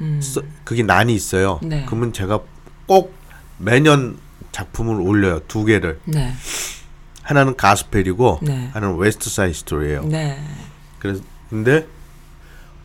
음. 0.00 0.20
써, 0.22 0.40
그게 0.64 0.82
난이 0.82 1.12
있어요. 1.14 1.58
네. 1.62 1.84
그러면 1.86 2.12
제가 2.12 2.40
꼭 2.86 3.12
매년 3.58 4.16
작품을 4.52 5.00
올려요. 5.00 5.40
두 5.48 5.64
개를. 5.64 6.00
네. 6.04 6.32
하나는 7.22 7.56
가스펠이고 7.56 8.40
네. 8.42 8.70
하나는 8.72 8.96
웨스트 8.96 9.28
사이드 9.30 9.58
스토리예요. 9.58 10.04
네. 10.04 10.38
그래서 10.98 11.22
근데 11.50 11.86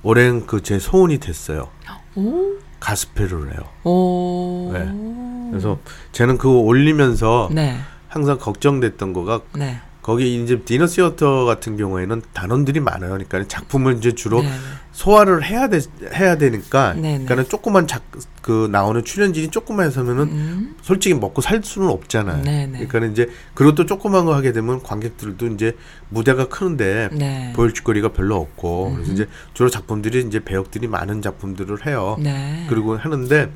올해는 0.04 0.46
그 0.48 0.62
제 0.62 0.80
소원이 0.80 1.18
됐어요. 1.20 1.70
오. 2.16 2.58
가스펠을 2.80 3.54
해요. 3.54 3.62
오. 3.86 4.70
네. 4.74 5.50
그래서 5.52 5.80
저는 6.12 6.38
그거 6.38 6.56
올리면서 6.60 7.50
네. 7.54 7.78
항상 8.10 8.38
걱정됐던 8.38 9.14
거가 9.14 9.42
네. 9.56 9.80
거기 10.04 10.44
이제 10.44 10.60
dinner 10.60 10.86
theater 10.86 11.46
같은 11.46 11.78
경우에는 11.78 12.22
단원들이 12.34 12.80
많아요. 12.80 13.12
그러니까 13.12 13.48
작품을 13.48 13.98
이제 13.98 14.14
주로 14.14 14.42
네, 14.42 14.50
네. 14.50 14.54
소화를 14.92 15.44
해야 15.44 15.68
돼 15.70 15.80
해야 16.14 16.38
되니까 16.38 16.94
네, 16.94 17.02
네. 17.02 17.10
그러니까는 17.14 17.50
조그만 17.50 17.88
작 17.88 18.04
그 18.44 18.68
나오는 18.70 19.04
출연진이 19.04 19.48
조그만 19.48 19.88
해서면은 19.88 20.24
음. 20.24 20.76
솔직히 20.82 21.16
먹고 21.16 21.42
살 21.42 21.64
수는 21.64 21.88
없잖아요. 21.88 22.44
네, 22.44 22.68
네. 22.68 22.86
그러니까 22.86 23.12
이제 23.14 23.30
그리고 23.54 23.74
또 23.74 23.86
조그만 23.86 24.26
거 24.26 24.36
하게 24.36 24.52
되면 24.52 24.84
관객들도 24.84 25.48
이제 25.48 25.78
무대가 26.10 26.50
크는데 26.50 27.10
네. 27.14 27.54
보여줄 27.56 27.86
거리가 27.86 28.10
별로 28.10 28.36
없고 28.36 28.96
그래서 28.96 29.14
이제 29.14 29.28
주로 29.54 29.70
작품들이 29.70 30.26
이제 30.28 30.44
배역들이 30.44 30.88
많은 30.88 31.22
작품들을 31.22 31.88
해요. 31.88 32.18
네. 32.20 32.66
그리고 32.68 32.98
하는데 32.98 33.50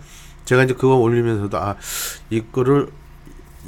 제가 0.46 0.64
이제 0.64 0.74
그거 0.74 0.96
올리면서도 0.96 1.58
아 1.58 1.76
이거를 2.30 2.88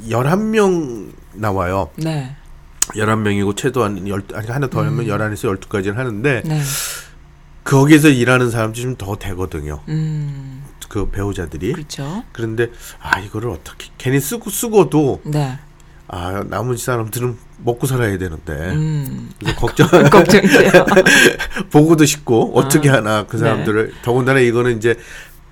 11명 0.08 1.12
나와요. 1.34 1.90
네. 1.96 2.34
11명이고 2.94 3.56
최소한 3.56 4.06
12 4.06 4.34
아니 4.34 4.46
하나 4.48 4.66
더 4.68 4.80
하면 4.84 5.06
11에서 5.06 5.58
12까지는 5.58 5.94
하는데 5.94 6.42
네. 6.44 6.60
거기서 7.64 8.08
일하는 8.08 8.50
사람들이 8.50 8.82
좀 8.82 8.96
더 8.96 9.16
되거든요. 9.16 9.80
음. 9.88 10.64
그 10.88 11.08
배우자들이. 11.08 11.72
그렇죠. 11.72 12.24
그런데 12.32 12.68
아 13.00 13.20
이거를 13.20 13.48
어떻게 13.50 13.86
괜히 13.96 14.18
쓰고 14.18 14.50
쓰고도 14.50 15.20
네. 15.24 15.56
아 16.08 16.42
나머지 16.48 16.84
사람들은 16.84 17.36
먹고 17.58 17.86
살아야 17.86 18.18
되는데 18.18 18.52
음. 18.52 19.30
걱정 19.56 19.86
걱정돼요. 20.10 20.84
보고도 21.70 22.04
싶고 22.04 22.52
어떻게 22.56 22.90
아, 22.90 22.94
하나 22.94 23.24
그 23.24 23.36
네. 23.36 23.42
사람들을 23.44 23.92
더군다나 24.02 24.40
이거는 24.40 24.78
이제 24.78 24.96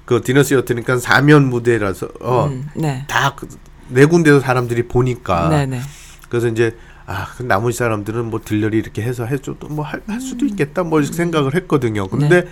그 0.05 0.23
디너스였으니까 0.23 0.99
사면 0.99 1.49
무대라서 1.49 2.09
어, 2.21 2.47
음. 2.47 2.67
네. 2.75 3.07
다네 3.07 4.07
군데서 4.07 4.41
사람들이 4.41 4.89
보니까 4.89 5.49
네, 5.51 5.67
네. 5.67 5.81
그래서 6.29 6.49
이제 6.49 6.77
아, 7.09 7.27
그 7.39 7.43
나머지 7.43 7.79
사람들은 7.79 8.27
뭐 8.27 8.39
들러리 8.45 8.77
이렇게 8.77 9.01
해서 9.01 9.25
해줘도 9.25 9.69
뭐할 9.69 10.03
수도 10.21 10.45
있겠다 10.45 10.83
뭐 10.83 11.03
생각을 11.03 11.55
했거든요. 11.55 12.07
근데 12.07 12.27
음. 12.27 12.45
네. 12.45 12.49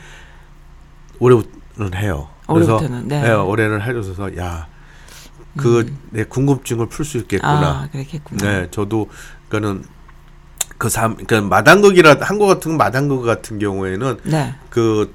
올해부터는 1.19 1.95
해요. 1.95 2.29
그래서 2.47 2.77
올해부터는, 2.77 3.07
네. 3.07 3.31
음. 3.31 3.47
올해는 3.47 3.83
해줘서 3.83 4.35
야, 4.39 4.67
그내 5.59 6.25
궁금증을 6.25 6.87
풀 6.87 7.05
수 7.05 7.19
있겠구나. 7.19 7.83
아, 7.83 7.89
그렇겠구나. 7.93 8.43
네, 8.43 8.69
저도 8.71 9.11
그거는 9.51 9.85
그 10.79 10.89
삼, 10.89 11.17
그러니까 11.17 11.43
마당극이라 11.43 12.17
한국 12.23 12.47
같은 12.47 12.79
마당극 12.79 13.25
같은 13.25 13.59
경우에는 13.59 14.21
네. 14.25 14.55
그 14.71 15.15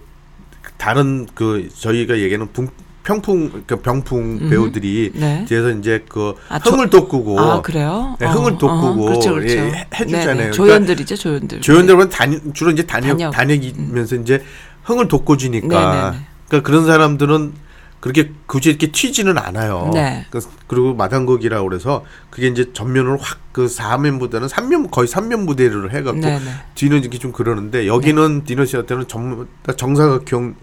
다른 0.78 1.26
그 1.34 1.68
저희가 1.76 2.20
얘기하는 2.20 2.52
붕, 2.54 2.70
평풍 3.04 3.50
그러니까 3.50 3.76
병풍 3.78 4.50
배우들이 4.50 5.12
네. 5.16 5.46
뒤에서 5.48 5.72
이제 5.72 6.06
그 6.08 6.36
아, 6.50 6.60
조- 6.60 6.72
흥을 6.72 6.90
돋구고 6.90 7.40
아, 7.40 7.62
그래요? 7.62 8.16
네, 8.20 8.28
흥을 8.28 8.58
돋구고 8.58 9.06
그렇죠, 9.06 9.34
그렇죠. 9.34 9.56
예, 9.56 9.60
해- 9.72 9.88
해주잖아요. 9.94 10.26
네네. 10.26 10.36
그러니까 10.36 10.52
조연들이죠, 10.56 11.16
조연들. 11.16 11.62
조연들은 11.62 12.10
단 12.10 12.54
주로 12.54 12.72
이제 12.72 12.84
단역 12.86 13.18
단역. 13.18 13.32
단역이면서 13.34 14.18
이제 14.18 14.44
흥을 14.84 15.08
돋궈주니까 15.08 15.68
네네네. 15.68 16.26
그러니까 16.48 16.68
그런 16.68 16.86
사람들은 16.86 17.54
그렇게 18.02 18.32
굳이 18.48 18.70
이렇게 18.70 18.92
튀지는 18.92 19.38
않아요. 19.38 19.92
네. 19.94 20.26
그- 20.32 20.40
그리고 20.68 20.94
마당극이라고 20.96 21.68
그래서 21.70 22.04
그게 22.32 22.48
이제 22.48 22.72
전면으로 22.74 23.18
확그 23.18 23.68
4면보다는 23.68 24.50
3면 24.50 24.90
거의 24.90 25.08
3면 25.08 25.46
무대를 25.46 25.94
해갖고 25.94 26.20
네네. 26.20 26.40
뒤는 26.76 27.02
이렇게 27.02 27.18
좀 27.20 27.32
그러는데 27.32 27.86
여기는 27.88 28.44
디너시어 28.46 28.86
때는 28.88 29.08
전부 29.08 29.46
다 29.64 29.74
정사각형 29.74 30.56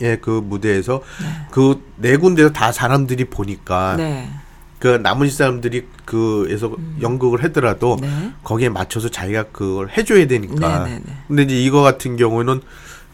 의그 0.00 0.42
무대에서 0.44 1.02
그네 1.50 2.16
군데서 2.16 2.50
다 2.52 2.72
사람들이 2.72 3.26
보니까 3.26 3.96
네. 3.96 4.28
그 4.78 4.88
나머지 5.02 5.34
사람들이 5.34 5.86
그에서 6.04 6.74
연극을 7.00 7.42
하더라도 7.44 7.96
네. 8.00 8.32
거기에 8.44 8.68
맞춰서 8.68 9.08
자기가 9.08 9.44
그걸 9.44 9.88
해줘야 9.90 10.26
되니까. 10.26 10.84
네네네. 10.84 11.02
근데 11.28 11.42
이제 11.44 11.62
이거 11.62 11.82
같은 11.82 12.16
경우는 12.16 12.60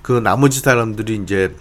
그 0.02 0.12
나머지 0.12 0.60
사람들이 0.60 1.20
이제 1.22 1.54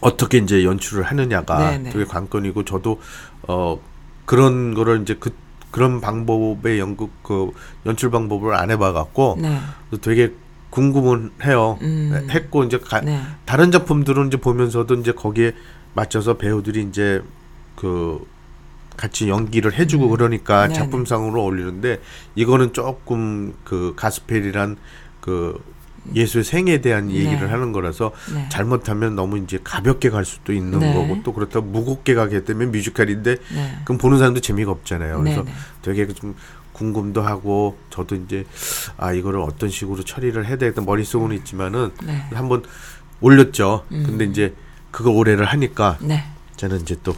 어떻게 0.00 0.38
이제 0.38 0.64
연출을 0.64 1.04
하느냐가 1.04 1.70
네네. 1.70 1.90
되게 1.90 2.04
관건이고 2.04 2.64
저도 2.64 3.00
어 3.42 3.78
그런 4.24 4.74
거를 4.74 5.02
이제 5.02 5.16
그 5.18 5.30
그런 5.70 6.00
방법의 6.00 6.78
연극 6.80 7.10
그 7.22 7.50
연출 7.86 8.10
방법을 8.10 8.54
안 8.54 8.70
해봐 8.70 8.92
갖고 8.92 9.38
네. 9.40 9.58
되게 10.00 10.32
궁금은 10.76 11.30
해요. 11.44 11.78
음. 11.80 12.28
했고 12.30 12.62
이제 12.64 12.78
가, 12.78 13.00
네. 13.00 13.18
다른 13.46 13.72
작품들은 13.72 14.26
이제 14.26 14.36
보면서도 14.36 14.96
이제 14.96 15.12
거기에 15.12 15.52
맞춰서 15.94 16.34
배우들이 16.34 16.82
이제 16.82 17.22
그 17.76 18.22
같이 18.94 19.30
연기를 19.30 19.72
해주고 19.72 20.10
그러니까 20.10 20.64
음. 20.64 20.68
네네. 20.68 20.74
작품상으로 20.74 21.42
올리는데 21.42 22.02
이거는 22.34 22.74
조금 22.74 23.54
그 23.64 23.94
가스펠이란 23.96 24.76
그 25.22 25.58
예수의 26.14 26.44
생에 26.44 26.80
대한 26.82 27.10
얘기를 27.10 27.40
네. 27.40 27.46
하는 27.46 27.72
거라서 27.72 28.12
네. 28.32 28.46
잘못하면 28.50 29.16
너무 29.16 29.38
이제 29.38 29.58
가볍게 29.64 30.10
갈 30.10 30.26
수도 30.26 30.52
있는 30.52 30.78
네. 30.78 30.92
거고 30.92 31.22
또 31.24 31.32
그렇다고 31.32 31.66
무겁게 31.66 32.14
가게 32.14 32.44
되면 32.44 32.70
뮤지컬인데 32.70 33.36
네. 33.54 33.78
그럼 33.84 33.98
보는 33.98 34.18
사람도 34.18 34.40
재미가 34.40 34.70
없잖아요. 34.70 35.20
그래서. 35.20 35.44
되게 35.82 36.06
좀 36.08 36.34
궁금도 36.80 37.22
하고 37.22 37.78
저도 37.88 38.16
이제 38.16 38.44
아 38.98 39.12
이거를 39.12 39.40
어떤 39.40 39.70
식으로 39.70 40.04
처리를 40.04 40.46
해야 40.46 40.56
되겠다 40.56 40.82
머릿속은 40.82 41.32
있지만은 41.38 41.90
네. 42.04 42.22
한번 42.34 42.62
올렸죠. 43.22 43.86
음. 43.92 44.02
근데 44.06 44.26
이제 44.26 44.54
그거 44.90 45.10
올해를 45.10 45.46
하니까 45.46 45.96
네. 46.02 46.22
저는 46.56 46.82
이제 46.82 46.94
또 47.02 47.16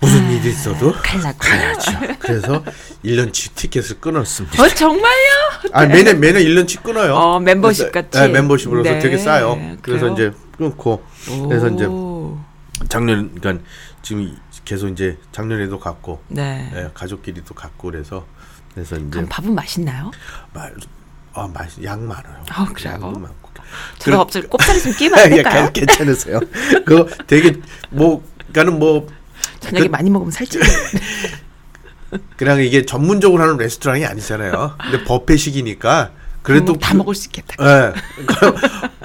무슨 0.00 0.30
일이 0.30 0.48
있어도. 0.50 0.92
가야죠. 1.38 1.90
그래서 2.18 2.64
1년치 3.04 3.54
티켓을 3.54 4.00
끊었습니다. 4.00 4.62
어, 4.62 4.68
정말요? 4.68 5.30
아 5.72 5.84
매년 5.86 6.18
매년 6.18 6.42
1년치 6.42 6.82
끊어요. 6.82 7.14
어, 7.14 7.40
멤버십 7.40 7.92
그래서- 7.92 8.08
같이? 8.10 8.20
네, 8.20 8.28
멤버십으로서 8.28 8.90
네, 8.90 8.98
되게 9.00 9.18
싸요. 9.18 9.56
그래서 9.82 10.12
그래요? 10.14 10.30
이제 10.30 10.38
끊고 10.56 11.04
그래서 11.48 11.68
이제 11.68 11.84
오. 11.84 12.38
작년 12.88 13.34
그러니까 13.34 13.64
지금 14.02 14.34
계속 14.64 14.88
이제 14.88 15.18
작년에도 15.32 15.78
갔고 15.78 16.22
네. 16.28 16.70
예, 16.74 16.90
가족끼리도 16.94 17.54
갔고 17.54 17.90
그래서 17.90 18.26
그래서 18.74 18.96
이제 18.96 19.06
그럼 19.10 19.26
밥은 19.28 19.54
맛있나요? 19.54 20.10
말, 20.52 20.74
아, 21.34 21.46
맛, 21.52 21.68
양 21.84 22.06
많아요. 22.06 22.44
아, 22.50 22.64
그래요? 22.72 22.94
양도 22.94 23.18
많고. 23.18 23.50
제가 23.98 24.18
갑자기 24.18 24.46
꼽사리 24.46 24.80
좀 24.82 24.92
끼면 24.92 25.18
안 25.20 25.30
예, 25.32 25.34
될까요? 25.36 25.70
괜- 25.72 25.86
괜찮으세요? 25.86 26.40
그거 26.84 27.06
되게 27.26 27.60
뭐, 27.90 28.22
그러니까는 28.52 28.78
뭐 28.78 29.08
저녁에 29.60 29.86
그- 29.86 29.90
많이 29.90 30.10
먹으면 30.10 30.30
살찌. 30.30 30.58
그냥 32.36 32.60
이게 32.60 32.84
전문적으로 32.86 33.42
하는 33.42 33.56
레스토랑이 33.56 34.04
아니잖아요. 34.06 34.76
근데 34.80 35.04
버페식이니까 35.04 36.12
그래도 36.44 36.74
다 36.74 36.92
그- 36.92 36.98
먹을 36.98 37.14
수 37.14 37.26
있겠다. 37.28 37.56
예. 37.58 37.92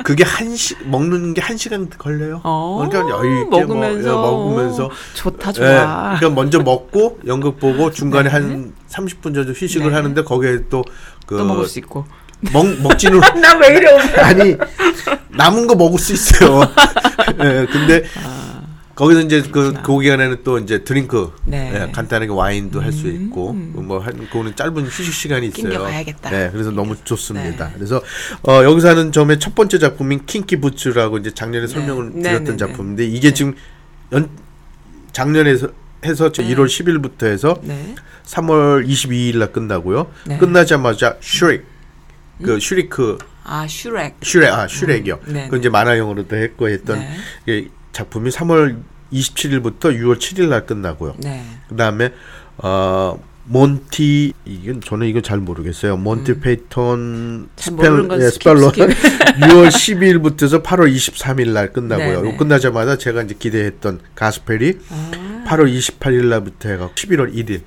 그게 0.04 0.24
한 0.24 0.56
시, 0.56 0.76
먹는 0.86 1.34
게 1.34 1.40
한 1.42 1.56
시간 1.58 1.90
걸려요. 1.90 2.42
어, 2.44 2.86
그러니까 2.90 3.18
여유 3.18 3.42
있게 3.44 3.62
먹으면서. 3.62 4.18
뭐, 4.18 4.28
예, 4.28 4.32
먹으면서 4.32 4.90
좋다, 5.16 5.50
예, 5.50 5.54
좋아. 5.54 6.16
그러니까 6.20 6.30
먼저 6.30 6.60
먹고 6.60 7.20
연극 7.26 7.60
보고 7.60 7.90
중간에 7.92 8.30
한 8.30 8.74
30분 8.90 9.34
정도 9.34 9.52
휴식을 9.54 9.90
네. 9.90 9.96
하는데 9.96 10.22
거기에 10.24 10.68
또그 10.70 11.38
또 11.38 11.46
먹을 11.46 11.66
수 11.66 11.80
있고. 11.80 12.06
먹 12.54 12.66
먹지는 12.82 13.20
나 13.42 13.58
왜 13.58 13.68
이래? 13.76 13.98
아니 14.22 14.56
남은 15.30 15.68
거 15.68 15.76
먹을 15.76 15.98
수 16.00 16.14
있어요. 16.14 16.62
예, 17.44 17.66
근데 17.72 18.04
거기서 19.00 19.22
이제 19.22 19.42
그, 19.42 19.48
아. 19.48 19.52
그렇구나. 19.52 19.82
그 19.82 20.00
기간에는 20.00 20.38
또 20.44 20.58
이제 20.58 20.84
drink, 20.84 21.32
네. 21.46 21.72
음. 21.72 21.88
예, 21.88 21.92
간단하게 21.94 22.34
와인도 22.34 22.82
할 22.82 22.97
수 22.97 23.08
있고, 23.08 23.54
뭐, 23.54 24.00
한, 24.00 24.28
그거는 24.28 24.58
짧은 24.58 24.88
휴식 24.88 25.14
시간이 25.14 25.48
있어요. 25.48 25.70
낑겨 25.70 25.80
가야겠다. 25.84 26.30
네, 26.30 26.50
그래서 26.52 26.72
너무 26.72 26.98
좋습니다. 27.06 27.68
네. 27.68 27.74
그래서, 27.76 28.02
어, 28.44 28.62
여기서 28.66 28.90
하는 28.90 29.14
점의 29.14 29.40
첫 29.40 29.56
번째 29.56 29.80
작품인 29.80 30.26
킹키 30.26 30.60
부츠라고 30.60 31.18
이제 31.18 31.32
작년에 31.34 31.68
설명을 31.68 32.12
네, 32.16 32.22
드렸던 32.24 32.44
네, 32.44 32.52
네. 32.52 32.58
작품인데, 32.58 33.06
이게 33.06 33.34
지금 33.34 33.56
연, 34.12 34.30
작년에서 35.14 35.70
해서 36.04 36.34
저 36.34 36.44
1월 36.44 36.66
10일부터 36.66 37.28
해서 37.28 37.58
네. 37.64 37.96
3월 38.26 38.86
22일 38.86 39.38
날 39.38 39.54
끝나고요. 39.54 40.12
네. 40.26 40.38
끝나자마자 40.38 41.16
슈렉, 41.22 41.64
그 42.44 42.60
슈리크 42.60 43.18
아, 43.44 43.66
슈렉. 43.68 44.18
슈렉 44.22 44.54
아 44.54 44.68
슈렉이요. 44.68 45.20
음, 45.28 45.34
네, 45.34 45.48
그 45.50 45.58
이제 45.58 45.70
만화영화로도 45.70 46.36
했고 46.36 46.70
했던 46.70 47.06
네. 47.46 47.68
작품이 47.92 48.30
3월 48.30 48.78
27일부터 49.12 49.86
6월 49.98 50.18
7일 50.18 50.50
날 50.50 50.66
끝나고요. 50.66 51.16
네. 51.20 51.44
그다음에 51.70 52.12
어 52.58 53.20
몬티 53.46 54.34
이건 54.46 54.82
저는 54.82 55.08
이건 55.08 55.24
잘 55.24 55.40
모르겠어요. 55.40 55.98
몬티 55.98 56.40
파이튼 56.40 57.00
음. 57.00 57.50
잘 57.56 57.74
모르는 57.74 58.08
건 58.08 58.22
예, 58.22 58.26
스킵. 58.28 58.74
6월 59.40 59.68
12일부터서 59.70 60.62
8월 60.64 60.94
23일 60.94 61.50
날 61.50 61.74
끝나고요. 61.74 62.08
네, 62.08 62.14
요 62.14 62.22
네. 62.22 62.38
끝나자마자 62.38 62.98
제가 62.98 63.24
이제 63.24 63.36
기대했던 63.38 64.02
가스펠이 64.14 64.78
아, 64.90 65.44
8월 65.48 65.76
28일 65.76 66.26
날부터 66.28 66.70
해가 66.70 66.90
11월 66.90 67.34
1일. 67.34 67.62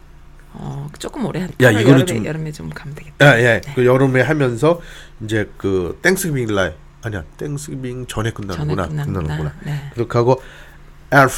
어, 0.55 0.87
조금 0.99 1.25
오래 1.25 1.41
한. 1.41 1.49
야, 1.63 1.69
야, 1.69 1.71
이거는 1.71 1.89
여름에, 1.89 2.05
좀- 2.05 2.25
여름에 2.27 2.53
좀 2.53 2.69
가면 2.71 2.95
되겠다. 2.95 3.27
아, 3.27 3.41
예. 3.41 3.61
그 3.75 3.85
여름에 3.87 4.21
하면서 4.21 4.81
이제 5.25 5.51
그 5.57 5.99
Thanksgiving 6.03 6.55
날 6.55 6.77
아니야. 7.01 7.25
Thanksgiving 7.39 8.07
전에 8.07 8.31
전에 8.31 8.47
끝나는구나. 8.75 8.87
끝나는구나. 8.87 9.53
네. 9.65 9.91
그렇게 9.95 10.19
하고 10.19 10.41
엘프 11.13 11.33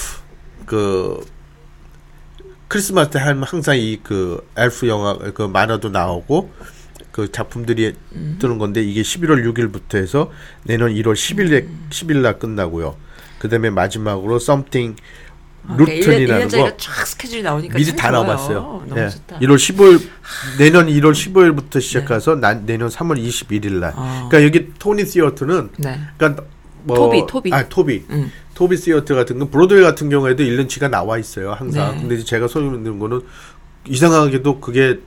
그 0.66 1.20
크리스마스 2.68 3.10
때 3.10 3.18
항상 3.18 3.76
이 3.76 4.00
그 4.02 4.46
엘프 4.56 4.88
영화 4.88 5.16
그 5.18 5.42
만화도 5.42 5.90
나오고 5.90 6.52
그 7.10 7.30
작품들이 7.30 7.94
음. 8.12 8.36
뜨는 8.40 8.58
건데 8.58 8.82
이게 8.82 9.02
11월 9.02 9.44
6일부터 9.52 9.96
해서 9.98 10.30
내년 10.64 10.90
1월 10.92 11.12
10일에 11.14 11.64
음. 11.64 11.86
10일 11.90 12.18
날 12.18 12.38
끝나고요. 12.38 12.96
그다음에 13.38 13.70
마지막으로 13.70 14.36
something 14.36 14.96
아, 15.66 15.76
그러니까 15.76 16.00
Rotten이라는 16.06 16.48
1년, 16.48 16.50
1년짜리가 16.50 16.70
거 16.72 16.85
쫙 16.85 17.06
스케줄이 17.06 17.42
나오니까 17.42 17.74
미리 17.78 17.86
참 17.86 17.96
다. 17.96 18.10
나와봤어요. 18.10 18.84
예. 18.96 19.08
좋다. 19.08 19.38
1월 19.38 19.54
15일 19.56 20.08
내년 20.58 20.86
1월 20.88 21.12
15일부터 21.12 21.80
시작해서 21.80 22.34
난 22.34 22.66
내년 22.66 22.88
3월 22.88 23.22
21일 23.22 23.74
날. 23.74 23.92
아. 23.96 24.28
그러니까 24.28 24.44
여기 24.44 24.72
토니 24.78 25.06
theater는 25.06 25.70
네. 25.78 26.00
그러니까 26.18 26.44
뭐 26.84 26.96
토비, 26.96 27.24
토비. 27.26 27.52
아 27.52 27.68
토비 27.68 28.04
음. 28.10 28.30
토비 28.54 28.76
시어터 28.76 29.14
같은 29.14 29.38
건 29.38 29.50
브로드웨이 29.50 29.82
같은 29.82 30.10
경우에도 30.10 30.44
1년치가 30.44 30.88
나와 30.88 31.18
있어요 31.18 31.52
항상 31.52 31.94
네. 31.96 32.00
근데 32.00 32.18
제가 32.22 32.46
소리 32.46 32.70
듣는 32.70 32.98
거는 32.98 33.22
이상하게도 33.88 34.60
그게 34.60 35.00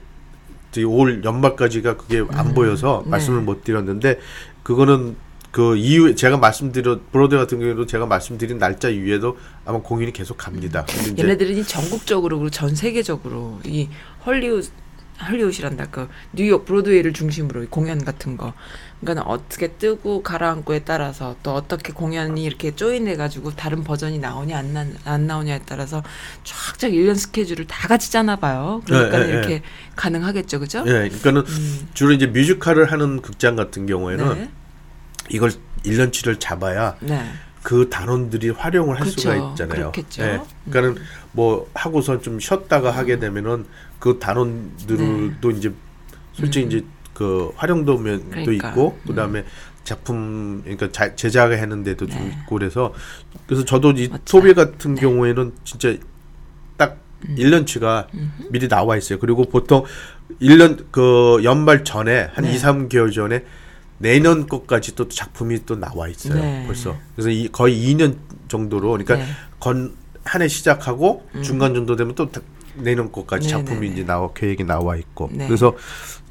올 0.86 1.24
연말까지가 1.24 1.96
그게 1.96 2.22
안 2.30 2.54
보여서 2.54 3.02
네. 3.04 3.10
말씀을 3.12 3.40
못 3.40 3.64
드렸는데 3.64 4.18
그거는 4.62 5.16
그 5.50 5.76
이후에 5.76 6.14
제가 6.14 6.36
말씀드려 6.36 7.00
브로드웨이 7.10 7.42
같은 7.42 7.58
경우에도 7.58 7.86
제가 7.86 8.06
말씀드린 8.06 8.58
날짜 8.58 8.90
이후에도 8.90 9.38
아마 9.64 9.78
공연이 9.80 10.12
계속 10.12 10.36
갑니다 10.36 10.84
얘네들은 11.18 11.56
이 11.56 11.64
전국적으로 11.64 12.38
그리고 12.38 12.50
전 12.50 12.74
세계적으로 12.74 13.60
이 13.64 13.88
헐리우드 14.26 14.68
헐리우드란다 15.26 15.86
그 15.86 16.08
뉴욕 16.32 16.64
브로드웨이를 16.64 17.12
중심으로 17.12 17.64
이 17.64 17.66
공연 17.66 18.04
같은 18.04 18.36
거 18.36 18.52
그러니까 19.00 19.26
어떻게 19.28 19.68
뜨고 19.68 20.22
가라앉고에 20.22 20.80
따라서 20.80 21.36
또 21.42 21.54
어떻게 21.54 21.92
공연이 21.92 22.42
이렇게 22.42 22.74
조인해 22.74 23.16
가지고 23.16 23.54
다른 23.54 23.84
버전이 23.84 24.18
나오냐 24.18 24.58
안, 24.58 24.74
나, 24.74 24.86
안 25.04 25.26
나오냐에 25.26 25.60
따라서 25.66 26.02
쫙쫙 26.42 26.90
1년 26.90 27.14
스케줄을 27.14 27.66
다 27.66 27.86
같이 27.86 28.10
짜나 28.10 28.36
봐요. 28.36 28.82
그러니까 28.86 29.20
예, 29.20 29.24
예, 29.24 29.28
이렇게 29.28 29.52
예. 29.54 29.62
가능하겠죠. 29.94 30.58
그죠? 30.58 30.80
예 30.86 31.08
그러니까는 31.08 31.44
주로 31.94 32.12
이제 32.12 32.26
뮤지컬을 32.26 32.90
하는 32.90 33.22
극장 33.22 33.54
같은 33.54 33.86
경우에는 33.86 34.26
음. 34.26 34.34
네. 34.34 34.50
이걸 35.30 35.52
1년치를 35.84 36.40
잡아야 36.40 36.96
네. 37.00 37.24
그 37.62 37.88
단원들이 37.88 38.50
활용을 38.50 38.96
할 38.96 39.02
그렇죠. 39.02 39.20
수가 39.20 39.36
있잖아요. 39.36 39.92
그렇겠죠. 39.92 40.22
음. 40.22 40.26
예. 40.26 40.70
그러니까는 40.70 41.04
뭐 41.32 41.70
하고서 41.72 42.20
좀 42.20 42.40
쉬었다가 42.40 42.90
하게 42.90 43.20
되면은 43.20 43.66
그 44.00 44.18
단원들도 44.18 45.50
이제 45.52 45.72
솔직히 46.32 46.66
이제 46.66 46.84
그 47.18 47.50
활용도면도 47.56 48.30
네. 48.36 48.44
그러니까. 48.44 48.68
있고 48.70 48.96
그다음에 49.04 49.44
작품 49.82 50.60
그러니까 50.62 50.92
자, 50.92 51.16
제작을 51.16 51.58
했는데도 51.58 52.06
좀 52.06 52.16
네. 52.20 52.28
있고 52.28 52.54
그래서 52.56 52.94
그래서 53.48 53.64
저도 53.64 53.90
이 53.90 54.06
멋지다. 54.08 54.18
토비 54.24 54.54
같은 54.54 54.94
경우에는 54.94 55.52
진짜 55.64 55.96
딱 56.76 56.98
음. 57.28 57.34
1년치가 57.36 58.06
미리 58.50 58.68
나와 58.68 58.96
있어요. 58.96 59.18
그리고 59.18 59.46
보통 59.46 59.84
1년 60.40 60.86
그 60.92 61.40
연말 61.42 61.82
전에 61.82 62.28
한 62.34 62.44
네. 62.44 62.54
2, 62.54 62.58
3개월 62.58 63.12
전에 63.12 63.44
내년 63.98 64.46
것까지 64.46 64.94
또 64.94 65.08
작품이 65.08 65.66
또 65.66 65.74
나와 65.74 66.06
있어요. 66.06 66.34
네. 66.40 66.62
벌써. 66.68 66.96
그래서 67.16 67.30
이 67.30 67.48
거의 67.50 67.74
2년 67.92 68.16
정도로 68.46 68.90
그러니까 68.90 69.16
네. 69.16 69.24
건한 69.58 69.92
해 70.40 70.46
시작하고 70.46 71.28
중간 71.42 71.74
정도 71.74 71.96
되면 71.96 72.14
또 72.14 72.30
다- 72.30 72.40
내년 72.82 73.10
것까지 73.12 73.48
네, 73.48 73.52
작품이 73.52 73.80
네, 73.80 73.86
네. 73.88 73.92
이제 73.94 74.04
나와 74.04 74.28
계획이 74.32 74.64
나와 74.64 74.96
있고. 74.96 75.28
네. 75.32 75.46
그래서 75.46 75.74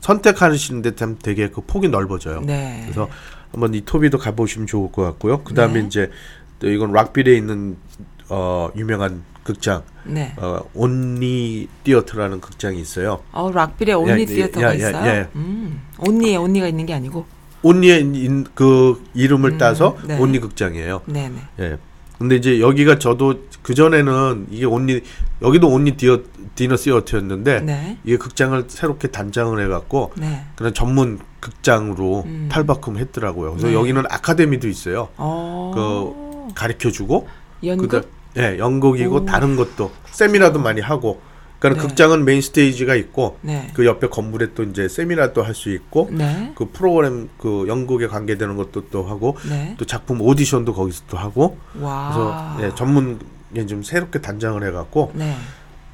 선택하시는데 0.02 0.95
참 0.95 1.18
되게 1.22 1.50
그 1.50 1.62
폭이 1.62 1.89
넓어져요. 1.89 2.41
네. 2.41 2.82
그래서 2.84 3.08
한번 3.52 3.74
이 3.74 3.82
토비도 3.82 4.18
가보시면 4.18 4.68
좋을 4.68 4.91
것 4.91 5.04
같고요. 5.04 5.43
그 5.43 5.54
다음에 5.54 5.82
네. 5.82 5.88
이제 5.88 6.12
또 6.60 6.70
이건 6.70 6.91
락빌에 6.91 7.36
있는 7.36 7.78
어 8.30 8.70
유명한 8.76 9.24
극장 9.43 9.84
네. 10.04 10.34
어 10.38 10.60
온리 10.74 11.68
티어터라는 11.84 12.41
극장이 12.41 12.80
있어요. 12.82 13.22
어, 13.32 13.50
락빌에 13.52 13.93
온리 13.93 14.10
야, 14.12 14.20
야, 14.22 14.26
티어터가 14.26 14.66
야, 14.66 14.70
야, 14.70 14.74
있어요. 14.74 15.22
야. 15.22 15.30
음. 15.36 15.82
Olney에 15.99 16.36
Olney가 16.36 16.68
있는 16.68 16.86
게 16.86 16.93
아니고. 16.93 17.26
온리의 17.64 18.02
인- 18.02 18.45
그 18.54 19.04
이름을 19.14 19.58
따서 19.58 19.98
네. 20.06 20.18
온리 20.20 20.39
극장이에요. 20.39 21.02
네, 21.08 21.30
네. 21.30 21.41
예. 21.60 21.78
근데 22.18 22.36
이제 22.36 22.59
여기가 22.59 22.97
저도 22.99 23.41
그 23.61 23.74
전에는 23.76 24.47
이게 24.49 24.65
온리 24.65 25.01
여기도 25.41 25.68
온리 25.70 25.97
디어 25.97 26.22
디너 26.55 26.76
시어터였는데 26.78 27.61
네. 27.61 27.97
이게 28.03 28.18
극장을 28.18 28.63
새롭게 28.68 29.09
단장을 29.09 29.63
해갖고 29.63 30.13
네. 30.18 30.43
그런 30.55 30.74
전문 30.74 31.20
극장으로 31.39 32.24
음. 32.26 32.49
탈바꿈 32.51 32.97
했더라고요. 32.97 33.51
그래서 33.51 33.68
네. 33.68 33.74
여기는 33.76 34.03
아카데미도 34.09 34.68
있어요. 34.68 35.09
어. 35.18 35.72
그 36.49 36.53
가르쳐주고 36.55 37.28
연극 37.65 37.88
그다- 37.89 38.05
예, 38.38 38.57
연극이고 38.57 39.15
오. 39.15 39.26
다른 39.26 39.55
것도 39.55 39.91
세미나도 40.11 40.59
많이 40.59 40.82
하고. 40.82 41.22
그러니까 41.60 41.82
네. 41.84 41.88
극장은 41.88 42.24
메인 42.26 42.41
스테이지가 42.41 42.95
있고 42.95 43.38
네. 43.41 43.72
그 43.74 43.86
옆에 43.86 44.08
건물에 44.10 44.53
또 44.53 44.64
이제 44.64 44.88
세미나도 44.88 45.41
할 45.43 45.55
수 45.55 45.72
있고 45.74 46.10
네. 46.12 46.51
그 46.55 46.70
프로그램 46.72 47.30
그 47.39 47.66
연극에 47.68 48.08
관계되는 48.08 48.55
것도 48.58 48.89
또 48.89 49.03
하고 49.03 49.38
네. 49.49 49.76
또 49.80 49.86
작품 49.86 50.22
오디션도 50.22 50.74
거기서 50.74 51.03
또 51.10 51.18
하고 51.18 51.58
와. 51.80 52.55
그래서 52.58 52.72
예, 52.72 52.76
전문 52.76 53.20
예, 53.55 53.66
좀 53.66 53.82
새롭게 53.82 54.22
단장을 54.22 54.62
해갖고 54.68 55.14
네. 55.16 55.36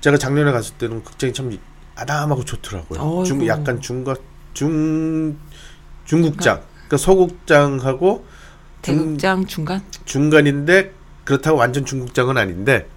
제가 0.01 0.17
작년에 0.17 0.51
갔을 0.51 0.75
때는 0.75 1.01
극장이 1.03 1.31
참 1.31 1.57
아담하고 1.95 2.43
좋더라고요. 2.43 2.99
어이구. 2.99 3.23
중 3.25 3.47
약간 3.47 3.79
중각 3.79 4.19
중 4.53 5.37
중국장 6.05 6.61
그러니까 6.87 6.97
소극장하고 6.97 8.25
중, 8.81 8.97
대극장 8.97 9.45
중간? 9.45 9.81
중간인데 10.03 10.91
그렇다고 11.23 11.57
완전 11.57 11.85
중국장은 11.85 12.37
아닌데 12.37 12.87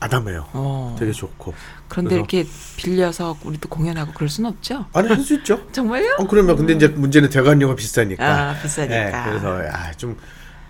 아담해요. 0.00 0.46
어. 0.52 0.96
되게 0.98 1.12
좋고 1.12 1.54
그런데 1.88 2.14
이렇게 2.16 2.46
빌려서 2.76 3.36
우리도 3.44 3.68
공연하고 3.68 4.12
그럴 4.12 4.28
수는 4.28 4.50
없죠? 4.50 4.86
아니 4.92 5.08
할 5.08 5.20
수 5.20 5.34
있죠. 5.36 5.66
정말요? 5.72 6.16
어 6.18 6.26
그러면 6.26 6.56
근데 6.56 6.74
이제 6.74 6.88
문제는 6.88 7.30
대관료가 7.30 7.74
비싸니까. 7.74 8.24
아, 8.50 8.54
비싸니까. 8.62 8.94
예, 8.94 9.28
그래서 9.30 9.62
아, 9.72 9.92
좀 9.92 10.16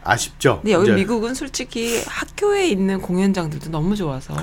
아쉽죠. 0.05 0.61
근데 0.63 0.73
여기 0.73 0.85
이제, 0.85 0.95
미국은 0.95 1.35
솔직히 1.35 2.01
학교에 2.07 2.69
있는 2.69 3.01
공연장들도 3.01 3.71
너무 3.71 3.97
좋아서 3.97 4.35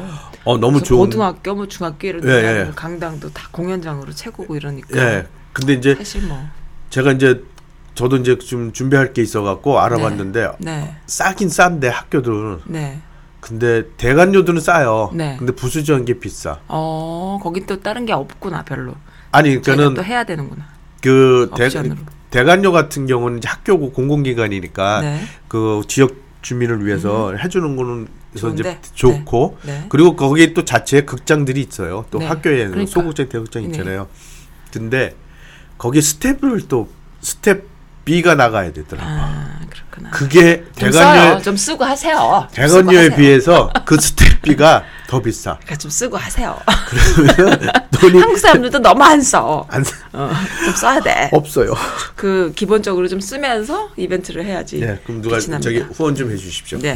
어 0.43 0.57
너무 0.57 0.83
좋은 0.83 1.05
고등학교 1.05 1.55
뭐 1.55 1.67
중학교 1.67 2.07
이런 2.07 2.23
예, 2.25 2.27
데 2.27 2.67
예. 2.67 2.71
강당도 2.75 3.29
다 3.31 3.47
공연장으로 3.51 4.11
채우고 4.11 4.55
이러니까 4.55 4.97
예. 4.99 5.27
근데 5.53 5.73
이제 5.73 5.95
사실 5.95 6.23
뭐 6.23 6.37
제가 6.89 7.13
이제 7.13 7.41
저도 7.95 8.17
이제 8.17 8.37
좀 8.39 8.73
준비할 8.73 9.13
게 9.13 9.21
있어갖고 9.21 9.79
알아봤는데 9.79 10.49
네. 10.59 10.95
싸긴 11.05 11.47
싼데 11.47 11.87
학교들은 11.87 12.61
네. 12.65 12.99
근데 13.43 13.83
대관료들은 13.97 14.61
싸요. 14.61 15.11
네. 15.13 15.35
근데 15.37 15.51
부수 15.53 15.83
지원 15.83 16.05
게 16.05 16.17
비싸. 16.17 16.59
어, 16.69 17.39
거긴 17.43 17.65
또 17.65 17.81
다른 17.81 18.05
게 18.05 18.13
없구나, 18.13 18.63
별로. 18.63 18.93
아니 19.31 19.49
저희가 19.55 19.61
그러니까는 19.63 19.93
또 19.95 20.03
해야 20.03 20.23
되는구나. 20.23 20.65
그 21.01 21.51
대. 21.57 21.69
대관료 22.29 22.71
같은 22.71 23.05
경우는 23.05 23.39
이제 23.39 23.49
학교고 23.49 23.91
공공기관이니까 23.91 25.01
네. 25.01 25.19
그 25.49 25.81
지역 25.87 26.15
주민을 26.41 26.85
위해서 26.85 27.35
해주는 27.35 27.75
거는 27.75 28.07
그래서 28.31 28.49
이제? 28.49 28.79
좋고 28.93 29.57
네. 29.63 29.71
네. 29.81 29.85
그리고 29.89 30.15
거기에 30.15 30.53
또 30.53 30.63
자체 30.63 31.01
극장들이 31.01 31.61
있어요. 31.61 32.05
또 32.11 32.19
네. 32.19 32.25
학교에 32.25 32.67
그러니까. 32.69 32.89
소극장, 32.89 33.27
대극장 33.27 33.63
네. 33.63 33.69
있잖아요. 33.69 34.07
근데 34.71 35.15
거기 35.77 36.01
스태프를 36.01 36.67
또 36.69 36.89
스태프비가 37.19 38.35
나가야 38.35 38.73
되더라고. 38.73 39.09
아, 39.09 39.59
그렇구나. 39.69 40.09
그게. 40.11 40.63
대관료에 40.75 41.41
좀 41.41 41.55
쓰고 41.55 41.83
하세요. 41.83 42.47
대관료에. 42.51 43.15
비해서 43.15 43.71
그 43.85 43.97
스태프비가 43.99 44.83
더 45.07 45.21
비싸. 45.21 45.53
그러니까 45.59 45.75
좀 45.77 45.89
쓰고 45.89 46.17
하세요. 46.17 46.59
돈이 47.99 48.19
한국 48.19 48.37
사람들도 48.37 48.79
너무 48.79 49.03
안 49.03 49.21
써. 49.21 49.65
안 49.69 49.83
어, 50.13 50.31
좀 50.65 50.73
써야 50.75 50.99
돼. 50.99 51.29
없어요. 51.31 51.73
그 52.15 52.51
기본적으로 52.55 53.07
좀 53.07 53.19
쓰면서 53.19 53.91
이벤트를 53.95 54.43
해야지. 54.43 54.81
예, 54.81 54.99
그럼 55.05 55.21
누가. 55.21 55.39
저기 55.39 55.79
후원 55.79 56.15
좀 56.15 56.31
해주십시오. 56.31 56.79
네. 56.79 56.95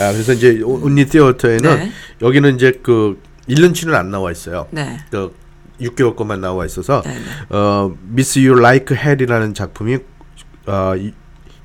아, 0.00 0.10
그래서 0.12 0.32
이제 0.32 0.60
온리 0.64 1.06
티어터에는 1.06 1.76
네. 1.78 1.92
여기는 2.22 2.56
이제 2.56 2.80
그 2.82 3.20
1년치는 3.48 3.94
안 3.94 4.10
나와 4.10 4.32
있어요. 4.32 4.66
네. 4.70 4.98
그 5.10 5.36
6개월 5.80 6.16
것만 6.16 6.40
나와 6.40 6.64
있어서 6.66 7.02
네, 7.04 7.14
네. 7.14 7.20
어 7.50 7.92
Miss 8.12 8.38
You 8.38 8.58
Like 8.58 8.96
Hell이라는 8.96 9.54
작품이 9.54 9.98
어 10.66 10.94
이- 10.96 11.12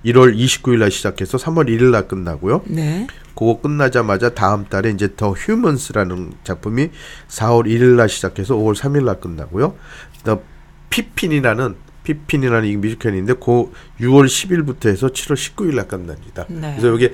1월 0.05 0.33
29일 0.35 0.79
날 0.79 0.91
시작해서 0.91 1.37
3월 1.37 1.67
1일 1.67 1.91
날 1.91 2.07
끝나고요. 2.07 2.63
네. 2.67 3.05
그거 3.35 3.59
끝나자마자 3.61 4.33
다음 4.33 4.65
달에 4.65 4.91
이제 4.91 5.09
더 5.17 5.31
휴먼스라는 5.31 6.33
작품이 6.45 6.89
4월 7.27 7.65
1일 7.67 7.95
날 7.97 8.07
시작해서 8.07 8.55
5월 8.55 8.75
3일 8.75 9.03
날 9.03 9.19
끝나고요. 9.19 9.75
더 10.23 10.41
피핀이라는 10.89 11.75
피핀이라는 12.03 12.67
이 12.69 12.77
뮤지컬인데 12.77 13.33
그 13.33 13.71
6월 13.99 14.25
10일부터 14.25 14.87
해서 14.87 15.07
7월 15.07 15.33
19일 15.35 15.75
날 15.75 15.87
끝납니다. 15.87 16.45
네. 16.47 16.71
그래서 16.77 16.87
여기 16.87 17.11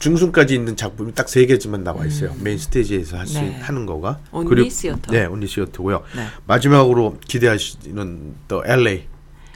중순까지 0.00 0.54
있는 0.56 0.76
작품이 0.76 1.14
딱 1.14 1.28
세 1.28 1.46
개지만 1.46 1.84
나와 1.84 2.04
있어요. 2.04 2.34
main 2.40 2.58
stage에서 2.58 3.18
할수 3.18 3.34
네. 3.40 3.56
하는 3.60 3.86
거가. 3.86 4.18
온리 4.32 4.68
시어터. 4.68 5.12
네, 5.12 5.24
온리 5.26 5.46
시어터고요. 5.46 6.02
네. 6.16 6.26
마지막으로 6.46 7.18
기대하시는 7.26 8.34
또 8.48 8.62
LA. 8.66 9.04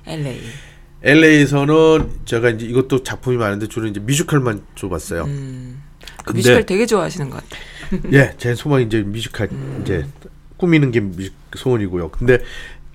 LA. 0.06 0.40
LA에서는 1.02 2.10
제가 2.24 2.50
이제 2.50 2.66
이것도 2.66 3.02
작품이 3.02 3.36
많은데 3.36 3.66
주로 3.68 3.86
이제 3.86 4.00
뮤지컬만 4.00 4.62
줘봤어요. 4.74 5.24
음. 5.24 5.82
그 6.18 6.24
근데- 6.32 6.38
뮤지컬 6.38 6.66
되게 6.66 6.86
좋아하시는 6.86 7.30
것 7.30 7.42
같아요. 7.42 7.62
예, 8.12 8.34
제 8.38 8.54
소망이 8.54 8.84
이제 8.84 9.02
뮤지컬 9.02 9.48
이제 9.82 10.06
꾸미는 10.56 10.90
게 10.90 11.00
뮤직 11.00 11.32
소원이고요. 11.56 12.10
근데 12.10 12.38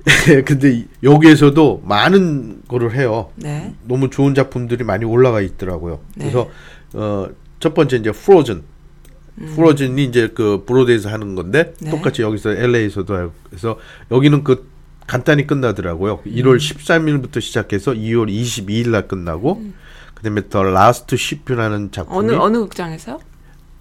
근데 0.45 0.71
이- 0.73 0.87
여기에서도 1.01 1.81
많은 1.85 2.63
거를 2.67 2.93
해요. 2.93 3.31
네. 3.35 3.73
너무 3.87 4.09
좋은 4.09 4.35
작품들이 4.35 4.83
많이 4.83 5.05
올라가 5.05 5.39
있더라고요. 5.41 6.01
네. 6.15 6.25
그래서 6.25 6.49
어, 6.93 7.29
첫 7.59 7.73
번째 7.73 7.97
이제 7.97 8.11
Frozen. 8.11 8.63
Frozen이 9.55 10.03
이제 10.03 10.29
그 10.35 10.63
브로드에서 10.67 11.09
하는 11.09 11.33
건데 11.33 11.73
네. 11.79 11.89
똑같이 11.89 12.21
여기서 12.21 12.51
LA에서도 12.51 13.31
그래서 13.49 13.79
여기는 14.11 14.43
그 14.43 14.69
간단히 15.13 15.45
끝나더라고요. 15.45 16.21
음. 16.25 16.31
1월 16.31 16.57
13일부터 16.57 17.39
시작해서 17.39 17.91
2월 17.91 18.31
22일 18.31 18.89
날 18.89 19.07
끝나고 19.07 19.61
그다음에 20.15 20.49
The 20.49 20.63
Last 20.63 21.17
Ship이라는 21.17 21.91
작품이 21.91 22.17
어느 22.17 22.31
어느 22.39 22.57
극장에서? 22.57 23.19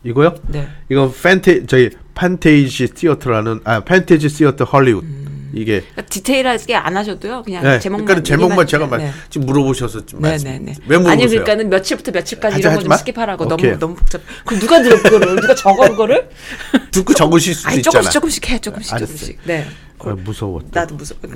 이거요? 0.05 0.35
네. 0.49 0.69
이건 0.91 1.11
팬테 1.23 1.65
저희 1.65 1.89
Pantages 2.15 2.91
Theater라는 2.95 3.61
아 3.65 3.81
Pantages 3.81 4.29
Theater 4.29 4.65
헐리우드 4.65 5.07
이게 5.53 5.81
그러니까 5.81 6.03
디테일하게 6.03 6.75
안 6.75 6.97
하셔도요. 6.97 7.43
그냥 7.43 7.63
네, 7.63 7.79
제목만 7.79 8.07
그러니까 8.07 8.27
제목만 8.27 8.67
제가. 8.67 8.87
말, 8.87 9.01
네. 9.01 9.11
지금 9.29 9.47
물어보셔서 9.47 10.07
좀 10.07 10.21
네, 10.23 10.31
말씀. 10.31 10.49
네, 10.49 10.59
네. 10.59 10.75
왜 10.87 10.99
물어보세요? 10.99 11.13
아니 11.13 11.27
그러니까는 11.27 11.71
며칠부터 11.71 12.13
며칠까지 12.13 12.55
하지, 12.55 12.61
이런 12.61 12.73
하지 12.75 12.85
거 12.85 12.89
마? 12.89 12.97
좀 12.97 13.07
skip하라고 13.15 13.53
오케이. 13.53 13.71
너무 13.71 13.79
너무 13.79 13.95
복잡. 13.95 14.21
그럼 14.45 14.61
누가 14.61 14.83
들어 14.83 15.03
그거를 15.03 15.37
누가 15.37 15.55
적어 15.55 15.89
그거를? 15.89 16.29
듣고 16.91 17.15
적으실 17.15 17.55
수도 17.55 17.69
아니 17.69 17.79
있잖아. 17.79 17.93
조금씩 18.03 18.13
조금씩 18.13 18.51
해 18.51 18.59
조금씩 18.59 18.93
알았어요. 18.95 19.17
조금씩. 19.17 19.39
네. 19.45 19.67
아, 19.99 20.17
무서워. 20.25 20.61
나도 20.71 20.95
무서워. 20.97 21.21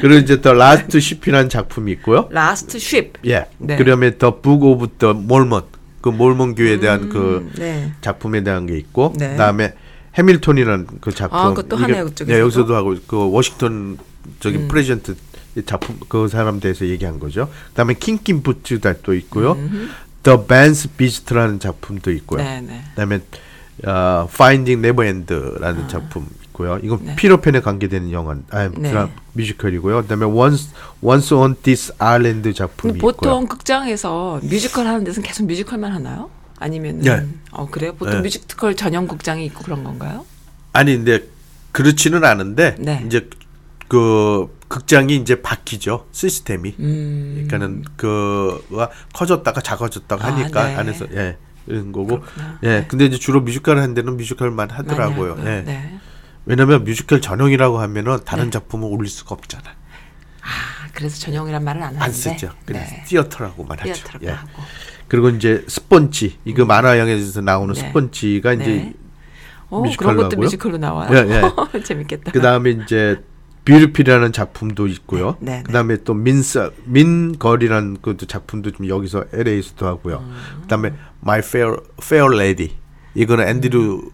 그리고 0.00 0.14
이제 0.16 0.40
The 0.40 0.52
Last 0.52 1.00
Ship이라는 1.00 1.48
작품이 1.48 1.92
있고요. 1.92 2.28
Last 2.30 2.78
Ship. 2.78 3.14
예. 3.26 3.46
네. 3.58 3.76
그다음에 3.76 4.18
The 4.18 4.37
Book 4.37 4.62
of 4.62 4.88
the 4.98 5.14
Mormon 5.14 5.62
그 6.00 6.08
몰몬 6.10 6.54
교회에 6.54 6.78
대한 6.78 7.08
그 7.08 7.50
네. 7.58 7.92
작품에 8.00 8.42
대한 8.42 8.66
게 8.66 8.76
있고 8.76 9.12
네. 9.16 9.30
그다음에 9.30 9.74
Hamilton이라는 10.16 10.86
그 11.00 11.14
작품 11.14 11.38
아, 11.38 11.48
그것도 11.50 11.76
하네요, 11.76 12.04
그쪽에서도? 12.06 12.32
네, 12.32 12.40
여기서도 12.40 12.74
하고 12.74 12.96
그 13.06 13.30
워싱턴 13.30 13.98
저기 14.40 14.58
음. 14.58 14.68
president 14.68 15.14
작품 15.64 15.98
그 16.08 16.28
사람 16.28 16.60
대해서 16.60 16.86
얘기한 16.86 17.18
거죠. 17.18 17.48
그다음에 17.68 17.94
Kinky 17.94 18.42
Boots다 18.42 18.94
또 19.02 19.14
있고요. 19.14 19.56
The 20.22 20.44
Band's 20.44 20.88
Visit라는 20.88 21.60
작품도 21.60 22.10
있고요. 22.12 22.42
네, 22.42 22.60
네. 22.60 22.82
그다음에 22.90 23.20
어, 23.86 24.26
Finding 24.30 24.84
Neverland라는 24.84 25.88
작품 25.88 26.26
있고요. 26.44 26.78
이건 26.82 26.98
아. 27.00 27.02
네. 27.04 27.16
피터팬에 27.16 27.60
관계되는 27.60 28.10
영화, 28.12 28.36
아, 28.50 28.68
네. 28.68 28.90
드라 28.90 29.10
뮤지컬이고요. 29.34 30.02
그다음에 30.02 30.24
Once 30.24 30.70
Once 31.02 31.36
on 31.36 31.54
This 31.62 31.94
Island 31.98 32.52
작품이 32.54 32.98
보통 32.98 33.42
있고요. 33.42 33.48
극장에서 33.48 34.40
뮤지컬 34.42 34.86
하는 34.86 35.04
데서는 35.04 35.26
계속 35.26 35.46
뮤지컬만 35.46 35.92
하나요? 35.92 36.30
아니면 36.58 37.00
네. 37.00 37.10
은어 37.54 37.66
그래요? 37.70 37.94
보통 37.94 38.16
네. 38.16 38.22
뮤지컬 38.22 38.74
전용 38.74 39.06
극장이 39.06 39.44
있고 39.46 39.62
그런 39.62 39.84
건가요? 39.84 40.24
아니 40.72 40.96
근데 40.96 41.24
그렇지는 41.72 42.24
않은데 42.24 42.76
네. 42.78 43.02
이제 43.06 43.28
그 43.88 44.56
극장이 44.68 45.16
이제 45.16 45.42
바뀌죠 45.42 46.08
시스템이. 46.12 46.74
음. 46.80 47.46
그러니까는 47.48 47.84
그가 47.96 48.90
커졌다가 49.12 49.60
작아졌다가 49.60 50.26
아, 50.26 50.32
하니까 50.32 50.66
네. 50.66 50.74
안에서 50.76 51.06
예 51.12 51.36
이런 51.66 51.92
거고. 51.92 52.20
그렇구나. 52.20 52.58
예. 52.62 52.68
네. 52.68 52.86
근데 52.88 53.04
이제 53.06 53.18
주로 53.18 53.40
뮤지컬 53.40 53.78
하는 53.78 53.94
데는 53.94 54.16
뮤지컬만 54.16 54.70
하더라고요. 54.70 55.36
예. 55.40 55.62
네. 55.62 55.98
왜냐면 56.46 56.84
뮤지컬 56.84 57.20
전용이라고 57.20 57.78
하면은 57.80 58.18
다른 58.24 58.44
네. 58.44 58.50
작품을 58.50 58.88
올릴 58.90 59.10
수가 59.10 59.34
없잖아. 59.34 59.64
아, 59.66 60.88
그래서 60.92 61.18
전용이란 61.18 61.62
말을 61.64 61.82
안 61.82 61.88
하는데. 61.88 62.04
안 62.04 62.12
쓰죠. 62.12 62.52
그냥 62.64 62.84
네. 62.84 63.04
theater라고만 63.06 63.80
하죠. 63.80 63.92
theater라고 63.92 64.26
예. 64.26 64.30
하고. 64.30 64.62
그리고 65.08 65.28
이제 65.30 65.64
스펀지 65.68 66.38
이거 66.44 66.64
만화 66.64 66.98
영화에서 66.98 67.40
나오는 67.40 67.74
네. 67.74 67.80
스펀지가 67.80 68.52
이제 68.54 68.64
네. 68.66 68.94
어, 69.68 69.80
뮤지컬로 69.80 70.16
그런 70.16 70.28
것도. 70.28 70.40
뮤지컬로 70.40 70.76
나와요. 70.78 71.10
예, 71.74 71.80
재밌겠다. 71.82 72.32
그 72.32 72.40
다음에 72.40 72.70
이제 72.70 73.22
Beautiful이라는 73.64 74.32
작품도 74.32 74.86
있고요. 74.88 75.36
네, 75.40 75.56
네. 75.56 75.62
그 75.66 75.72
다음에 75.72 75.96
또 76.04 76.14
민서 76.14 76.70
Mean 76.84 77.12
Girls이라는 77.12 77.98
그 78.00 78.16
작품도 78.16 78.70
좀 78.72 78.88
여기서 78.88 79.24
LA에서도 79.32 79.86
하고요. 79.86 80.18
음. 80.18 80.34
그 80.62 80.68
다음에 80.68 80.92
My 81.22 81.40
Fair 81.40 81.76
Fair 82.00 82.32
Lady 82.34 82.70
이거는 83.14 83.48
앤드류 83.48 84.10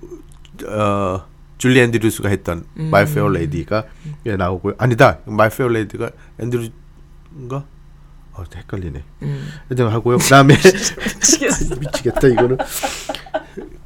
어 0.69 1.25
줄리 1.59 1.81
앤드류스가 1.81 2.29
했던 2.31 2.65
음. 2.79 2.87
My 2.89 3.03
Fair 3.03 3.35
Lady가 3.37 3.85
예, 4.27 4.37
나오고요. 4.37 4.75
아니다, 4.79 5.19
My 5.27 5.49
Fair 5.49 5.75
Lady가 5.75 6.11
앤드류인가? 6.41 7.65
어, 8.35 8.45
헷갈리네. 8.55 9.03
음. 9.23 9.53
하고요. 9.79 10.19
그 10.23 10.25
다음에 10.25 10.57
미치겠다 11.81 12.29
이거는 12.29 12.59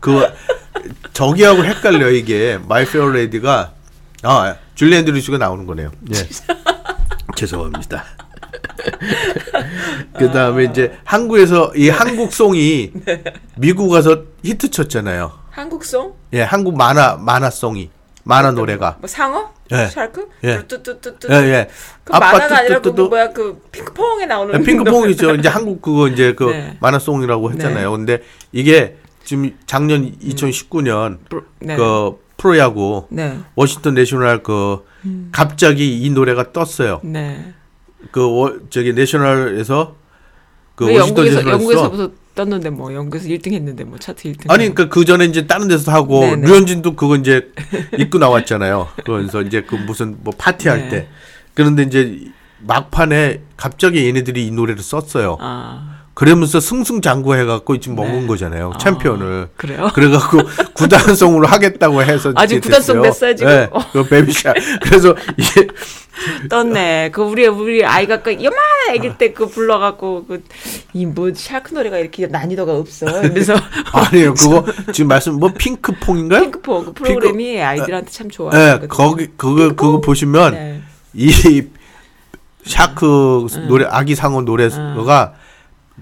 그 0.00 0.22
저기하고 1.12 1.64
헷갈려 1.64 2.10
이게 2.10 2.58
My 2.68 2.86
Fair 2.86 3.08
Lady가 3.08 3.72
아 4.22 4.56
줄리 4.74 4.96
앤드류스가 4.96 5.38
나오는 5.38 5.66
거네요. 5.66 5.90
예. 6.14 6.28
죄송합니다. 7.36 8.04
그 10.18 10.30
다음에 10.30 10.64
이제 10.64 10.98
한국에서 11.04 11.72
이 11.74 11.88
한국 11.88 12.45
song이 12.45 12.92
미국 13.56 13.88
가서 13.88 14.22
히트 14.44 14.70
쳤잖아요. 14.70 15.32
한국 15.50 15.85
song? 15.85 16.14
예, 16.34 16.42
한국 16.42 16.76
만화 16.76 17.16
만화 17.16 17.57
song이 17.57 17.90
만화 18.26 18.50
노래가 18.50 18.96
뭐 18.98 19.06
상어? 19.06 19.52
예. 19.70 19.86
Shark? 19.86 20.28
예. 20.42 20.66
뚜뚜뚜뚜. 20.66 21.28
예, 21.30 21.34
예. 21.36 21.68
그 22.02 22.10
만화가 22.10 22.58
아니라 22.58 22.80
그. 22.80 22.88
뭐야 22.88 23.32
그 23.32 23.60
핑크퐁에 23.70 24.26
나오는 24.26 24.52
네, 24.58 24.64
핑크퐁이죠. 24.64 25.36
이제 25.36 25.48
한국 25.48 25.80
그거 25.80 26.08
이제 26.08 26.34
그 26.34 26.44
네. 26.50 26.76
만화 26.80 27.09
song이라고 27.09 27.52
했잖아요. 27.52 27.92
근데 27.92 28.22
이게 28.50 28.96
지금 29.24 29.56
작년 29.66 30.10
2019년 30.18 31.18
프로- 31.28 31.44
네. 31.60 31.76
그 31.76 32.18
프로야구 32.36 33.06
네. 33.10 33.38
워싱턴 33.54 33.94
내셔널 33.94 34.42
그 34.42 34.84
갑자기 35.30 36.00
이 36.02 36.10
노래가 36.10 36.52
떴어요. 36.52 37.00
네. 37.04 37.54
그 38.10 38.28
워, 38.28 38.58
저기 38.70 38.92
내셔널에서 38.92 39.94
그왜 40.74 40.98
워싱턴 40.98 41.26
영국에서 41.26 41.44
내셔널에서 41.48 41.80
영국에서부터 41.82 42.14
떴는데 42.36 42.70
뭐 42.70 42.94
영국에서 42.94 43.26
1등 43.26 43.52
했는데 43.52 43.82
뭐 43.82 43.98
차트 43.98 44.30
1등. 44.30 44.48
아니 44.50 44.72
그러니까 44.72 44.88
그 44.88 45.04
전에 45.04 45.24
이제 45.24 45.48
다른 45.48 45.66
데서 45.66 45.90
하고 45.90 46.20
네네. 46.20 46.46
류현진도 46.46 46.94
그거 46.94 47.16
이제 47.16 47.50
입고 47.98 48.18
나왔잖아요. 48.18 48.88
그러면서 49.04 49.42
이제 49.42 49.62
그 49.62 49.74
무슨 49.74 50.18
뭐 50.22 50.32
파티 50.38 50.68
할 50.68 50.82
네. 50.82 50.88
때 50.88 51.08
그런데 51.54 51.82
이제 51.82 52.20
막판에 52.60 53.40
갑자기 53.56 54.06
얘네들이 54.06 54.46
이 54.46 54.50
노래를 54.52 54.82
썼어요. 54.82 55.38
아. 55.40 55.95
그러면서 56.16 56.60
승승장구해갖고 56.60 57.78
지금 57.78 57.96
먹은 57.96 58.20
네. 58.22 58.26
거잖아요. 58.26 58.72
아, 58.74 58.78
챔피언을. 58.78 59.48
그래요? 59.54 59.90
그래갖고 59.92 60.38
구단 60.72 61.01
song으로 61.01 61.46
하겠다고 61.46 62.02
해서 62.02 62.32
아직 62.34 62.60
구단 62.62 62.84
song 62.84 63.02
됐어요. 63.02 63.34
지금? 63.36 63.50
네, 63.52 63.68
그 63.92 64.02
Baby 64.08 64.27
Shark. 64.27 64.54
그래서 64.82 65.14
이게 65.36 65.66
떴네. 66.48 67.10
그 67.12 67.20
우리 67.20 67.46
우리 67.46 67.84
아이가 67.84 68.22
그 68.22 68.32
요만한 68.32 68.64
아기 68.96 69.18
때 69.18 69.34
그 69.34 69.46
불러갖고 69.46 70.24
그 70.26 70.42
이 70.94 71.04
뭐 71.04 71.30
Shark 71.34 71.74
노래가 71.74 71.98
이렇게 71.98 72.26
난이도가 72.26 72.72
없어. 72.74 73.06
이러면서 73.22 73.54
아니에요. 73.92 74.32
그거 74.32 74.64
지금 74.92 75.08
말씀 75.08 75.34
뭐 75.38 75.52
핑크퐁인가요? 75.52 76.40
핑크퐁 76.40 76.84
그 76.86 76.92
프로그램이 76.94 77.60
아이들한테 77.62 78.10
참 78.10 78.30
좋아요. 78.30 78.52
네, 78.80 78.86
거기 78.88 79.26
그거 79.36 79.68
그거 79.74 80.00
보시면 80.00 80.52
네. 80.54 80.80
이 81.12 81.62
Shark 82.64 83.48
노래 83.68 83.84
아기 83.90 84.14
상어 84.14 84.40
노래가 84.40 85.34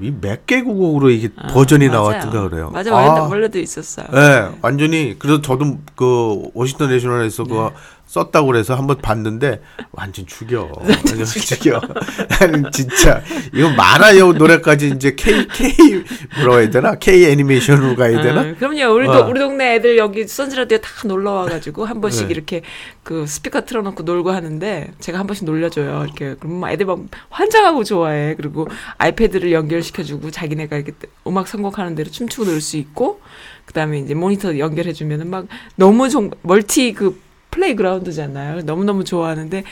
이몇 0.00 0.46
개국어로 0.46 1.10
이게 1.10 1.28
버전이 1.52 1.86
아, 1.86 1.90
맞아요. 1.90 2.02
나왔던가 2.02 2.48
그래요. 2.48 2.70
맞아 2.70 2.92
원래 2.94 3.20
원래도 3.20 3.58
있었어요. 3.58 4.06
네, 4.12 4.48
완전히 4.60 5.16
그래서 5.18 5.40
저도 5.40 5.78
그 5.94 6.42
워싱턴 6.54 6.90
내셔널에서 6.90 7.44
그 7.44 7.70
썼다고 8.06 8.46
그래서 8.48 8.74
한번 8.74 8.98
봤는데 8.98 9.60
완전 9.92 10.26
죽여. 10.26 10.70
완전 10.76 11.24
죽여. 11.24 11.80
나는 12.40 12.70
진짜 12.72 13.22
이거 13.52 13.68
만화 13.70 14.16
여 14.18 14.32
노래까지 14.32 14.90
이제 14.94 15.14
K 15.16 15.46
K 15.48 15.72
뭐라고 16.36 16.60
해야 16.60 16.70
되나? 16.70 16.94
K 16.96 17.24
애니메이션으로 17.24 17.96
가야 17.96 18.22
되나? 18.22 18.40
아, 18.42 18.54
그럼요. 18.58 18.94
우리 18.94 19.08
어. 19.08 19.12
도 19.24 19.30
우리 19.30 19.40
동네 19.40 19.74
애들 19.76 19.96
여기 19.96 20.26
선즈라디오 20.28 20.78
다 20.78 20.90
놀러 21.06 21.32
와 21.32 21.44
가지고 21.46 21.84
한 21.86 22.00
번씩 22.00 22.28
네. 22.28 22.34
이렇게 22.34 22.62
그 23.02 23.26
스피커 23.26 23.62
틀어 23.62 23.82
놓고 23.82 24.02
놀고 24.04 24.30
하는데 24.30 24.92
제가 25.00 25.18
한 25.18 25.26
번씩 25.26 25.44
놀려 25.44 25.68
줘요. 25.70 26.02
이렇게 26.04 26.36
그러면 26.38 26.60
막 26.60 26.70
애들 26.72 26.86
막 26.86 27.00
환장하고 27.30 27.84
좋아해. 27.84 28.34
그리고 28.36 28.68
아이패드를 28.98 29.50
연결시켜 29.52 30.02
주고 30.02 30.30
자기네가 30.30 30.76
이렇게 30.76 30.92
음악 31.26 31.48
선곡하는 31.48 31.94
대로 31.94 32.10
춤추고 32.10 32.44
놀 32.50 32.60
수 32.60 32.76
있고 32.76 33.20
그다음에 33.66 33.98
이제 33.98 34.14
모니터 34.14 34.58
연결해 34.58 34.92
주면은 34.92 35.28
막 35.28 35.46
너무 35.76 36.08
좀 36.08 36.30
멀티 36.42 36.92
그 36.92 37.20
playground잖아요. 37.54 38.62
너무 38.62 38.84
너무 38.84 39.04
좋아하는데. 39.04 39.64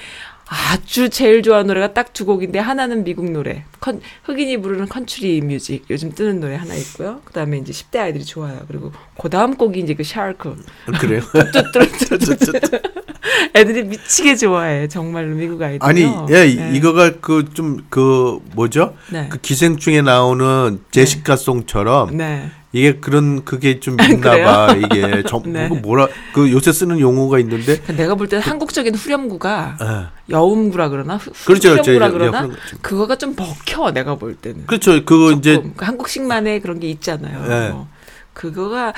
아주 0.54 1.08
제일 1.08 1.42
좋아하는 1.42 1.68
노래가 1.68 1.94
딱 1.94 2.12
두 2.12 2.26
곡인데 2.26 2.58
하나는 2.58 3.04
미국 3.04 3.30
노래, 3.30 3.64
컨, 3.80 4.02
흑인이 4.24 4.58
부르는 4.60 4.86
컨트리 4.86 5.40
뮤직 5.40 5.86
요즘 5.88 6.12
뜨는 6.12 6.40
노래 6.40 6.56
하나 6.56 6.74
있고요. 6.74 7.22
그다음에 7.24 7.56
이제 7.56 7.72
10대 7.72 8.00
아이들이 8.00 8.22
좋아요. 8.22 8.60
그리고 8.68 8.92
그 9.18 9.30
다음 9.30 9.56
곡이 9.56 9.80
이제 9.80 9.94
그 9.94 10.04
shark. 10.04 10.54
그래요? 11.00 11.22
애들이 13.54 13.84
미치게 13.84 14.36
좋아해. 14.36 14.88
정말로 14.88 15.34
미국 15.34 15.62
아이들. 15.62 15.86
아니, 15.88 16.02
예, 16.30 16.46
이거가 16.46 17.20
그좀그 17.20 18.40
뭐죠? 18.54 18.94
네. 19.10 19.28
그 19.30 19.38
기생충에 19.38 20.02
나오는 20.02 20.80
제시카 20.90 21.36
송처럼 21.36 22.14
네. 22.16 22.50
이게 22.72 22.98
그런 22.98 23.44
그게 23.44 23.80
좀 23.80 23.96
그래요? 23.96 24.14
있나봐 24.14 24.74
이게 24.76 25.22
정 25.24 25.42
네. 25.52 25.68
그거 25.68 25.80
뭐라 25.80 26.08
그 26.32 26.50
요새 26.50 26.72
쓰는 26.72 27.00
용어가 27.00 27.38
있는데 27.38 27.82
내가 27.94 28.14
볼 28.14 28.28
때는 28.28 28.42
한국적인 28.42 28.94
후렴구가 28.94 29.78
예. 29.80 30.32
여음구라 30.32 30.88
그러나 30.88 31.16
후, 31.16 31.30
그렇죠, 31.44 31.70
후렴구라 31.70 32.10
그렇죠. 32.10 32.12
그러나 32.18 32.38
예, 32.38 32.40
후렴구. 32.42 32.78
그거가 32.80 33.16
좀 33.16 33.36
먹혀 33.36 33.90
내가 33.92 34.14
볼 34.14 34.34
때는. 34.34 34.66
그렇죠 34.66 35.04
그거 35.04 35.32
이제. 35.32 35.62
그 35.76 35.84
한국식만의 35.84 36.60
그런 36.60 36.80
게 36.80 36.88
있잖아요. 36.90 37.46
네. 37.46 37.68
어. 37.74 37.88
그거가 38.32 38.94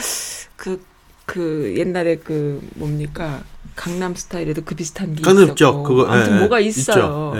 그, 0.55 0.81
그 1.27 1.75
옛날에 1.77 2.16
그 2.16 2.61
뭡니까 2.77 3.43
강남 3.75 4.14
스타일에도 4.14 4.62
그 4.64 4.77
비슷한 4.77 5.16
게 5.16 5.22
있었고 5.29 5.83
그거 5.83 6.07
아무튼 6.07 6.37
예, 6.37 6.39
뭐가 6.39 6.62
예, 6.62 6.66
있어요. 6.66 7.35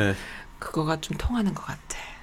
그거가 0.59 1.01
좀 1.01 1.17
통하는 1.17 1.55
것 1.55 1.65
같아. 1.65 1.81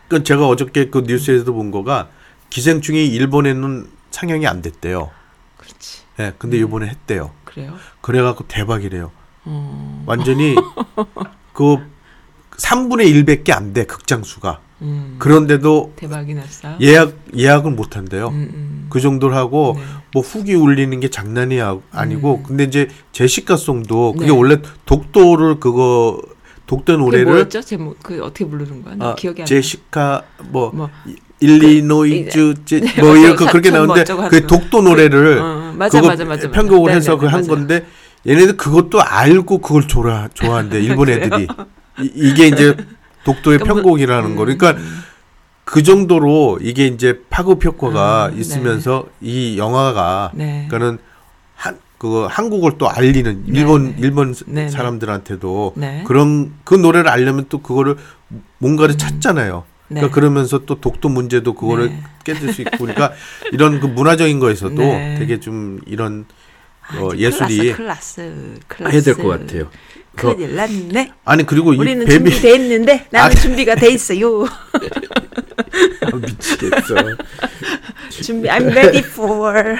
그 0.09 0.22
제가 0.24 0.45
어저께 0.45 0.89
그 0.89 1.05
뉴스에서도 1.07 1.53
본 1.53 1.72
거가 1.72 2.09
기생충이 2.49 3.07
일본에는 3.07 4.01
상영이 4.12 4.45
안 4.47 4.62
됐대요. 4.62 5.09
그렇지. 5.57 6.01
예, 6.20 6.34
근데 6.38 6.57
이번에 6.57 6.88
했대요. 6.88 7.32
그래요? 7.45 7.74
그래갖고 8.01 8.45
대박이래요. 8.47 9.12
어. 9.45 10.03
완전히 10.05 10.55
그 11.53 11.78
3분의 12.57 13.12
1밖에 13.26 13.51
안 13.51 13.74
돼 13.74 13.86
극장 13.86 14.24
수가. 14.24 14.59
음. 14.82 15.16
그런데도 15.20 15.93
대박이 15.95 16.34
났어요. 16.34 16.78
예약 16.82 17.14
예약을 17.36 17.72
못 17.72 17.95
한대요. 17.95 18.30
음, 18.30 18.34
음. 18.53 18.88
그 18.89 18.99
정도로 18.99 19.36
하고 19.36 19.76
네. 19.78 19.84
뭐 20.14 20.22
후기 20.24 20.53
울리는 20.55 20.99
게 20.99 21.09
장난이 21.09 21.62
아- 21.62 21.78
아니고 21.91 22.43
근데 22.43 22.64
이제 22.64 22.88
제시카송도 23.12 24.14
그게 24.14 24.26
네. 24.26 24.32
원래 24.32 24.57
독도를 24.86 25.59
그거 25.59 26.22
독도 26.66 26.97
노래를 26.97 27.26
뭐였죠? 27.26 27.62
제목 27.62 27.97
그 28.01 28.24
어떻게 28.24 28.45
부르는 28.45 28.84
거야? 28.84 28.95
나 28.95 29.09
아, 29.09 29.16
기억이 29.16 29.41
안 29.41 29.45
나. 29.45 29.47
제시카 29.47 30.24
뭐 30.49 30.72
뭐 30.74 30.89
일리노이즈 31.42 32.54
제- 32.66 32.80
네, 32.80 33.02
뭐 33.02 33.16
이렇게 33.18 33.46
그렇게 33.46 33.70
사촌 33.70 33.88
뭐 33.88 33.96
나오는데 33.96 34.30
그. 34.30 34.48
독도 34.48 34.82
노래를 34.82 35.39
어, 35.39 35.44
어, 35.44 35.74
맞아, 35.76 35.98
그거 36.00 36.12
맞아, 36.12 36.26
맞아. 36.26 36.52
편곡을 36.52 36.92
네, 36.92 36.98
해서 36.98 37.14
네, 37.14 37.18
그한 37.20 37.42
맞아. 37.42 37.50
건데 37.50 37.86
얘네들 38.28 38.58
그것도 38.58 39.02
알고 39.02 39.58
그걸 39.60 39.88
좋아 39.88 40.28
좋아한대 40.34 40.80
일본 40.82 41.10
애들이 41.10 41.48
이, 42.02 42.12
이게 42.16 42.48
이제 42.48 42.76
독도의 43.24 43.58
그러니까 43.60 43.66
뭐- 43.74 43.76
편곡이라는 43.84 44.36
거 44.36 44.46
그러니까 44.46 44.76
그 45.66 45.84
정도로 45.84 46.60
이게 46.62 46.88
이제 46.88 47.22
파급 47.30 47.64
효과가 47.66 48.30
음, 48.34 48.39
있으면서 48.39 49.06
이 49.22 49.58
영화가 49.58 50.32
네. 50.36 50.68
그러니까는 50.70 51.00
한 51.56 51.78
그 52.02 52.26
한국을 52.28 52.80
또 52.80 52.89
알리는 52.89 53.44
네, 53.46 53.60
일본 53.60 53.89
네. 53.89 53.96
일본 54.00 54.34
네, 54.48 54.64
네. 54.64 54.70
사람들한테도 54.70 55.74
네. 55.76 56.04
그런 56.08 56.52
그 56.64 56.74
노래를 56.74 57.08
알려면 57.12 57.46
또 57.48 57.60
그거를 57.62 57.96
뭔가를 58.58 58.98
찾잖아요. 58.98 59.66
네. 59.92 59.96
그러니까 60.00 60.16
그러면서 60.16 60.60
또 60.66 60.80
독도 60.80 61.10
문제도 61.10 61.54
그거를 61.54 61.89
네. 61.89 62.04
깨질 62.24 62.54
수 62.54 62.62
있고 62.62 62.78
그러니까 62.86 63.12
이런 63.52 63.80
그 63.82 63.88
문화적인 63.88 64.39
거에서도 64.39 64.76
네. 64.76 65.16
되게 65.20 65.39
좀 65.39 65.80
이런 65.86 66.26
아, 66.88 66.98
어, 67.00 67.14
이제 67.14 67.26
예술이 67.26 67.74
클라스, 67.74 68.60
클라스, 68.68 68.94
해야 68.96 69.02
될 69.02 69.16
것 69.16 69.28
같아요. 69.28 69.70
큰일 70.16 70.56
났네. 70.56 71.12
아니 71.26 71.46
그리고 71.46 71.74
이 71.74 71.78
우리는 71.78 72.06
베비 72.06 72.32
준비돼 72.32 72.56
있는데 72.56 73.06
나는 73.12 73.32
아. 73.36 73.39
준비가 73.39 73.76
돼 73.76 73.89
있어요. 73.92 74.44
아, 74.46 76.16
미치겠어. 76.16 76.96
준비 78.22 78.48
I'm 78.50 78.66
ready 78.72 79.00
for. 79.00 79.78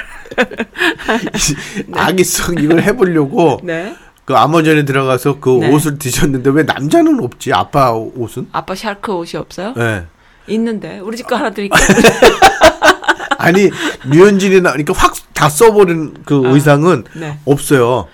아기성 1.93 2.55
이걸 2.59 2.82
해보려고 2.82 3.59
네. 3.64 3.95
그 4.26 4.36
아마존에 4.36 4.86
들어가서 4.86 5.39
그 5.39 5.49
네. 5.61 5.69
옷을 5.72 5.97
뒤졌는데 5.97 6.49
왜 6.51 6.63
남자는 6.63 7.24
없지? 7.24 7.51
아빠 7.53 7.91
옷은? 7.91 8.47
아빠 8.51 8.76
shark 8.76 9.11
옷이 9.13 9.32
없어요? 9.39 9.74
예. 9.78 10.05
있는데 10.47 10.99
우리 10.99 11.17
집 11.17 11.26
거 11.28 11.36
하나 11.36 11.49
드릴게요. 11.49 11.80
아니 13.38 13.69
류현진이 14.05 14.61
나니까 14.61 14.93
확 14.93 15.15
다 15.34 15.49
써버린 15.49 16.13
그 16.24 16.39
의상은 16.45 17.03
네. 17.15 17.39
없어요. 17.45 18.07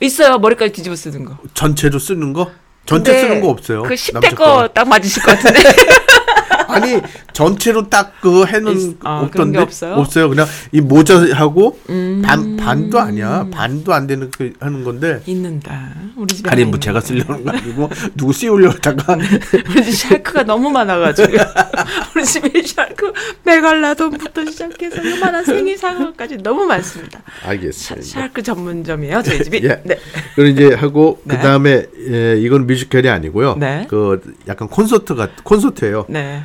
있어요. 0.00 0.38
머리까지 0.38 0.72
뒤집어 0.72 0.96
쓰는 0.96 1.26
거. 1.26 1.36
전체로 1.52 1.98
쓰는 1.98 2.32
거? 2.32 2.50
전체 2.86 3.20
쓰는 3.20 3.42
거 3.42 3.50
없어요. 3.50 3.82
그 3.82 3.92
10대 3.94 4.12
남자 4.14 4.30
거딱 4.34 4.88
맞으실 4.88 5.22
것 5.22 5.32
같은데. 5.36 5.60
아니 6.70 7.00
전체로 7.32 7.88
딱 7.88 8.20
그거 8.20 8.44
해놓은 8.44 8.76
있- 8.78 8.96
아, 9.04 9.20
없던데 9.22 9.58
게 9.58 9.62
없어요? 9.62 10.28
그냥 10.28 10.46
이 10.72 10.80
모자하고 10.80 11.78
음. 11.90 12.22
반 12.24 12.56
반도 12.56 13.00
아니야 13.00 13.46
반도 13.50 13.92
안 13.92 14.06
되는 14.06 14.30
그 14.30 14.52
하는 14.60 14.84
건데 14.84 15.20
있는다. 15.26 15.92
우리 16.16 16.34
집에 16.34 16.50
아니 16.50 16.64
뭐 16.64 16.78
제가 16.78 17.00
있는데. 17.00 17.22
쓰려는 17.24 17.44
거 17.44 17.50
아니고 17.50 17.90
누구 18.16 18.32
씌우려다가 18.32 19.16
우리 19.70 19.84
집 19.84 19.92
shark가 19.92 20.42
너무 20.44 20.70
많아가지고 20.70 21.32
우리 22.14 22.24
집에 22.24 22.62
shark 22.62 23.12
메갈로돈부터 23.44 24.44
시작해서 24.46 25.10
요만한 25.10 25.44
생일 25.44 25.76
상어까지 25.78 26.38
너무 26.38 26.64
많습니다. 26.64 27.20
샤, 27.42 27.48
알겠어요. 27.50 28.02
shark 28.02 28.42
전문점이에요 28.42 29.22
저희 29.22 29.42
집이. 29.42 29.60
예. 29.64 29.80
네. 29.84 29.98
그리고 30.34 30.48
이제 30.60 30.74
하고 30.74 31.20
네. 31.24 31.36
그 31.36 31.42
다음에 31.42 31.86
예, 32.10 32.36
이건 32.38 32.66
뮤지컬이 32.66 33.08
아니고요. 33.08 33.56
네. 33.58 33.86
그 33.88 34.20
약간 34.48 34.68
콘서트 34.68 35.14
같 35.14 35.30
콘서트예요. 35.44 36.06
네. 36.08 36.42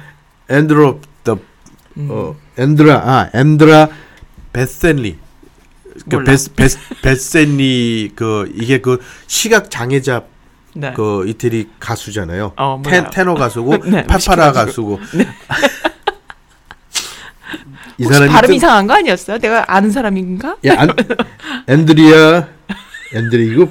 앤드로 0.50 1.02
더 1.24 1.38
음. 1.98 2.08
어, 2.12 2.36
앤드라 2.58 2.96
아 3.04 3.30
앤드라 3.34 3.89
베센리 4.54 5.18
그. 6.10 6.24
베스 6.24 6.54
베스 6.54 6.78
베센리 7.02 8.12
그 8.16 8.52
이게 8.56 8.80
그 8.80 9.00
시각 9.28 9.70
장애자 9.72 10.24
네. 10.78 10.91
그 10.93 11.26
이태리 11.28 11.70
가수잖아요. 11.80 12.52
어, 12.58 12.82
텐, 12.84 12.96
몰라요. 13.04 13.10
테너 13.14 13.34
가수고 13.36 13.78
네, 13.89 14.04
파파라. 14.06 14.52
가수고. 14.52 15.00
이 17.98 18.04
혹시 18.04 18.14
사람이 18.14 18.34
발음 18.34 18.48
뜬- 18.48 18.56
이상한 18.56 18.88
거 18.88 18.93
아니었어요? 18.96 19.38
내가 19.39 19.64
아는 19.74 19.89
사람인가? 19.89 20.58
야, 20.66 20.76
안, 20.80 20.89
앤드리아 21.70 22.46
앤드리 23.14 23.54
이거 23.54 23.70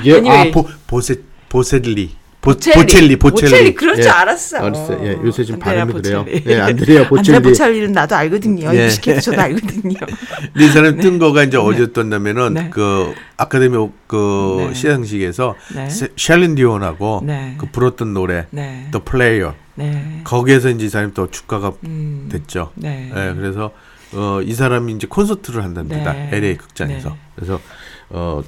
이게 0.00 0.12
Anyway. 0.14 0.48
아 0.48 0.52
보, 0.52 0.68
보세 0.86 1.16
보셀리 1.16 1.26
보, 1.50 1.58
보첼리. 1.58 2.16
보 2.44 2.54
첼리 2.58 3.16
보첼리 3.16 3.16
보첼리, 3.16 3.74
그럴 3.74 3.96
줄 3.96 4.04
예. 4.04 4.08
알았어. 4.10 4.58
알았어요. 4.58 4.98
예, 5.06 5.12
요새 5.24 5.44
좀 5.44 5.54
안드레아 5.56 5.86
발음이 5.86 5.92
그래요. 6.02 6.24
보첼리. 6.26 6.42
예, 6.46 6.60
안드레아 6.60 7.08
보첼리. 7.08 7.36
안드레아 7.36 7.40
보첼리는 7.40 7.92
나도 7.92 8.14
알거든요. 8.16 8.74
예. 8.76 8.84
이 8.84 8.86
비스켓 8.88 9.22
저도 9.22 9.40
알거든요. 9.40 9.94
근데 10.52 10.64
이 10.66 10.68
사람이 10.68 11.00
뜬 11.00 11.18
거가 11.18 11.44
이제 11.44 11.56
어디였었냐면은 11.56 12.52
네. 12.54 12.68
그 12.70 13.14
아카데미 13.38 13.88
그 14.06 14.66
네. 14.68 14.74
시상식에서 14.74 15.54
네. 15.74 15.88
세- 15.88 16.08
샬린 16.16 16.54
디온하고 16.54 17.22
네. 17.24 17.54
그 17.56 17.64
불었던 17.72 18.12
노래 18.12 18.44
네. 18.50 18.88
The 18.92 19.02
Player 19.02 19.52
네. 19.76 20.20
거기에서 20.24 20.68
이제 20.68 20.84
이 20.84 20.88
사람이 20.90 21.14
또 21.14 21.30
주가가 21.30 21.72
음. 21.84 22.28
됐죠. 22.30 22.72
네. 22.74 23.10
예, 23.10 23.34
그래서 23.34 23.70
어, 24.12 24.40
이 24.44 24.52
사람이 24.52 24.92
이제 24.92 25.06
콘서트를 25.08 25.64
한답니다. 25.64 26.12
네. 26.12 26.28
LA 26.30 26.58
극장에서. 26.58 27.08
네. 27.08 27.14
그래서 27.36 27.58
어 28.10 28.42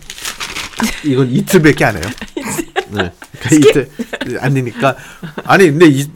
이건 1.03 1.31
이틀밖에 1.31 1.85
안 1.87 1.95
해요. 1.97 2.03
네. 2.91 3.13
그러니까 3.41 3.71
이틀 3.71 3.89
안 4.41 4.55
되니까 4.55 4.97
아니 5.45 5.71
근데 5.71 5.87
이 5.87 6.07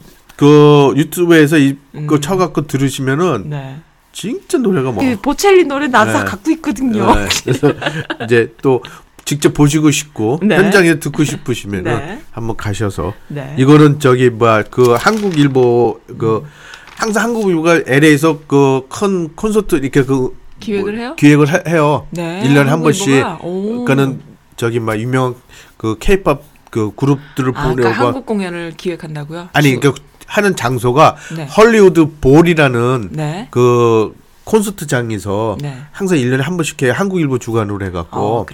그 0.41 0.93
유튜브에서 0.95 1.59
이거 1.59 1.77
음. 1.93 2.19
쳐갖고 2.19 2.65
들으시면은 2.65 3.43
네. 3.51 3.77
진짜 4.11 4.57
노래가 4.57 4.91
뭐그 4.91 5.21
보첼리 5.21 5.65
노래 5.65 5.87
나도 5.87 6.11
다 6.11 6.19
네. 6.23 6.25
갖고 6.25 6.49
있거든요. 6.49 7.13
네. 7.13 7.27
그래서 7.43 7.71
이제 8.25 8.51
또 8.63 8.83
직접 9.23 9.53
보시고 9.53 9.91
싶고 9.91 10.39
네. 10.41 10.55
현장에 10.55 10.99
듣고 10.99 11.23
싶으시면은 11.25 11.83
네. 11.83 12.21
한번 12.31 12.57
가셔서 12.57 13.13
네. 13.27 13.53
이거는 13.59 13.99
저기 13.99 14.31
뭐야 14.31 14.63
그 14.63 14.95
한국 14.97 15.37
일보 15.37 15.99
그 16.17 16.43
항상 16.95 17.25
한국 17.25 17.47
일보가 17.47 17.83
LA에서 17.85 18.39
그 18.47 18.87
큰 18.89 19.35
콘서트 19.35 19.75
이렇게 19.75 20.03
그 20.03 20.35
기획을 20.59 20.93
뭐 20.93 21.01
해요? 21.01 21.15
기획을 21.17 21.67
해, 21.67 21.77
요 21.77 22.07
네. 22.09 22.41
1년에 22.47 22.65
한 22.65 22.81
번씩. 22.81 23.23
그러니까는 23.41 24.21
저기 24.57 24.79
막 24.79 24.99
유명한 24.99 25.35
그 25.77 25.97
케이팝 25.99 26.50
그 26.71 26.91
그룹들을 26.95 27.51
아, 27.55 27.61
그러니까 27.63 27.83
보려고 27.89 28.05
한국 28.05 28.25
공연을 28.25 28.73
기획한다고요? 28.77 29.49
아니 29.53 29.79
주- 29.79 29.93
그 29.93 30.01
하는 30.25 30.55
장소가 30.55 31.17
네. 31.35 31.45
헐리우드 31.45 32.09
볼이라는 32.21 33.09
네. 33.11 33.47
그 33.51 34.15
콘서트장에서 34.45 35.57
네. 35.61 35.81
항상 35.91 36.17
1년에 36.17 36.37
한 36.41 36.55
번씩 36.55 36.81
해 36.83 36.89
한국 36.89 37.19
일보 37.19 37.37
주관으로 37.37 37.85
해 37.85 37.91
갖고 37.91 38.19
어. 38.39 38.45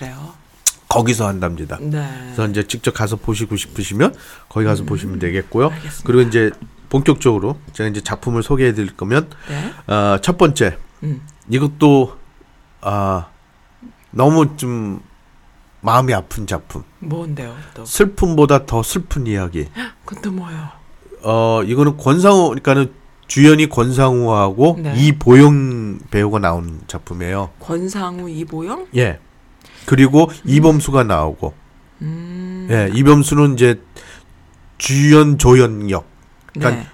거기서 0.89 1.27
한답니다. 1.27 1.77
네. 1.79 2.07
그래서 2.23 2.47
이제 2.47 2.63
직접 2.65 2.93
가서 2.93 3.15
보시고 3.17 3.55
싶으시면 3.55 4.15
거기 4.49 4.65
가서 4.65 4.83
보시면 4.85 5.19
되겠고요. 5.19 5.67
음. 5.67 5.71
알겠습니다. 5.73 6.03
그리고 6.07 6.21
이제 6.27 6.49
본격적으로 6.89 7.59
제가 7.73 7.89
이제 7.89 8.01
작품을 8.01 8.41
소개해 8.41 8.73
드릴 8.73 8.95
거면 8.95 9.29
네. 9.47 9.93
어, 9.93 10.17
첫 10.21 10.37
번째 10.39 10.77
음. 11.03 11.21
이것도 11.49 12.17
아 12.81 13.27
너무 14.09 14.57
좀 14.57 15.01
마음이 15.81 16.13
아픈 16.13 16.47
작품. 16.47 16.83
뭔데요? 16.99 17.55
또. 17.73 17.85
슬픔보다 17.85 18.65
더 18.65 18.83
슬픈 18.83 19.27
이야기. 19.27 19.67
그것도 20.05 20.31
뭐예요? 20.31 20.69
어 21.23 21.61
이거는 21.63 21.97
권상우 21.97 22.49
그러니까는 22.49 22.93
주연이 23.27 23.67
권상우하고 23.67 24.77
네. 24.79 24.93
이보영 24.95 25.99
배우가 26.11 26.39
나온 26.39 26.81
작품이에요. 26.87 27.49
권상우 27.59 28.29
이보영? 28.29 28.87
예. 28.95 29.19
그리고 29.85 30.29
이범수가 30.45 31.03
나오고. 31.03 31.53
음. 32.01 32.67
예, 32.69 32.89
이범수는 32.93 33.53
이제 33.53 33.81
주연 34.77 35.37
조연 35.37 35.89
역. 35.89 36.05
그러니까 36.53 36.81
네. 36.83 36.87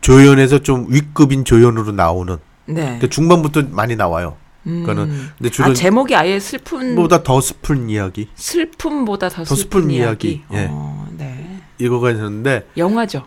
조연에서 0.00 0.60
좀 0.60 0.86
윗급인 0.88 1.44
조연으로 1.44 1.92
나오는. 1.92 2.38
네. 2.66 2.82
그러니까 2.82 3.06
중반부터 3.08 3.64
많이 3.70 3.96
나와요. 3.96 4.36
음. 4.66 4.82
그러니까는 4.84 5.28
근데 5.38 5.50
주로 5.50 5.70
아, 5.70 5.74
제목이 5.74 6.14
아예 6.14 6.38
슬픈 6.40 6.94
보다 6.96 7.22
더 7.22 7.40
슬픈 7.40 7.88
이야기 7.88 8.28
슬픔보다 8.34 9.28
더, 9.28 9.44
더 9.44 9.54
슬픈, 9.54 9.82
슬픈 9.82 9.90
이야기. 9.90 10.28
이야기. 10.28 10.44
예. 10.52 10.68
어, 10.70 11.06
네. 11.12 11.60
이거가 11.78 12.10
있는데 12.10 12.66
영화죠. 12.76 13.26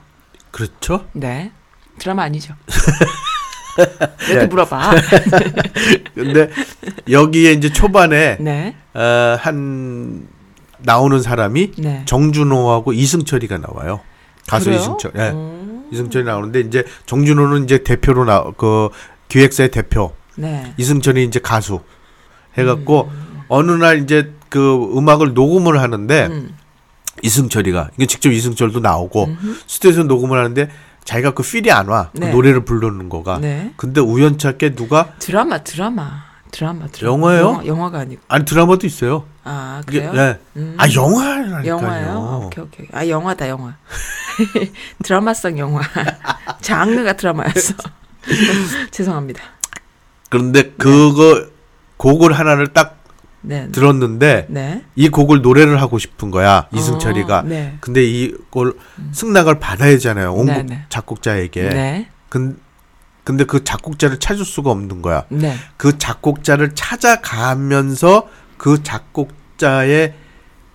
그렇죠? 0.51 1.05
네. 1.13 1.51
드라마 1.97 2.23
아니죠. 2.23 2.53
왜또 4.29 4.47
물어봐. 4.47 4.91
근데 6.13 6.49
여기에 7.09 7.53
이제 7.53 7.71
초반에 7.71 8.37
네. 8.39 8.75
어, 8.93 9.37
한 9.39 10.27
나오는 10.79 11.21
사람이 11.21 11.71
네. 11.77 12.03
정준호하고 12.05 12.93
이승철이가 12.93 13.59
나와요. 13.59 14.01
가수 14.47 14.65
그래요? 14.65 14.79
이승철. 14.79 15.11
예. 15.15 15.31
어. 15.33 15.83
이승철이 15.91 16.25
나오는데 16.25 16.61
이제 16.61 16.83
정준호는 17.05 17.63
이제 17.65 17.83
대표로 17.83 18.25
나 18.25 18.43
그 18.57 18.89
기획사의 19.29 19.71
대표. 19.71 20.13
네. 20.35 20.73
이승철이 20.77 21.23
이제 21.25 21.39
가수 21.39 21.81
해갖고 22.57 23.09
음. 23.11 23.41
어느 23.47 23.71
날 23.71 24.01
이제 24.03 24.33
그 24.49 24.91
음악을 24.97 25.33
녹음을 25.33 25.81
하는데 25.81 26.27
음. 26.27 26.55
이승철이가 27.23 27.91
이게 27.95 28.05
직접 28.05 28.31
이승철도 28.31 28.79
나오고 28.79 29.25
음흠. 29.25 29.55
스튜디오에서 29.67 30.03
녹음을 30.03 30.37
하는데 30.37 30.69
자기가 31.03 31.31
그 31.33 31.43
필이 31.43 31.71
안 31.71 31.87
와. 31.87 32.09
그 32.13 32.19
네. 32.19 32.31
노래를 32.31 32.63
부르는 32.65 33.09
거가. 33.09 33.39
네. 33.39 33.73
근데 33.75 34.01
우연찮게 34.01 34.75
누가 34.75 35.13
드라마 35.19 35.63
드라마 35.63 36.23
드라마 36.51 36.87
드라마 36.87 37.13
영화예요? 37.13 37.43
영화, 37.43 37.65
영화가 37.65 37.99
아니고 37.99 38.21
아니 38.27 38.45
드라마도 38.45 38.85
있어요. 38.85 39.25
아 39.43 39.81
그래요? 39.85 40.11
예. 40.15 40.39
음. 40.57 40.75
아 40.77 40.85
영화라니까요. 40.93 41.65
영화요? 41.65 42.09
아, 42.11 42.45
오케이 42.45 42.63
오케이. 42.63 42.87
아 42.91 43.07
영화다 43.07 43.49
영화. 43.49 43.75
드라마성 45.03 45.57
영화. 45.57 45.81
장르가 46.61 47.13
드라마였어. 47.13 47.73
죄송합니다. 48.91 49.41
그런데 50.31 50.71
그거 50.77 51.45
곡을 51.97 52.31
하나를 52.31 52.67
딱 52.67 52.97
네. 53.41 53.67
들었는데 53.71 54.45
네. 54.49 54.83
이 54.95 55.09
곡을 55.09 55.41
노래를 55.41 55.81
하고 55.81 55.99
싶은 55.99 56.31
거야 56.31 56.67
이승철이가. 56.73 57.39
어, 57.39 57.41
네. 57.43 57.77
근데 57.81 58.01
이걸 58.03 58.73
승낙을 59.11 59.59
받아야잖아요. 59.59 60.33
원곡 60.33 60.55
네, 60.55 60.63
네. 60.63 60.85
작곡자에게. 60.89 61.69
네. 61.69 62.07
근 62.29 62.57
근데 63.25 63.43
그 63.43 63.63
작곡자를 63.63 64.19
찾을 64.19 64.45
수가 64.45 64.71
없는 64.71 65.01
거야. 65.01 65.25
네. 65.29 65.53
그 65.75 65.97
작곡자를 65.97 66.71
찾아가면서 66.75 68.29
그 68.57 68.81
작곡자의 68.83 70.13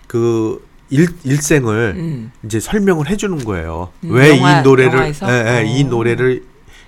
그 0.07 0.65
일, 0.89 1.07
일생을 1.23 1.93
음. 1.97 2.31
이제 2.45 2.59
설명을 2.59 3.09
해주는 3.09 3.43
거예요. 3.43 3.91
음, 4.03 4.11
왜 4.13 4.37
영화- 4.37 4.59
이 4.59 4.63
노래를? 4.63 5.13
예, 5.23 5.61
예, 5.61 5.65
이 5.65 5.83
어. 5.83 5.87
노래를 5.87 6.43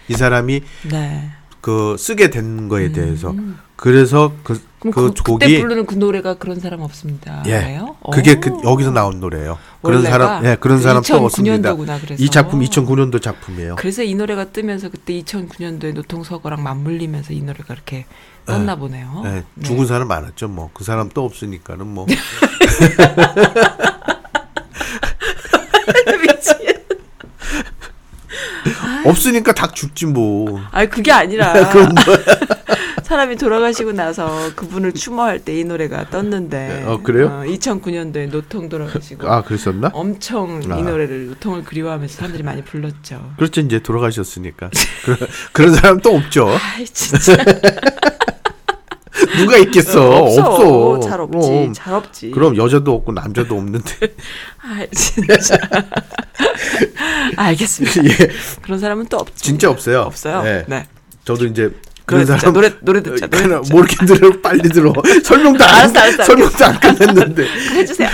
이 0.07 0.13
사람이 0.13 0.61
네. 0.89 1.31
그 1.69 1.95
쓰게 1.99 2.31
된 2.31 2.67
거에 2.67 2.91
대해서 2.91 3.29
음. 3.29 3.59
그래서 3.75 4.33
그, 4.43 4.59
그 4.79 4.89
그, 4.89 5.13
곡이 5.13 5.45
그때 5.45 5.61
부르는 5.61 5.85
그 5.85 5.93
노래가 5.93 6.33
그런 6.33 6.59
사람 6.59 6.81
없습니다. 6.81 7.43
예 7.45 7.59
그래요? 7.59 7.95
그게 8.11 8.33
오. 8.33 8.39
그 8.39 8.49
여기서 8.63 8.89
나온 8.89 9.19
노래예요. 9.19 9.59
그런? 9.83 10.01
사람 10.01 10.43
예 10.47 10.57
그런 10.59 10.81
사람 10.81 11.03
또 11.03 11.25
없습니다. 11.25 11.75
2009년도구나 11.75 12.01
그래서. 12.01 12.23
이 12.23 12.29
작품 12.29 12.61
2009년도 12.61 13.21
작품이에요. 13.21 13.75
그래서 13.75 14.01
이 14.01 14.15
노래가 14.15 14.45
뜨면서 14.45 14.89
그때 14.89 15.13
2009년도에 15.21 15.93
노통서거랑 15.93 16.63
맞물리면서 16.63 17.33
이 17.33 17.41
노래가 17.41 17.75
이렇게 17.75 18.07
떴나 18.47 18.75
보네요. 18.75 19.21
예, 19.25 19.29
네. 19.29 19.63
죽은 19.63 19.85
사람 19.85 20.07
많았죠. 20.07 20.47
뭐 20.47 20.71
그 20.73 20.83
사람 20.83 21.09
또 21.13 21.23
없으니까는 21.25 21.85
뭐 21.85 22.07
미친. 26.21 26.55
없으니까 29.05 29.53
닭 29.53 29.75
죽지 29.75 30.05
뭐. 30.07 30.59
아니 30.71 30.89
그게 30.89 31.11
아니라 31.11 31.53
사람이 33.03 33.37
돌아가시고 33.37 33.93
나서 33.93 34.51
그분을 34.55 34.93
추모할 34.93 35.39
때 35.39 35.59
이 35.59 35.63
노래가 35.63 36.09
떴는데 36.09 36.83
어, 36.85 36.99
그래요? 37.01 37.43
2009년도에 37.45 38.29
노통 38.29 38.69
돌아가시고 38.69 39.27
아 39.27 39.41
그랬었나? 39.41 39.89
엄청 39.93 40.61
아. 40.69 40.77
이 40.77 40.83
노래를 40.83 41.27
노통을 41.29 41.63
그리워하면서 41.63 42.15
사람들이 42.15 42.43
많이 42.43 42.63
불렀죠. 42.63 43.33
그렇죠 43.37 43.61
이제 43.61 43.79
돌아가셨으니까 43.79 44.69
그런 45.03 45.17
그런 45.51 45.73
사람 45.75 45.99
또 46.01 46.15
없죠. 46.15 46.49
아이 46.49 46.85
진짜 46.85 47.35
누가 49.37 49.57
있겠어? 49.57 50.17
없어. 50.17 50.99
잘 51.01 51.19
없지. 51.21 51.37
그럼, 51.39 51.73
잘 51.73 51.93
없지. 51.95 52.31
그럼 52.31 52.57
여자도 52.57 52.93
없고 52.93 53.11
남자도 53.11 53.55
없는데. 53.57 54.15
아 54.61 54.85
진짜. 54.93 55.57
알겠습니다. 57.35 58.05
예, 58.05 58.29
그런 58.61 58.79
사람은 58.79 59.07
또 59.07 59.17
없지. 59.17 59.43
진짜 59.43 59.69
없어요. 59.69 60.01
없어요. 60.01 60.43
예. 60.45 60.65
네. 60.67 60.85
저도 61.25 61.45
이제 61.45 61.71
그런 62.05 62.21
듣자. 62.25 62.37
사람 62.37 62.53
노래 62.53 62.71
노래 62.81 63.01
듣자. 63.03 63.27
노래 63.27 63.59
듣자. 63.61 64.05
들어 64.05 64.41
빨리 64.41 64.69
들어 64.69 64.93
설명도 65.23 65.63
안 65.63 65.75
알았어, 65.75 65.99
알았어, 65.99 66.23
설명도 66.23 66.65
안 66.65 66.79
끝냈는데. 66.79 67.47
해주세요. 67.73 68.09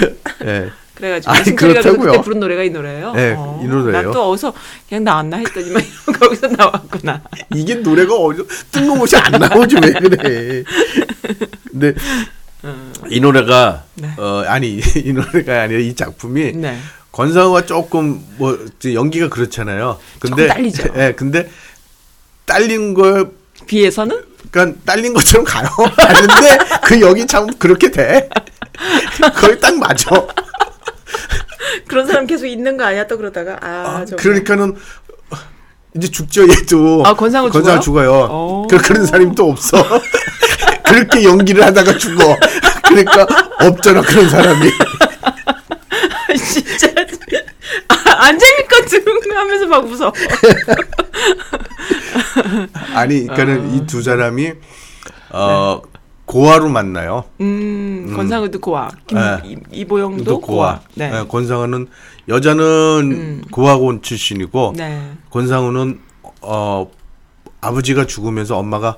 예. 0.46 0.70
그래가지고 0.96 1.32
아니, 1.32 1.56
그렇다고요. 1.56 2.12
그때 2.12 2.22
부른 2.22 2.40
노래가 2.40 2.64
이 2.64 2.70
노래예요. 2.70 3.14
네, 3.14 3.38
이 3.62 3.66
노래예요. 3.68 3.92
난또 3.92 4.32
어디서 4.32 4.54
그냥 4.88 5.04
나왔나 5.04 5.38
했더니만 5.38 5.84
거기서 6.20 6.48
나왔구나. 6.48 7.22
이게 7.54 7.76
노래가 7.76 8.16
어디 8.16 8.44
뜬금없이 8.72 9.18
안 9.18 9.32
나오지 9.34 9.76
왜 9.76 9.92
그래? 9.92 10.64
근데 11.70 11.94
이 13.10 13.20
노래가 13.20 13.84
네. 13.96 14.10
어 14.18 14.44
아니 14.48 14.80
이 14.96 15.14
노래가 15.14 15.64
아니라 15.64 15.80
이 15.80 15.94
작품이 15.94 16.54
네. 16.54 16.80
권상우가 17.12 17.66
조금 17.66 18.24
뭐 18.38 18.58
연기가 18.94 19.30
그렇잖아요. 19.30 20.00
근데 20.20 20.48
딸리죠. 20.48 20.90
예, 20.98 21.14
근데 21.16 21.50
딸린 22.46 22.94
걸 22.94 23.32
비해서는 23.68 24.24
그러니까 24.52 24.80
딸린 24.86 25.14
것처럼 25.14 25.46
가요. 25.46 25.68
하는데 25.98 26.58
그 26.84 27.02
연기 27.02 27.26
참 27.26 27.48
그렇게 27.58 27.92
돼. 27.92 28.30
거의 29.36 29.60
딱 29.60 29.78
맞아. 29.78 30.10
그런 31.88 32.08
사람 32.08 32.26
계속 32.28 32.46
있는 32.48 32.78
거 32.78 32.86
아니야? 32.86 33.08
또 33.08 33.18
그러다가 33.18 33.58
아, 33.62 34.06
정말. 34.06 34.16
그러니까는 34.18 34.76
이제 35.96 36.08
죽죠 36.10 36.44
얘도. 36.44 37.04
아, 37.06 37.14
권상우 37.14 37.50
권상우 37.50 37.80
죽어요? 37.82 38.10
죽어요. 38.10 38.30
오. 38.32 38.68
그 38.70 38.78
그런 38.78 39.06
사람이 39.06 39.36
또 39.36 39.50
없어. 39.50 39.78
그렇게 40.84 41.24
연기를 41.24 41.64
하다가 41.64 41.98
죽어. 41.98 42.38
그러니까 42.84 43.26
없잖아 43.60 44.02
그런 44.02 44.30
사람이. 44.30 44.70
진짜 46.38 46.88
아, 47.88 48.26
안 48.28 48.38
재밌거든 48.38 49.06
하면서 49.36 49.66
막 49.68 49.86
웃어. 49.86 50.14
아니, 52.94 53.22
그러니까는 53.28 53.76
이두 53.76 54.02
사람이 54.02 54.54
어 55.32 55.82
고아로 56.26 56.70
만나요. 56.70 57.26
음, 57.40 58.12
권상우도 58.16 58.60
고아, 58.60 58.90
김, 59.08 59.18
네. 59.18 59.38
이, 59.46 59.58
이보영도 59.82 60.24
또 60.24 60.40
고아. 60.42 60.82
네. 60.96 61.12
예, 61.14 61.28
권상우는 61.28 61.88
여자는 62.28 63.44
고아원 63.52 64.02
출신이고 64.02 64.74
네. 64.76 65.12
권상우는 65.30 66.00
어 66.42 66.90
아버지가 67.62 68.06
죽으면서 68.08 68.58
엄마가 68.58 68.98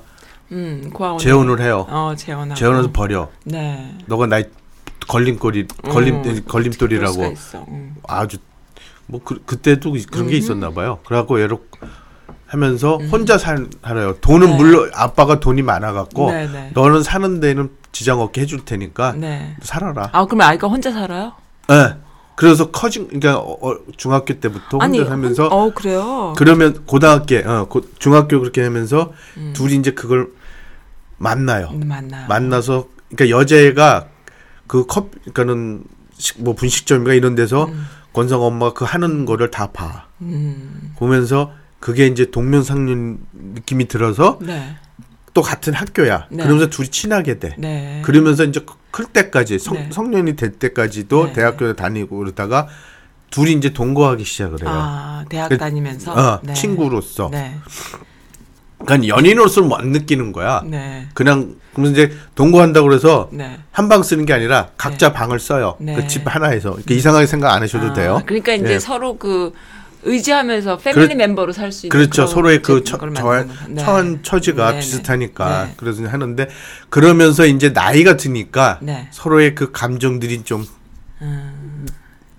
음, 0.54 0.90
고아원. 0.94 1.20
재혼을 1.20 1.60
해요. 1.62 1.86
어, 1.90 2.14
재혼하고. 2.16 2.56
재혼해서 2.56 2.92
버려. 2.94 3.30
네. 3.44 3.94
너가 4.06 4.28
나의 4.28 4.50
걸림돌이 5.08 5.68
걸림 5.90 6.16
음, 6.24 6.44
걸림돌이라고. 6.48 7.34
음. 7.68 7.96
아주 8.08 8.38
뭐 9.06 9.22
그, 9.24 9.42
그때도 9.46 9.96
그런 10.12 10.28
게 10.28 10.38
있었나 10.38 10.72
봐요. 10.72 11.00
그래갖고 11.06 11.42
얘로 11.42 11.62
하면서 12.48 12.98
혼자 13.12 13.38
살, 13.38 13.68
살아요. 13.84 14.16
돈은 14.22 14.48
네. 14.52 14.56
물론 14.58 14.90
아빠가 14.94 15.40
돈이 15.40 15.62
많아갖고 15.62 16.32
네, 16.32 16.48
네. 16.48 16.72
너는 16.74 17.04
사는 17.04 17.40
데는 17.40 17.70
지장 17.92 18.22
없게 18.22 18.42
해줄 18.42 18.64
테니까 18.64 19.14
네. 19.14 19.56
살아라. 19.62 20.10
아 20.14 20.26
그러면 20.26 20.48
아이가 20.48 20.68
혼자 20.68 20.92
살아요? 20.92 21.34
예. 21.72 21.96
그래서 22.36 22.70
커진 22.72 23.08
그러니까 23.08 23.38
어, 23.40 23.58
어, 23.62 23.78
중학교 23.98 24.40
때부터 24.40 24.78
혼자 24.78 25.06
살면서 25.06 25.48
어 25.48 25.74
그래요. 25.74 26.34
그러면 26.38 26.86
고등학교 26.86 27.38
어 27.40 27.66
고, 27.68 27.82
중학교 28.00 28.40
그렇게 28.40 28.64
하면서 28.64 29.12
음. 29.38 29.54
둘이 29.56 29.76
이제 29.76 29.92
그걸 29.92 30.30
만나요. 31.18 31.70
음, 31.74 31.82
만나요. 31.88 32.28
만나서 32.28 32.88
그러니까 33.14 33.38
여자애가 33.38 34.08
그 34.68 34.86
컵 34.86 35.12
그러니까는 35.34 35.84
식- 36.18 36.42
뭐 36.44 36.54
분식점인가 36.56 37.14
이런 37.14 37.36
데서 37.36 37.70
권성 38.14 38.42
엄마가 38.42 38.74
그 38.74 38.86
하는 38.86 39.26
거를 39.26 39.50
다 39.52 39.72
봐. 39.72 40.06
음, 40.22 40.94
보면서 40.98 41.52
그게 41.80 42.08
이제 42.08 42.30
동면상련 42.32 43.20
느낌이 43.34 43.88
들어서 43.88 44.40
네, 44.42 44.76
또 45.34 45.42
같은 45.42 45.74
학교야. 45.74 46.28
네. 46.32 46.44
그러면서 46.44 46.70
둘이 46.70 46.88
친하게 46.90 47.40
돼. 47.40 47.56
네. 47.58 48.02
그러면서 48.04 48.44
이제 48.44 48.66
클 48.92 49.06
때까지 49.06 49.60
성, 49.60 49.76
네. 49.76 49.90
성년이 49.92 50.36
될 50.36 50.54
때까지도 50.54 51.28
네. 51.28 51.34
대학교에 51.34 51.74
다니고 51.74 52.18
그러다가 52.18 52.68
둘이 53.30 53.54
이제 53.54 53.74
동거하기 53.74 54.24
시작을 54.24 54.62
해요. 54.62 54.70
아 54.72 55.26
대학 55.30 55.50
그- 55.50 55.58
다니면서 55.58 56.14
어, 56.14 56.40
네. 56.44 56.54
친구로서. 56.54 57.30
네, 57.32 57.56
그러니까 58.84 59.08
연인으로서는 59.16 59.70
못 59.70 59.82
느끼는 59.86 60.32
거야. 60.32 60.64
네, 60.66 61.08
그냥 61.14 61.56
그러면 61.74 61.92
이제 61.92 62.12
동거한다고 62.36 62.88
그래서 62.88 63.30
네. 63.32 63.60
한방 63.72 64.02
쓰는 64.02 64.26
게 64.26 64.34
아니라 64.34 64.70
각자 64.78 65.14
방을 65.14 65.40
써요. 65.40 65.76
네. 65.80 65.94
그집 65.96 66.24
하나에서. 66.26 66.72
그러니까 66.72 66.94
이상하게 66.96 67.28
생각 67.28 67.54
안 67.54 67.62
하셔도 67.62 67.88
아, 67.88 67.94
돼요. 67.94 68.22
그러니까 68.26 68.54
이제 68.54 68.74
예. 68.74 68.80
서로 68.80 69.18
그 69.18 69.54
의지하면서 70.08 70.78
패밀리 70.78 71.08
그렇- 71.08 71.18
멤버로 71.18 71.52
살 71.54 71.72
수 71.72 71.86
있는 71.88 71.92
그렇죠. 71.98 72.26
서로의 72.28 72.62
그 72.62 72.80
이제 72.80 72.92
처. 72.92 72.98
네. 73.70 73.76
처한 73.84 74.24
처지가 74.24 74.66
네, 74.68 74.74
네. 74.74 74.80
비슷하니까 74.80 75.66
네. 75.66 75.74
그래서 75.78 76.06
하는데 76.08 76.48
그러면서 76.90 77.46
이제 77.46 77.70
나이가 77.70 78.18
드니까 78.18 78.80
네. 78.82 79.08
서로의 79.12 79.54
그 79.56 79.72
감정들이 79.72 80.44
좀 80.44 80.66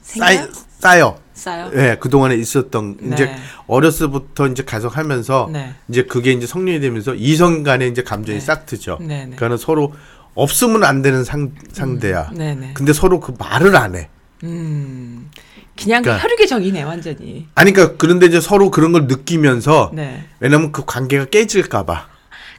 쌓이, 0.02 0.36
생각? 0.36 0.50
쌓여. 0.80 1.18
싸요? 1.34 1.70
예, 1.74 1.96
그동안에 2.00 2.34
있었던 2.34 2.96
이제 3.12 3.26
네. 3.26 3.36
어렸을 3.68 4.08
때부터 4.08 4.48
이제 4.48 4.64
가속하면서 4.64 5.50
네. 5.52 5.72
이제 5.88 6.02
그게 6.02 6.32
이제 6.32 6.48
성년이 6.48 6.80
되면서 6.80 7.14
이성 7.14 7.62
간의 7.62 7.90
이제 7.90 8.02
감정이 8.02 8.40
네. 8.40 8.44
싹 8.44 8.66
트죠. 8.66 8.98
네, 9.00 9.06
네. 9.06 9.20
그러니까는 9.36 9.56
서로 9.56 9.92
없으면 10.34 10.82
안 10.82 11.00
되는 11.00 11.22
상, 11.22 11.52
상대야. 11.72 12.30
네, 12.34 12.56
네. 12.56 12.70
근데 12.74 12.92
서로 12.92 13.20
그 13.20 13.34
말을 13.38 13.76
안 13.76 13.94
해. 13.94 14.08
음. 14.42 15.30
그냥 15.79 16.03
그러니까- 16.03 16.22
혈육의 16.26 16.47
적이네 16.49 16.83
완전히. 16.83 17.47
아니 17.55 17.72
그러니까 17.72 17.97
그런데 17.99 18.26
이제 18.26 18.41
서로 18.41 18.70
그런 18.70 18.93
걸 18.93 19.07
느끼면서 19.07 19.91
네. 19.95 20.24
왜냐면 20.41 20.72
그 20.72 20.85
관계가 20.85 21.26
깨질까 21.26 21.85
봐. 21.85 22.09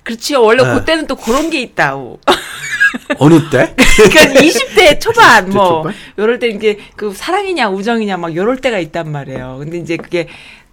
그렇지요. 0.04 0.42
원래 0.42 0.64
네. 0.64 0.74
그때는 0.74 1.08
또 1.08 1.16
그런 1.16 1.50
게 1.50 1.62
있다고. 1.62 2.20
어느 3.20 3.50
때? 3.52 3.76
그러니까 3.76 4.42
20대 4.42 5.00
초반 5.00 5.48
20대 5.50 5.54
뭐 5.54 5.68
초반? 5.68 5.94
요럴 6.18 6.40
때 6.40 6.48
이게 6.48 6.80
그 6.96 7.14
사랑이냐 7.14 7.70
우정이냐 7.70 8.18
막 8.18 8.36
요럴 8.36 8.58
때가 8.58 8.80
있단 8.80 9.12
말이에요. 9.12 9.58
근데 9.60 9.78
이제 9.78 9.98
그게 9.98 10.28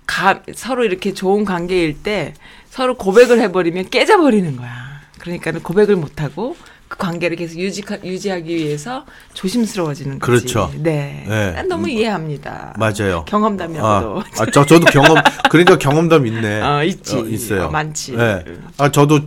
가, 0.06 0.40
서로 0.54 0.84
이렇게 0.84 1.12
좋은 1.12 1.44
관계일 1.44 2.02
때 2.02 2.32
서로 2.70 2.96
고백을 2.96 3.40
해버리면 3.40 3.90
깨져버리는 3.90 4.56
거야. 4.56 5.00
그러니까는 5.18 5.62
고백을 5.62 5.96
못 5.96 6.22
하고 6.22 6.56
그 6.88 6.96
관계를 6.98 7.36
계속 7.36 7.58
유지 7.58 7.82
유지하기 8.04 8.54
위해서 8.54 9.04
조심스러워지는 9.34 10.18
거지. 10.20 10.46
그렇죠. 10.46 10.70
네. 10.76 11.24
네. 11.28 11.52
난 11.52 11.68
너무 11.68 11.88
이해합니다. 11.88 12.74
맞아요. 12.78 13.24
경험담이라도. 13.26 14.20
아, 14.20 14.24
아, 14.42 14.46
저 14.52 14.64
저도 14.64 14.86
경험 14.86 15.16
그러니까 15.50 15.78
경험담 15.78 16.26
있네. 16.26 16.62
어, 16.62 16.84
있지. 16.84 17.18
있어요. 17.28 17.64
어, 17.64 17.70
많지. 17.70 18.16
네. 18.16 18.44
아 18.78 18.90
저도 18.92 19.20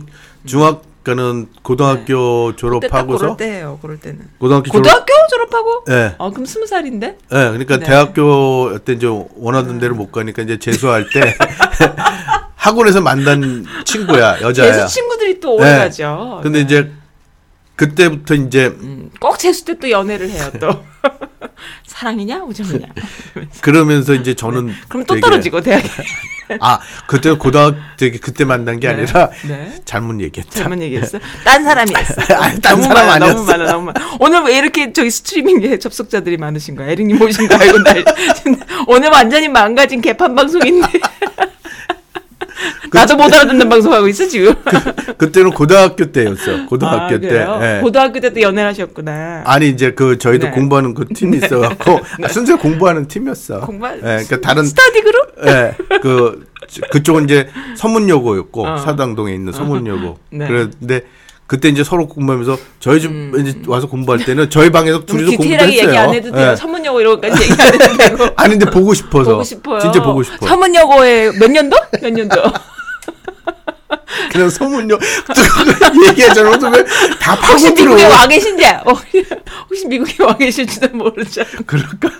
중학교는 0.46 1.48
고등학교 1.62 2.46
그때 2.46 2.52
딱 2.52 2.56
졸업하고서 2.58 3.18
그럴 3.18 3.36
때예요. 3.36 3.78
그럴 3.82 3.98
때는. 4.00 4.20
고등학교 4.38 4.70
졸업 4.70 4.82
고등학교 4.82 5.12
졸업 5.28 5.54
하고? 5.54 5.84
예. 5.90 6.14
어, 6.16 6.30
그럼 6.30 6.46
스무 6.46 6.66
살인데? 6.66 7.06
예, 7.08 7.18
그러니까 7.28 7.78
네. 7.78 7.84
대학교 7.86 8.78
때 8.78 8.94
이제 8.94 9.06
원하던 9.36 9.78
데를 9.80 9.94
못 9.94 10.10
가니까 10.10 10.40
이제 10.42 10.58
재수할 10.58 11.10
때 11.10 11.36
학원에서 12.56 13.00
만난 13.02 13.66
친구야 13.84 14.40
여자야. 14.40 14.72
재수 14.72 14.94
친구들이 14.94 15.40
또 15.40 15.56
오래 15.56 15.72
네. 15.72 15.78
가죠. 15.78 16.40
근데 16.42 16.58
네. 16.60 16.64
이제 16.64 16.90
그때부터 17.80 18.34
이제 18.34 18.66
음, 18.66 19.10
꼭 19.18 19.38
재수 19.38 19.64
때 19.64 19.74
또 19.80 19.90
연애를 19.90 20.28
해요 20.28 20.50
또. 20.60 20.84
사랑이냐 21.86 22.42
우정이냐. 22.44 22.86
그러면서 23.62 24.12
이제 24.14 24.34
저는 24.34 24.74
그럼 24.88 25.04
또 25.06 25.14
되게- 25.14 25.20
떨어지고 25.22 25.60
대학에. 25.62 25.88
아 26.60 26.80
그때 27.06 27.30
고등학교 27.32 27.76
때 27.96 28.10
그때 28.10 28.44
만난 28.44 28.80
게 28.80 28.88
네. 28.88 28.94
아니라 28.94 29.30
네. 29.46 29.80
잘못 29.84 30.20
얘기했다. 30.20 30.50
잘못 30.50 30.80
얘기했어. 30.82 31.18
딴 31.44 31.62
사람이었어. 31.64 32.34
아니, 32.34 32.60
딴 32.60 32.72
너무 32.74 32.82
사람 32.82 33.06
많아, 33.06 33.18
너무 33.18 33.30
아니었어. 33.40 33.44
많아, 33.58 33.72
너무 33.72 33.84
많아. 33.86 34.16
오늘 34.18 34.42
왜 34.42 34.58
이렇게 34.58 34.92
저기 34.92 35.10
스트리밍에 35.10 35.78
접속자들이 35.78 36.36
많으신 36.38 36.74
거야? 36.76 36.88
에릭님 36.88 37.22
오신 37.22 37.46
거 37.48 37.54
알고 37.54 37.78
날 37.84 38.04
오늘 38.88 39.08
완전히 39.10 39.48
망가진 39.48 40.00
개판 40.00 40.34
방송인데. 40.34 40.88
나도 42.92 43.16
못 43.16 43.32
알아듣는 43.32 43.68
방송하고 43.68 44.08
있어 44.08 44.26
지금. 44.26 44.54
그때는 45.16 45.50
고등학교 45.50 46.10
때였어. 46.10 46.66
고등학교 46.66 47.14
아, 47.16 47.18
때. 47.18 47.46
예. 47.76 47.80
고등학교 47.82 48.18
때도 48.20 48.40
연애를 48.40 48.70
하셨구나. 48.70 49.42
아니 49.46 49.68
이제 49.68 49.92
그 49.92 50.18
저희도 50.18 50.46
네. 50.46 50.52
공부하는 50.52 50.94
그 50.94 51.06
팀이 51.14 51.36
있어갖고 51.38 52.00
아, 52.24 52.28
순수 52.28 52.56
공부하는 52.58 53.06
팀이었어. 53.08 53.60
공부 53.60 53.86
예, 53.88 54.00
그러니까 54.00 54.40
다른 54.40 54.64
스터디 54.64 55.02
그룹? 55.02 55.34
예, 55.46 55.74
그 56.02 56.46
그쪽은 56.92 57.24
이제 57.24 57.48
서문여고였고 57.76 58.66
어. 58.66 58.76
사당동에 58.78 59.32
있는 59.34 59.52
서문여고. 59.52 60.18
네. 60.32 60.46
그런데 60.46 61.02
그때 61.46 61.68
이제 61.68 61.82
서로 61.82 62.06
공부하면서 62.06 62.56
저희 62.78 63.00
집 63.00 63.10
이제 63.40 63.58
와서 63.66 63.88
공부할 63.88 64.24
때는 64.24 64.50
저희 64.50 64.70
방에서 64.70 64.98
음. 64.98 65.06
둘이서 65.06 65.36
공부를 65.36 65.58
디테일하게. 65.66 65.78
얘기 65.88 65.98
안 65.98 66.14
해도 66.14 66.30
돼요. 66.32 66.50
예. 66.52 66.56
선문여고 66.56 67.00
이런 67.00 67.20
것까지 67.20 67.42
얘기 67.42 67.60
안 67.60 67.74
해도 67.74 67.96
되고. 67.98 68.24
아니 68.36 68.50
근데 68.56 68.70
보고 68.70 68.94
싶어서. 68.94 69.32
보고 69.32 69.42
싶어요. 69.44 69.80
진짜 69.80 70.02
보고 70.02 70.22
싶어. 70.22 70.46
서문여고에 70.46 71.32
몇 71.40 71.50
년도? 71.50 71.76
몇 72.02 72.12
년도? 72.12 72.36
그냥 74.30 74.50
서문여 74.50 74.98
얘기하잖아. 76.08 76.50
혹시 76.50 76.84
파고 77.20 77.54
미국에 77.54 77.74
들어. 77.74 78.08
와 78.08 78.26
계신지? 78.26 78.64
어, 78.66 78.92
혹시 79.68 79.86
미국에 79.86 80.22
와 80.22 80.36
계실지도 80.36 80.88
모르죠. 80.96 81.42
그럴까? 81.66 82.10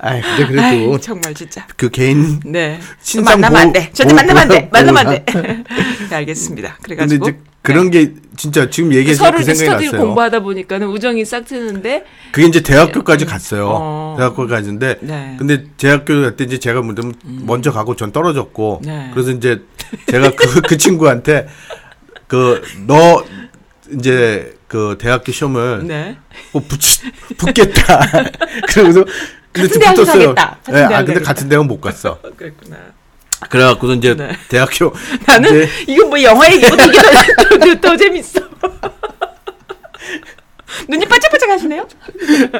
아이 0.00 0.20
근데 0.20 0.46
그래도 0.46 0.62
아이, 0.94 1.00
정말 1.00 1.34
진짜. 1.34 1.66
그 1.76 1.90
개인 1.90 2.40
네. 2.44 2.80
신상 3.02 3.40
만나면 3.40 3.60
안 3.60 3.72
돼. 3.72 3.90
절대 3.92 4.14
만나면 4.14 4.42
안 4.42 4.48
돼. 4.48 4.68
만나면 4.72 5.06
안 5.06 5.24
돼. 5.24 5.24
네, 6.10 6.16
알겠습니다. 6.16 6.76
근데 6.82 6.82
그래가지고 6.82 7.28
이제 7.28 7.38
그런 7.62 7.90
게 7.90 8.12
진짜 8.36 8.68
지금 8.70 8.92
얘기해서 8.92 9.30
그 9.30 9.38
생각이 9.42 9.54
스터디를 9.58 9.92
났어요. 9.92 10.00
공부하다 10.06 10.40
보니까는 10.40 10.88
우정이 10.88 11.24
싹 11.24 11.44
트는데 11.44 12.04
그게 12.32 12.46
이제 12.46 12.60
대학교까지 12.62 13.26
갔어요. 13.26 13.68
어. 13.70 14.14
대학교까지인데 14.18 14.98
네. 15.00 15.36
근데 15.38 15.64
대학교 15.76 16.22
갈 16.22 16.36
때 16.36 16.44
이제 16.44 16.58
제가 16.58 16.82
먼저 16.82 17.02
먼저 17.22 17.72
가고 17.72 17.94
전 17.96 18.10
떨어졌고 18.12 18.80
네. 18.84 19.10
그래서 19.14 19.30
이제 19.30 19.62
제가 20.08 20.30
그, 20.34 20.60
그 20.68 20.76
친구한테 20.76 21.46
그 22.26 22.62
너 22.86 23.24
이제 23.92 24.56
그 24.66 24.96
대학교 24.98 25.30
시험을 25.30 25.86
네. 25.86 26.16
꼭 26.52 26.66
붙이, 26.66 27.02
붙겠다. 27.36 28.00
그러고서 28.72 29.04
근데 29.52 29.78
같은 29.78 29.94
붙었어요. 29.94 30.34
가겠다. 30.34 30.58
같은 30.64 30.74
예, 30.74 30.82
아 30.82 30.88
근데 30.98 31.12
가겠다. 31.12 31.20
같은 31.24 31.48
대학은 31.48 31.68
못 31.68 31.80
갔어. 31.80 32.12
어, 32.12 32.30
그랬구나. 32.36 32.76
그래갖고서 33.48 33.94
이제 33.94 34.14
네. 34.14 34.36
대학교 34.48 34.92
나는 35.26 35.66
이거 35.86 36.06
뭐 36.06 36.22
영화 36.22 36.50
얘기보다 36.52 36.84
이게 36.84 36.98
더, 36.98 37.58
더, 37.58 37.80
더 37.80 37.96
재밌어. 37.96 38.40
눈이 40.88 41.06
반짝반짝 41.06 41.50
하시네요? 41.50 41.86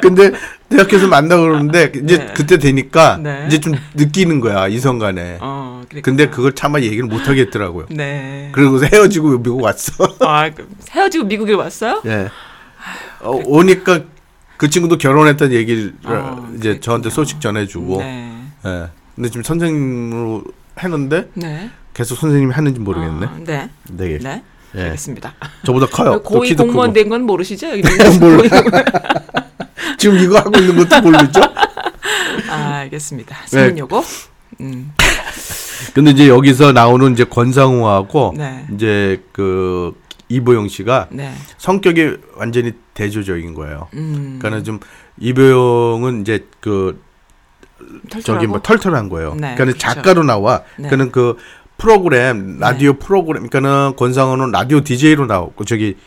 근데 0.01 0.31
대학교에서 0.69 1.07
만나고 1.07 1.43
그러는데 1.43 1.91
이제 1.95 2.17
네. 2.17 2.33
그때 2.33 2.57
되니까 2.57 3.17
네. 3.21 3.43
이제 3.47 3.59
좀 3.59 3.73
느끼는 3.93 4.39
거야 4.39 4.67
이성 4.67 4.99
간에. 4.99 5.37
어, 5.41 5.83
그랬구나. 5.89 6.01
근데 6.01 6.29
그걸 6.29 6.53
차마 6.53 6.79
얘기를 6.79 7.03
못 7.05 7.27
하겠더라고요. 7.27 7.87
네. 7.89 8.49
그러고서 8.53 8.85
헤어지고 8.85 9.39
미국 9.39 9.61
왔어. 9.61 10.15
아, 10.21 10.49
그 10.49 10.67
헤어지고 10.91 11.25
미국에 11.25 11.53
왔어요? 11.53 12.01
예. 12.05 12.29
어, 13.19 13.31
오니까 13.45 14.01
그 14.57 14.69
친구도 14.69 14.97
결혼했다는 14.97 15.53
얘기를 15.53 15.93
아, 16.05 16.47
이제 16.57 16.79
저한테 16.79 17.09
소식 17.09 17.41
전해주고. 17.41 17.97
네. 17.99 18.41
예. 18.65 18.85
근데 19.15 19.29
지금 19.29 19.43
선생님으로 19.43 20.43
했는데 20.81 21.29
네. 21.33 21.69
계속 21.93 22.15
선생님이 22.17 22.51
하는지 22.53 22.79
모르겠네. 22.79 23.25
아, 23.25 23.37
네. 23.39 23.69
네. 23.91 24.17
네. 24.19 24.43
예. 24.75 24.81
알겠습니다. 24.81 25.33
저보다 25.65 25.85
커요. 25.87 26.13
또 26.13 26.23
고위 26.23 26.53
공무원. 26.53 26.91
된 26.91 27.07
건 27.09 27.21
모르시죠? 27.23 27.67
공무원. 28.19 28.49
지금 29.97 30.17
이거 30.19 30.37
하고 30.39 30.57
있는 30.59 30.75
것도 30.75 31.01
모르죠? 31.01 31.41
아, 32.49 32.75
알겠습니다. 32.81 33.35
네. 33.43 33.47
세문요고. 33.47 34.03
음. 34.61 34.91
근데 35.93 36.11
이제 36.11 36.27
여기서 36.27 36.71
나오는 36.71 37.11
이제 37.13 37.23
권상우하고 37.23 38.33
네. 38.37 38.65
이제 38.73 39.23
그 39.31 39.93
이보영 40.29 40.67
씨가 40.67 41.07
네. 41.11 41.33
성격이 41.57 42.17
완전히 42.35 42.73
대조적인 42.93 43.53
거예요. 43.53 43.87
음. 43.93 44.37
그러니까는 44.39 44.63
좀 44.63 44.79
이보영은 45.19 46.21
이제 46.21 46.45
그 46.59 47.01
털털하고? 48.09 48.21
저기 48.23 48.47
뭐 48.47 48.61
털털한 48.61 49.09
거예요. 49.09 49.31
네, 49.33 49.55
그러니까 49.55 49.65
는 49.65 49.73
그렇죠. 49.73 49.79
작가로 49.79 50.23
나와. 50.23 50.59
네. 50.77 50.87
그러니까는 50.89 51.11
그 51.11 51.37
프로그램 51.77 52.57
라디오 52.59 52.93
프로그램 52.93 53.47
그러니까는 53.47 53.95
권상우는 53.97 54.51
라디오 54.51 54.81
DJ로 54.81 55.25
나왔고 55.25 55.65
저기 55.65 55.97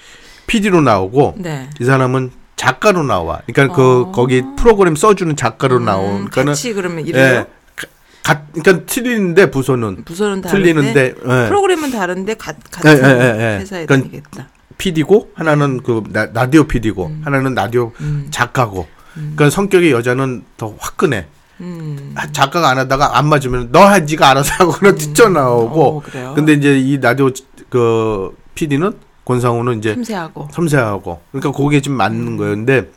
PD로 0.46 0.80
나오고 0.80 1.34
네. 1.38 1.68
이 1.80 1.84
사람은 1.84 2.30
작가로 2.56 3.02
나와. 3.04 3.40
그러니까 3.46 3.76
그 3.76 4.02
어. 4.08 4.12
거기 4.12 4.42
프로그램 4.56 4.96
써주는 4.96 5.36
작가로 5.36 5.78
나온. 5.80 6.04
음, 6.04 6.16
그러니까는 6.30 6.52
같이 6.52 6.72
그러면 6.72 7.06
예, 7.06 7.12
해요? 7.14 7.46
가- 7.76 7.86
가, 8.34 8.42
그러니까 8.52 8.86
틀리는데 8.86 9.50
부서는 9.50 10.04
부서는 10.04 10.40
다른데 10.42 10.72
틀리는데 10.72 11.04
예. 11.16 11.48
프로그램은 11.48 11.90
다른데 11.92 12.34
가, 12.34 12.52
같은 12.70 12.90
예, 12.90 12.96
예, 12.96 13.20
예, 13.20 13.54
예. 13.54 13.58
회사에 13.60 13.86
그러니까 13.86 14.08
다니겠다. 14.10 14.48
PD고 14.78 15.32
하나는 15.34 15.82
그 15.82 16.02
나, 16.10 16.26
라디오 16.32 16.64
PD고 16.64 17.12
하나는 17.24 17.54
라디오 17.54 17.92
음. 18.00 18.28
작가고. 18.30 18.86
그러니까 19.14 19.50
성격이 19.50 19.90
여자는 19.90 20.44
더 20.56 20.74
화끈해. 20.78 21.26
음. 21.61 22.12
아, 22.16 22.30
작가가 22.32 22.70
안 22.70 22.78
하다가 22.78 23.18
안 23.18 23.28
맞으면 23.28 23.70
너한 23.72 24.06
지가 24.06 24.30
알아서 24.30 24.54
하고 24.54 24.72
그냥 24.72 24.96
뛰쳐나오고. 24.96 26.02
어. 26.14 26.34
근데 26.34 26.52
이제 26.54 26.78
이 26.78 26.98
라디오 27.00 27.30
그 27.68 28.36
PD는 28.54 28.92
권상우는 29.24 29.78
이제 29.78 29.94
섬세하고. 29.94 30.48
섬세하고. 30.52 31.20
그러니까 31.32 31.52
그게 31.52 31.80
좀 31.80 31.94
맞는 31.94 32.36
거예요. 32.36 32.54
근데 32.54 32.90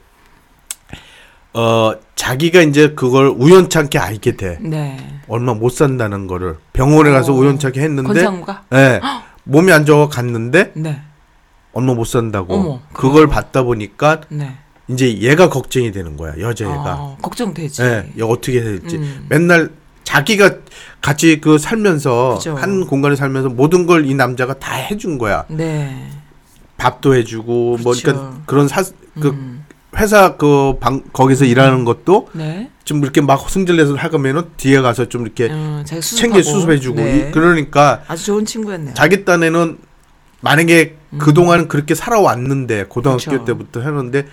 어 1.54 1.94
자기가 2.16 2.62
이제 2.62 2.94
그걸 2.94 3.28
우연찮게 3.28 4.00
알게 4.00 4.38
돼. 4.38 4.58
네. 4.62 4.98
얼마 5.28 5.54
못 5.54 5.70
산다는 5.70 6.28
거를 6.28 6.58
병원에 6.72 7.12
가서 7.12 7.34
어. 7.34 7.36
우연찮게 7.36 7.82
했는데 7.82 8.08
권상우가? 8.14 8.64
예. 8.74 9.02
몸이 9.44 9.72
안 9.74 9.86
좋아 9.86 10.08
갔는데 10.08 10.72
네. 10.76 11.02
얼마 11.74 11.94
못 11.94 12.06
산다고. 12.06 12.54
어머, 12.54 12.80
그걸 12.94 13.26
그래요? 13.26 13.30
받다 13.30 13.64
보니까 13.64 14.22
네. 14.30 14.56
이제 14.92 15.18
얘가 15.20 15.50
걱정이 15.50 15.92
되는 15.92 16.18
거야. 16.18 16.34
여자애가. 16.40 16.96
어, 17.00 17.18
걱정되지. 17.22 17.82
예. 17.84 18.06
얘 18.18 18.24
어떻게 18.24 18.62
될지. 18.62 18.98
음. 18.98 19.26
맨날 19.30 19.70
자기가 20.04 20.56
같이 21.02 21.40
그 21.40 21.58
살면서 21.58 22.36
그죠. 22.38 22.56
한 22.56 22.86
공간에 22.88 23.16
살면서 23.16 23.50
모든 23.50 23.86
걸 23.86 24.06
이 24.06 24.14
남자가 24.14 24.56
다 24.60 24.74
해준 24.76 25.18
거야. 25.18 25.46
네. 25.48 26.10
밥도 26.78 27.16
해주고 27.16 27.78
뭐 27.84 27.94
그쵸. 27.94 28.04
그러니까 28.12 28.38
그런 28.46 28.68
사 28.68 28.82
그 29.20 29.28
음. 29.30 29.64
회사 29.98 30.38
그 30.38 30.78
방 30.80 31.02
거기서 31.12 31.44
일하는 31.46 31.84
것도 31.86 32.30
네. 32.34 32.70
좀 32.86 33.04
이렇게 33.04 33.20
막 33.22 33.50
승질내서 33.50 33.96
하면은 33.96 34.44
뒤에 34.58 34.80
가서 34.82 35.10
좀 35.10 35.24
이렇게 35.24 35.50
어, 35.52 35.84
자기 35.86 36.02
챙겨 36.02 36.38
수습하고. 36.42 36.60
수습해주고 36.60 36.96
네. 36.96 37.18
이- 37.30 37.32
그러니까 37.32 38.04
아주 38.08 38.26
좋은 38.28 38.46
친구였네요. 38.46 38.94
자기 38.94 39.26
딴에는 39.26 39.78
만약에 40.40 40.96
그 41.20 41.34
동안 41.34 41.68
그렇게 41.68 41.94
살아왔는데 41.94 42.86
고등학교 42.86 43.32
음. 43.32 43.40
그쵸. 43.40 43.46
때부터 43.46 43.82
했는데 43.82 44.26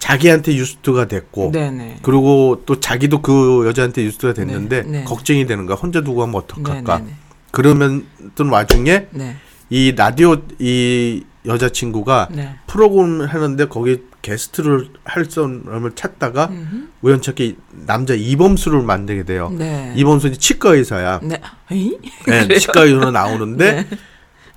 자기한테 0.00 0.54
유스트가 0.56 1.06
됐고 1.06 1.52
네네. 1.52 1.98
그리고 2.02 2.62
또 2.66 2.80
자기도 2.80 3.22
그 3.22 3.64
여자한테 3.66 4.02
유스트가 4.02 4.32
됐는데 4.32 4.82
네, 4.82 4.88
네. 4.90 5.04
걱정이 5.04 5.46
되는 5.46 5.66
거야 5.66 5.76
혼자 5.76 6.00
두고 6.00 6.22
하면 6.22 6.34
어떡할까 6.34 6.98
네네네. 6.98 7.16
그러면 7.52 8.06
또 8.34 8.50
와중에 8.50 9.06
네. 9.10 9.36
이 9.68 9.94
라디오 9.94 10.36
이 10.58 11.22
여자친구가 11.46 12.28
네. 12.32 12.56
프로그램을 12.66 13.26
하는데 13.28 13.64
거기 13.66 14.02
게스트를 14.22 14.88
할 15.04 15.24
사람을 15.26 15.92
찾다가 15.94 16.46
음흠. 16.50 16.88
우연찮게 17.02 17.56
남자 17.86 18.14
이범수를 18.14 18.82
만나게 18.82 19.22
돼요. 19.24 19.50
네. 19.56 19.92
이범수는 19.96 20.38
치과 20.38 20.74
의사야. 20.74 21.20
네. 21.22 21.40
네? 21.70 22.48
치과 22.58 22.82
의사로 22.82 23.10
나오는데 23.10 23.72
네. 23.72 23.98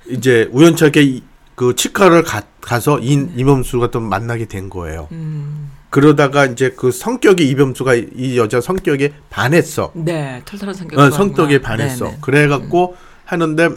이제 0.08 0.48
우연찮게 0.52 1.02
이- 1.02 1.22
그 1.54 1.74
치과를 1.74 2.22
가, 2.22 2.42
가서 2.60 2.98
이 2.98 3.12
이범수가 3.36 3.90
또 3.90 4.00
만나게 4.00 4.46
된 4.46 4.68
거예요. 4.70 5.08
음. 5.12 5.70
그러다가 5.90 6.46
이제 6.46 6.74
그 6.76 6.90
성격이 6.90 7.48
이범수가 7.50 7.94
이 8.16 8.36
여자 8.36 8.60
성격에 8.60 9.12
반했어. 9.30 9.92
네. 9.94 10.42
털털한 10.44 10.74
성격. 10.74 10.98
어, 10.98 11.10
성격에 11.10 11.60
반했어. 11.60 12.06
네네. 12.06 12.16
음. 12.16 12.20
그래갖고 12.20 12.96
하는데 13.24 13.70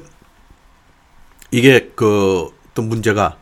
이게 1.51 1.91
그 1.95 2.57
또 2.77 2.83
문제가 2.83 3.37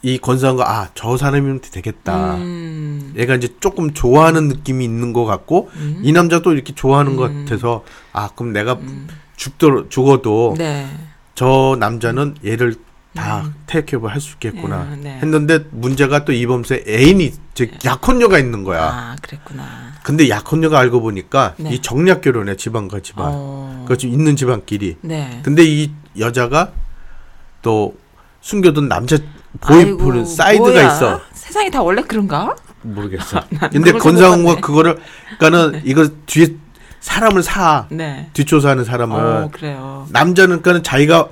이 0.00 0.16
권상우가 0.16 0.80
아저 0.80 1.18
사람이면 1.18 1.60
되겠다. 1.60 2.36
음. 2.36 3.12
얘가 3.18 3.34
이제 3.34 3.54
조금 3.60 3.92
좋아하는 3.92 4.48
느낌이 4.48 4.82
있는 4.82 5.12
것 5.12 5.26
같고 5.26 5.70
음. 5.74 6.00
이 6.02 6.10
남자도 6.10 6.54
이렇게 6.54 6.74
좋아하는 6.74 7.16
것 7.16 7.30
음. 7.30 7.44
같아서 7.44 7.84
아 8.14 8.30
그럼 8.34 8.54
내가 8.54 8.72
음. 8.80 9.06
죽더 9.36 9.90
죽어도 9.90 10.54
네. 10.56 10.88
저 11.34 11.76
남자는 11.78 12.36
얘를 12.44 12.74
다 13.14 13.44
테이크오버 13.66 14.08
할 14.08 14.20
수 14.20 14.34
있겠구나 14.34 14.82
음, 14.84 15.00
네. 15.02 15.18
했는데 15.20 15.64
문제가 15.70 16.24
또 16.24 16.32
이범수의 16.32 16.84
애인이 16.88 17.32
즉 17.54 17.70
약혼녀가 17.84 18.38
있는 18.38 18.64
거야. 18.64 18.82
아, 18.84 19.16
그랬구나. 19.20 19.92
근데 20.02 20.28
약혼녀가 20.30 20.78
알고 20.78 21.02
보니까 21.02 21.54
네. 21.58 21.74
이 21.74 21.78
정략 21.80 22.22
결혼해 22.22 22.56
지방과 22.56 23.00
지방. 23.00 23.26
어. 23.28 23.86
좀 23.98 24.10
있는 24.10 24.34
집안끼리. 24.36 24.96
네. 25.02 25.40
근데 25.42 25.62
이 25.64 25.92
여자가 26.18 26.72
또 27.60 27.94
숨겨둔 28.40 28.88
남자 28.88 29.18
보이프는 29.60 30.24
사이드가 30.24 30.70
뭐야? 30.70 30.86
있어. 30.94 31.20
세상이 31.34 31.70
다 31.70 31.82
원래 31.82 32.00
그런가? 32.02 32.56
모르겠어. 32.80 33.42
난 33.60 33.70
근데 33.70 33.92
권상우가 33.92 34.36
생각하네. 34.54 34.60
그거를 34.62 34.98
그러니까는 35.38 35.82
이거 35.84 36.08
뒤에 36.24 36.56
사람을 37.02 37.42
사 37.42 37.86
네. 37.90 38.30
뒷조사하는 38.32 38.84
사람을 38.84 39.16
어, 39.20 39.50
그래요. 39.52 40.06
남자는 40.10 40.62
그러니까는 40.62 40.82
자기가 40.82 41.28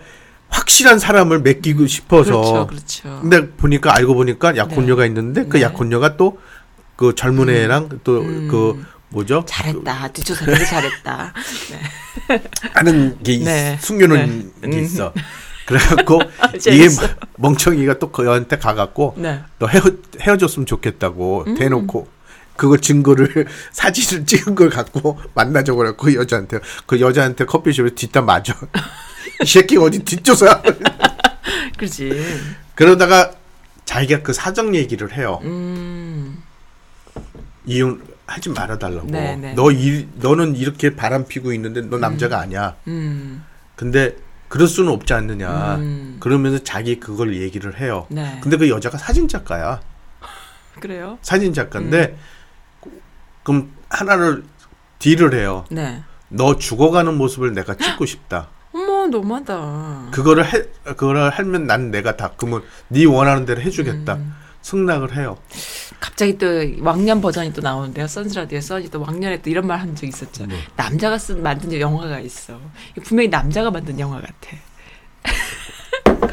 확실한 0.50 0.98
사람을 0.98 1.38
맡기고 1.40 1.86
싶어서 1.86 2.32
그렇죠, 2.32 2.66
그렇죠. 2.66 3.18
근데 3.22 3.48
보니까 3.52 3.94
알고 3.94 4.14
보니까 4.14 4.56
약혼녀가 4.56 5.06
있는데 5.06 5.46
그 5.46 5.56
네. 5.56 5.62
약혼녀가 5.62 6.16
또 6.18 6.36
그 7.00 7.14
젊은 7.14 7.48
애랑 7.48 7.88
또그 8.04 8.72
음. 8.76 8.86
뭐죠? 9.08 9.42
잘했다. 9.46 10.08
뒷조사 10.08 10.44
되게 10.44 10.62
잘했다. 10.66 11.32
네. 12.28 12.42
하는 12.74 13.16
게 13.22 13.32
있- 13.32 13.42
네. 13.42 13.78
숨겨놓은 13.80 14.52
네. 14.60 14.68
게 14.68 14.76
음. 14.76 14.82
있어. 14.84 15.10
그래갖고 15.64 16.20
이게 16.56 16.58
재밌어. 16.58 17.06
멍청이가 17.38 17.98
또 18.00 18.12
그한테 18.12 18.58
가갖고 18.58 19.14
네. 19.16 19.40
너 19.58 19.66
헤어 19.66 19.80
헤어졌으면 20.20 20.66
좋겠다고 20.66 21.44
음. 21.46 21.54
대놓고 21.54 22.06
그거 22.60 22.76
증거를 22.76 23.46
사진을 23.72 24.26
찍은 24.26 24.54
걸 24.54 24.68
갖고 24.68 25.18
만나자고 25.32 25.78
그랬고 25.78 26.04
그 26.04 26.14
여자한테 26.14 26.58
그 26.84 27.00
여자한테 27.00 27.46
커피숍에 27.46 27.94
뒷담 27.94 28.26
맞아. 28.26 28.54
이 29.42 29.46
새끼 29.46 29.78
어디 29.78 30.00
뒷조사. 30.00 30.60
그렇지. 31.78 32.12
그러다가 32.74 33.32
자기가 33.86 34.20
그 34.20 34.34
사정 34.34 34.74
얘기를 34.74 35.10
해요. 35.16 35.40
음. 35.42 36.42
이혼 37.64 38.02
하지 38.26 38.50
말아 38.50 38.78
달라고. 38.78 39.06
네, 39.06 39.36
네. 39.36 39.54
너 39.54 39.72
이, 39.72 40.06
너는 40.16 40.54
이렇게 40.54 40.94
바람 40.94 41.26
피고 41.26 41.54
있는데 41.54 41.80
너 41.80 41.96
남자가 41.96 42.40
아니야. 42.40 42.76
음. 42.88 43.42
근데 43.74 44.16
그럴 44.48 44.68
수는 44.68 44.92
없지 44.92 45.14
않느냐. 45.14 45.76
음. 45.76 46.18
그러면서 46.20 46.62
자기 46.62 47.00
그걸 47.00 47.40
얘기를 47.40 47.80
해요. 47.80 48.06
네. 48.10 48.38
근데 48.42 48.58
그 48.58 48.68
여자가 48.68 48.98
사진 48.98 49.28
작가야. 49.28 49.80
그래요? 50.78 51.18
사진 51.22 51.54
작가인데 51.54 52.18
그럼 53.42 53.72
하나를 53.88 54.44
딜을 54.98 55.34
해요. 55.34 55.64
네. 55.70 56.02
너 56.28 56.56
죽어가는 56.58 57.16
모습을 57.16 57.52
내가 57.54 57.74
찍고 57.76 58.06
싶다. 58.06 58.48
어머, 58.72 59.06
너무하다. 59.08 60.08
그거를 60.12 60.44
해 60.46 60.62
그거를 60.84 61.30
하면 61.30 61.66
난 61.66 61.90
내가 61.90 62.16
다 62.16 62.32
그러면 62.36 62.62
네 62.88 63.04
원하는 63.04 63.44
대로 63.46 63.60
해주겠다. 63.60 64.14
음. 64.14 64.34
승낙을 64.62 65.16
해요. 65.16 65.38
갑자기 66.00 66.36
또 66.38 66.46
왕년 66.80 67.20
버전이 67.22 67.52
또 67.54 67.62
나오는데요. 67.62 68.06
선즈라디오 68.06 68.60
써니 68.60 68.90
또 68.90 69.00
왕년에 69.00 69.40
또 69.42 69.48
이런 69.50 69.66
말 69.66 69.78
한 69.80 69.94
적 69.96 70.06
있었죠. 70.06 70.44
뭐. 70.46 70.56
남자가 70.76 71.16
쓴 71.18 71.42
만든 71.42 71.72
영화가 71.80 72.20
있어. 72.20 72.60
분명히 73.02 73.28
남자가 73.28 73.70
만든 73.70 73.98
영화 73.98 74.16
같아. 74.20 74.56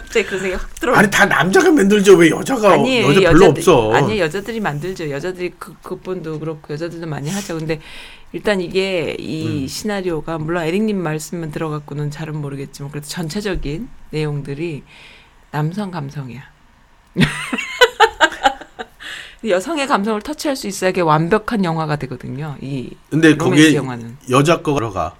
갑자기 0.07 0.25
그런 0.25 0.41
생각이 0.41 0.61
확 0.63 0.75
들어. 0.75 0.95
아니 0.95 1.11
다 1.11 1.25
남자가 1.25 1.69
만들죠 1.71 2.15
왜 2.15 2.29
여자가 2.29 2.73
아니에요. 2.73 3.09
여자 3.09 3.19
별로 3.19 3.39
여자들- 3.47 3.57
없어. 3.57 3.91
아니에요. 3.93 4.23
여자들이 4.23 4.59
만들죠. 4.61 5.09
여자들이 5.11 5.53
그 5.59 5.75
그분도 5.83 6.39
그렇고 6.39 6.73
여자들도 6.73 7.05
많이 7.07 7.29
하죠. 7.29 7.57
근데 7.57 7.81
일단 8.31 8.61
이게 8.61 9.15
이 9.19 9.63
음. 9.63 9.67
시나리오가 9.67 10.37
물론 10.37 10.63
에릭님 10.63 10.97
말씀만 10.97 11.51
들어갖고는 11.51 12.09
잘은 12.11 12.37
모르겠지만 12.37 12.89
그래도 12.91 13.07
전체적인 13.07 13.89
내용들이 14.11 14.83
남성 15.51 15.91
감성이야. 15.91 16.41
여성의 19.47 19.87
감성을 19.87 20.19
터치할 20.21 20.55
수 20.55 20.67
있어야 20.67 20.91
완벽한 21.01 21.63
영화가 21.63 21.97
되거든요. 21.97 22.55
이 22.61 22.91
근데 23.09 23.35
거기에 23.37 23.75
영화는. 23.75 24.17
여자 24.29 24.61
거 24.61 24.73
들어가 24.73 25.15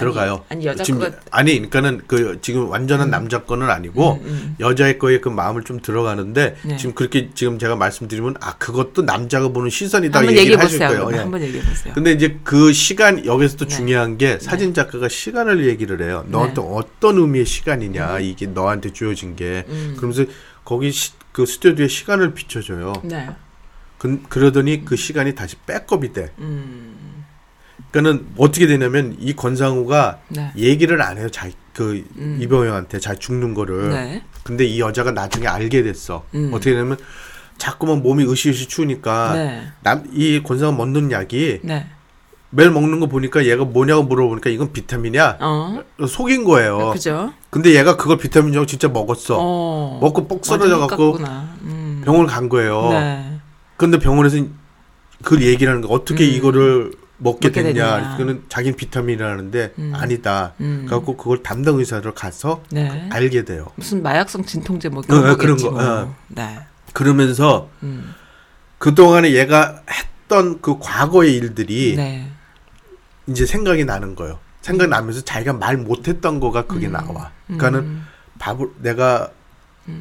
들어가요. 0.00 0.44
아니, 0.48 0.66
여자 0.66 0.82
지금 0.82 1.00
거가- 1.00 1.14
아니 1.30 1.52
그러니까는 1.52 2.02
그 2.06 2.38
지금 2.42 2.68
완전한 2.68 3.10
남자 3.10 3.44
거는 3.44 3.70
아니고 3.70 4.14
음, 4.14 4.26
음. 4.26 4.56
여자의 4.60 4.98
거에 4.98 5.20
그 5.20 5.28
마음을 5.28 5.62
좀 5.64 5.80
들어가는데 5.80 6.56
네. 6.62 6.76
지금 6.76 6.94
그렇게 6.94 7.30
지금 7.34 7.58
제가 7.58 7.76
말씀드리면 7.76 8.36
아 8.40 8.56
그것도 8.58 9.02
남자가 9.02 9.48
보는 9.48 9.70
시선이다 9.70 10.22
얘기를 10.24 10.38
얘기해 10.42 10.56
하실 10.56 10.78
보세요. 10.80 10.88
거예요. 11.04 11.16
예. 11.16 11.22
한번 11.22 11.42
얘기해 11.42 11.62
보세요. 11.62 11.94
근데 11.94 12.12
이제 12.12 12.38
그 12.42 12.72
시간 12.72 13.24
여기서 13.24 13.56
또 13.56 13.66
네. 13.66 13.76
중요한 13.76 14.18
게 14.18 14.38
사진 14.40 14.74
작가가 14.74 15.08
시간을 15.08 15.66
얘기를 15.66 16.02
해요. 16.02 16.24
너한테 16.28 16.60
어떤 16.64 17.18
의미의 17.18 17.46
시간이냐 17.46 18.18
이게 18.20 18.46
너한테 18.46 18.92
주어진 18.92 19.36
게 19.36 19.64
음. 19.68 19.94
그러면서 19.96 20.24
거기 20.64 20.90
시, 20.92 21.12
그 21.32 21.46
스튜디오에 21.46 21.88
시간을 21.88 22.34
비춰줘요. 22.34 22.92
네. 23.04 23.28
그, 23.98 24.22
그러더니 24.28 24.84
그 24.84 24.96
시간이 24.96 25.34
다시 25.34 25.56
백업이 25.66 26.12
돼. 26.12 26.32
음. 26.38 26.96
그러니까는 27.90 28.26
어떻게 28.36 28.66
되냐면 28.66 29.16
이 29.18 29.34
권상우가 29.34 30.20
네. 30.28 30.52
얘기를 30.56 31.00
안 31.02 31.18
해요. 31.18 31.28
자기 31.30 31.54
그 31.72 32.04
음. 32.16 32.38
이병영한테 32.40 32.98
자기 33.00 33.18
죽는 33.18 33.54
거를. 33.54 33.90
네. 33.90 34.22
근데 34.42 34.64
이 34.64 34.80
여자가 34.80 35.12
나중에 35.12 35.46
알게 35.46 35.82
됐어. 35.82 36.24
음. 36.34 36.50
어떻게 36.52 36.70
되냐면 36.70 36.96
자꾸만 37.58 38.02
몸이 38.02 38.24
으시으시 38.24 38.68
추우니까 38.68 39.34
네. 39.34 39.62
남이 39.82 40.42
권상은 40.42 40.76
먹는 40.76 41.10
약이 41.10 41.60
네. 41.62 41.86
매일 42.52 42.70
먹는 42.70 42.98
거 42.98 43.06
보니까 43.06 43.46
얘가 43.46 43.64
뭐냐고 43.64 44.02
물어보니까 44.04 44.50
이건 44.50 44.72
비타민이야. 44.72 45.38
어. 45.40 45.82
속인 46.06 46.44
거예요. 46.44 46.90
그죠? 46.92 47.32
근데 47.48 47.74
얘가 47.74 47.96
그걸 47.96 48.18
비타민이라고 48.18 48.66
진짜 48.66 48.88
먹었어. 48.88 49.36
어. 49.38 49.98
먹고 50.00 50.26
뻑 50.26 50.44
쓰러져 50.44 50.78
갖고 50.78 51.18
음. 51.62 52.02
병원 52.04 52.26
간 52.26 52.48
거예요. 52.48 52.88
네. 52.90 53.40
근데 53.76 53.98
병원에서 53.98 54.44
그 55.22 55.40
얘기를 55.42 55.70
하는 55.72 55.86
거 55.86 55.92
어떻게 55.94 56.24
음. 56.24 56.30
이거를 56.30 56.92
먹게 57.20 57.52
됐냐. 57.52 58.12
그거는 58.16 58.44
자기는 58.48 58.76
비타민이라는데 58.76 59.74
음. 59.78 59.92
아니다. 59.94 60.54
음. 60.60 60.84
그래갖고 60.86 61.16
그걸 61.16 61.42
담당 61.42 61.78
의사로 61.78 62.14
가서 62.14 62.62
네. 62.70 63.08
알게 63.10 63.44
돼요. 63.44 63.66
무슨 63.76 64.02
마약성 64.02 64.44
진통제 64.44 64.88
뭐 64.88 65.02
어, 65.02 65.06
그런 65.06 65.18
어, 65.20 65.36
거겠지 65.36 65.38
그런 65.38 65.56
거, 65.58 65.70
뭐. 65.70 65.82
어. 66.02 66.14
네. 66.28 66.58
그러면서 66.92 67.68
음. 67.82 68.14
그동안에 68.78 69.32
얘가 69.32 69.82
했던 69.90 70.60
그 70.60 70.78
과거의 70.80 71.34
일들이 71.36 71.94
네. 71.96 72.26
이제 73.26 73.46
생각이 73.46 73.84
나는 73.84 74.14
거예요. 74.14 74.38
생각나면서 74.62 75.22
자기가 75.22 75.52
말 75.54 75.76
못했던 75.76 76.40
거가 76.40 76.66
그게 76.66 76.88
나와. 76.88 77.30
그러니까는 77.46 77.78
음. 77.80 78.06
바보 78.38 78.72
내가 78.80 79.30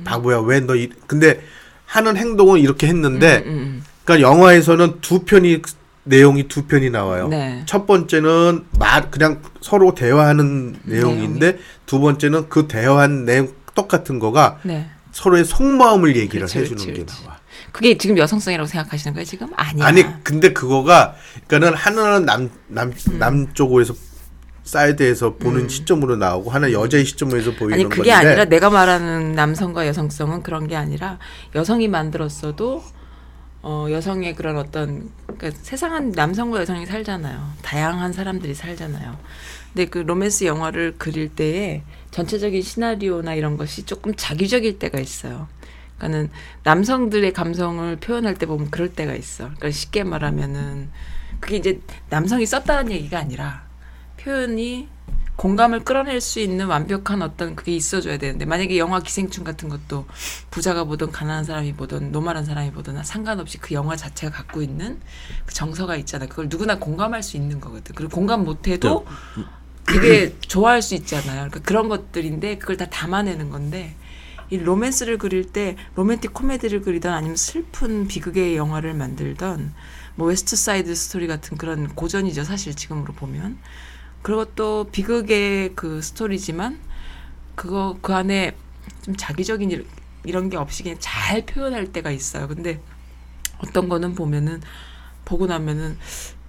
바보야 0.03 0.39
왜 0.39 0.59
너 0.61 0.73
근데 1.07 1.41
하는 1.85 2.15
행동은 2.17 2.59
이렇게 2.59 2.87
했는데 2.87 3.43
음, 3.45 3.51
음, 3.51 3.83
그러니까 4.03 4.29
영화에서는 4.29 5.01
두 5.01 5.25
편이 5.25 5.61
내용이 6.09 6.47
두 6.47 6.65
편이 6.65 6.89
나와요. 6.89 7.27
네. 7.27 7.61
첫 7.67 7.85
번째는 7.85 8.65
말 8.79 9.11
그냥 9.11 9.41
서로 9.61 9.93
대화하는 9.93 10.79
내용인데 10.83 11.59
두 11.85 11.99
번째는 11.99 12.49
그 12.49 12.67
대화한 12.67 13.25
내용 13.25 13.53
똑같은 13.75 14.17
거가 14.17 14.59
음. 14.65 14.67
네. 14.67 14.89
서로의 15.11 15.45
속마음을 15.45 16.15
얘기를 16.15 16.47
그렇지, 16.47 16.59
해주는 16.59 16.77
그렇지, 16.77 16.87
게 16.87 17.03
그렇지. 17.05 17.23
나와. 17.23 17.37
그게 17.71 17.97
지금 17.97 18.17
여성성이라고 18.17 18.67
생각하시는 18.67 19.13
거예요, 19.13 19.25
지금? 19.25 19.47
아니야. 19.55 19.85
아니 19.85 20.03
근데 20.23 20.51
그거가 20.51 21.15
그러니까는 21.47 21.77
하나는 21.77 22.25
남남 22.25 22.93
음. 23.11 23.19
남쪽에서 23.19 23.93
사이드에서 24.63 25.35
보는 25.35 25.67
시점으로 25.67 26.15
나오고 26.15 26.51
하나 26.51 26.71
여자의 26.71 27.05
시점에서 27.05 27.53
보이는 27.53 27.73
아니 27.73 27.83
그게 27.83 28.11
건데 28.11 28.11
아니라 28.11 28.45
내가 28.45 28.69
말하는 28.69 29.33
남성과 29.33 29.87
여성성은 29.87 30.43
그런 30.43 30.67
게 30.67 30.75
아니라 30.75 31.17
여성이 31.55 31.87
만들었어도 31.87 32.83
어 33.61 33.87
여성의 33.89 34.35
그런 34.35 34.57
어떤 34.57 35.09
그러니까 35.25 35.51
세상은 35.61 36.11
남성과 36.11 36.61
여성이 36.61 36.85
살잖아요. 36.85 37.53
다양한 37.61 38.13
사람들이 38.13 38.53
살잖아요. 38.53 39.17
근데 39.73 39.85
그 39.85 39.99
로맨스 39.99 40.45
영화를 40.45 40.95
그릴 40.97 41.29
때에 41.29 41.83
전체적인 42.11 42.61
시나리오나 42.61 43.35
이런 43.35 43.57
것이 43.57 43.85
조금 43.85 44.13
자기적일 44.15 44.79
때가 44.79 44.99
있어요. 44.99 45.47
그러니까는 45.97 46.29
남성들의 46.63 47.33
감성을 47.33 47.95
표현할 47.97 48.35
때 48.35 48.45
보면 48.45 48.71
그럴 48.71 48.93
때가 48.93 49.13
있어. 49.13 49.45
그러니까 49.45 49.71
쉽게 49.71 50.03
말하면은 50.03 50.89
그게 51.39 51.57
이제 51.57 51.81
남성이 52.09 52.45
썼다는 52.45 52.91
얘기가 52.91 53.19
아니라 53.19 53.63
표현이 54.17 54.87
공감을 55.39 55.85
끌어낼 55.85 56.19
수 56.19 56.41
있는 56.41 56.67
완벽한 56.67 57.21
어떤 57.21 57.55
그게 57.55 57.73
있어줘야 57.73 58.17
되는데 58.17 58.43
만약에 58.43 58.77
영화 58.77 58.99
기생충 58.99 59.45
같은 59.45 59.69
것도 59.69 60.05
부자가 60.51 60.83
보든 60.83 61.11
가난한 61.11 61.45
사람이 61.45 61.75
보든 61.75 62.11
노말한 62.11 62.43
사람이 62.43 62.73
보든 62.73 63.01
상관없이 63.05 63.57
그 63.57 63.73
영화 63.73 63.95
자체가 63.95 64.35
갖고 64.35 64.61
있는 64.61 64.99
그 65.45 65.53
정서가 65.53 65.95
있잖아. 65.95 66.25
그걸 66.25 66.47
누구나 66.49 66.77
공감할 66.77 67.23
수 67.23 67.37
있는 67.37 67.61
거거든. 67.61 67.95
그리고 67.95 68.13
공감 68.13 68.43
못해도 68.43 69.05
되게 69.87 70.37
좋아할 70.41 70.81
수 70.81 70.93
있잖아요. 70.95 71.47
그러니까 71.47 71.59
그런 71.61 71.87
것들인데 71.87 72.57
그걸 72.57 72.75
다 72.75 72.87
담아내는 72.87 73.49
건데 73.49 73.95
이 74.49 74.57
로맨스를 74.57 75.19
그릴 75.19 75.53
때 75.53 75.77
로맨틱 75.95 76.33
코미디를 76.33 76.81
그리던 76.81 77.13
아니면 77.13 77.37
슬픈 77.37 78.09
비극의 78.09 78.57
영화를 78.57 78.93
만들던 78.93 79.73
뭐 80.15 80.27
웨스트 80.27 80.57
사이드 80.57 80.93
스토리 80.95 81.27
같은 81.27 81.57
그런 81.57 81.87
고전이죠 81.95 82.43
사실 82.43 82.75
지금으로 82.75 83.13
보면 83.13 83.57
그리고 84.21 84.45
또 84.55 84.89
비극의 84.91 85.73
그 85.75 86.01
스토리지만 86.01 86.79
그거 87.55 87.97
그 88.01 88.13
안에 88.13 88.55
좀 89.03 89.15
자기적인 89.15 89.71
일- 89.71 89.87
이런 90.23 90.49
게 90.49 90.57
없이 90.57 90.83
그냥 90.83 90.97
잘 90.99 91.45
표현할 91.45 91.91
때가 91.91 92.11
있어요. 92.11 92.47
근데 92.47 92.81
어떤 93.59 93.89
거는 93.89 94.15
보면은 94.15 94.61
보고 95.25 95.47
나면은 95.47 95.97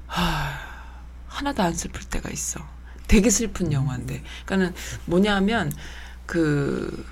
하, 0.07 0.59
하나도 1.27 1.63
안 1.63 1.75
슬플 1.75 2.03
때가 2.05 2.31
있어. 2.31 2.61
되게 3.09 3.31
슬픈 3.31 3.73
영화인데. 3.73 4.23
그러니까는 4.47 4.75
뭐냐면 5.07 5.73
그 6.27 7.07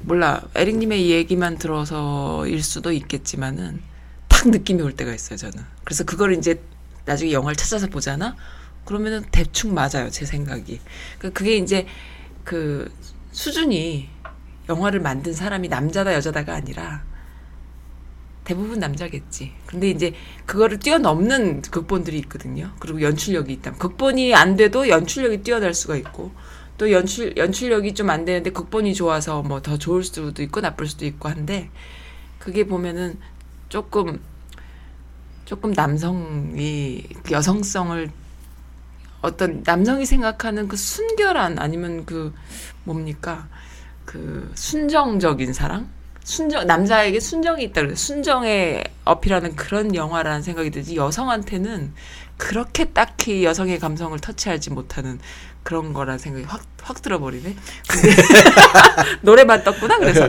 몰라. 0.00 0.42
에릭님의 0.54 1.06
이 1.06 1.10
얘기만 1.10 1.58
들어서일 1.58 2.62
수도 2.62 2.92
있겠지만은 2.92 3.80
탁 4.28 4.48
느낌이 4.48 4.82
올 4.82 4.92
때가 4.94 5.12
있어요 5.14 5.36
저는. 5.36 5.64
그래서 5.84 6.04
그걸 6.04 6.34
이제 6.34 6.60
나중에 7.04 7.32
영화를 7.32 7.56
찾아서 7.56 7.86
보잖아 7.88 8.36
그러면은 8.88 9.22
대충 9.30 9.74
맞아요 9.74 10.08
제 10.10 10.24
생각이 10.24 10.80
그 11.18 11.30
그게 11.30 11.56
이제 11.56 11.86
그 12.42 12.90
수준이 13.32 14.08
영화를 14.70 15.00
만든 15.00 15.34
사람이 15.34 15.68
남자다 15.68 16.14
여자다가 16.14 16.54
아니라 16.54 17.04
대부분 18.44 18.78
남자겠지. 18.78 19.52
근데 19.66 19.90
이제 19.90 20.14
그거를 20.46 20.78
뛰어넘는 20.78 21.60
극본들이 21.60 22.16
있거든요. 22.20 22.72
그리고 22.78 23.02
연출력이 23.02 23.52
있다. 23.52 23.72
극본이 23.74 24.34
안 24.34 24.56
돼도 24.56 24.88
연출력이 24.88 25.42
뛰어날 25.42 25.74
수가 25.74 25.96
있고 25.96 26.32
또 26.78 26.90
연출 26.90 27.36
연출력이 27.36 27.92
좀 27.92 28.08
안 28.08 28.24
되는데 28.24 28.48
극본이 28.50 28.94
좋아서 28.94 29.42
뭐 29.42 29.60
더 29.60 29.76
좋을 29.76 30.02
수도 30.02 30.42
있고 30.42 30.62
나쁠 30.62 30.86
수도 30.86 31.04
있고 31.04 31.28
한데 31.28 31.68
그게 32.38 32.64
보면은 32.64 33.18
조금 33.68 34.18
조금 35.44 35.72
남성이 35.72 37.04
그 37.24 37.32
여성성을 37.32 38.10
어떤 39.20 39.62
남성이 39.64 40.06
생각하는 40.06 40.68
그 40.68 40.76
순결한 40.76 41.58
아니면 41.58 42.04
그 42.04 42.32
뭡니까 42.84 43.48
그 44.04 44.50
순정적인 44.54 45.52
사랑 45.52 45.88
순정 46.24 46.66
남자에게 46.66 47.20
순정이 47.20 47.64
있다 47.64 47.82
그래서 47.82 47.96
순정에 47.96 48.84
어필하는 49.04 49.56
그런 49.56 49.94
영화라는 49.94 50.42
생각이 50.42 50.70
들지 50.70 50.96
여성한테는 50.96 51.94
그렇게 52.36 52.84
딱히 52.86 53.44
여성의 53.44 53.78
감성을 53.78 54.18
터치하지 54.18 54.70
못하는 54.70 55.18
그런 55.62 55.92
거라는 55.92 56.18
생각이 56.18 56.46
확, 56.46 56.62
확 56.82 57.02
들어버리네. 57.02 57.54
노래만 59.20 59.64
떴구나 59.64 59.98
그래서 59.98 60.28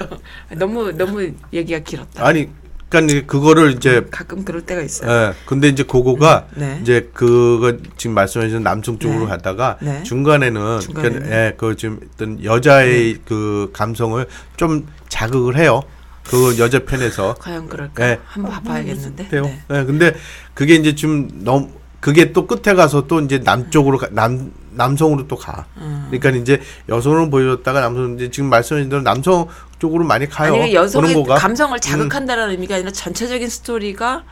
너무 0.56 0.92
너무 0.92 1.32
얘기가 1.52 1.80
길었다. 1.80 2.26
아니 2.26 2.48
그러니까 2.88 3.26
그거를 3.26 3.72
이제 3.72 4.06
가끔 4.10 4.44
그럴 4.44 4.62
때가 4.62 4.80
있어요. 4.80 5.10
예. 5.10 5.34
근데 5.46 5.68
이제 5.68 5.82
그거가 5.82 6.46
네. 6.54 6.78
이제 6.82 7.10
그거 7.12 7.76
지금 7.96 8.14
말씀하신 8.14 8.62
남성 8.62 8.98
쪽으로 8.98 9.20
네. 9.20 9.26
가다가 9.26 9.76
네. 9.80 10.02
중간에는 10.04 10.80
중간에는. 10.80 11.22
그, 11.22 11.30
예, 11.30 11.54
그 11.56 11.76
지금 11.76 12.00
어떤 12.14 12.42
여자의 12.42 13.18
그 13.26 13.70
감성을 13.72 14.24
좀 14.56 14.86
자극을 15.08 15.58
해요. 15.58 15.82
그 16.28 16.58
여자 16.58 16.78
편에서. 16.80 17.34
과연 17.34 17.68
그럴까? 17.68 18.04
예. 18.04 18.18
한번 18.24 18.62
봐야겠는데. 18.62 19.28
돼요. 19.28 19.42
네. 19.42 19.60
예. 19.70 19.84
근데 19.84 20.14
그게 20.54 20.74
이제 20.74 20.94
좀 20.94 21.28
너무 21.44 21.70
그게 22.00 22.32
또 22.32 22.46
끝에 22.46 22.74
가서 22.74 23.06
또 23.06 23.20
이제 23.20 23.38
남쪽으로 23.38 23.98
가, 23.98 24.08
남 24.12 24.52
남성으로 24.72 25.26
또 25.26 25.36
가. 25.36 25.66
음. 25.78 26.06
그러니까 26.10 26.30
이제 26.40 26.60
여성으로 26.88 27.28
보여줬다가 27.30 27.80
남성 27.80 28.14
이제 28.14 28.30
지금 28.30 28.48
말씀하신 28.48 28.88
대로 28.88 29.02
남성 29.02 29.48
쪽으로 29.78 30.04
많이 30.04 30.28
가요. 30.28 30.54
아니 30.54 30.74
여성의 30.74 31.14
거가. 31.14 31.36
감성을 31.36 31.78
자극한다는 31.80 32.50
의미가 32.50 32.76
아니라 32.76 32.90
전체적인 32.90 33.48
스토리가 33.48 34.24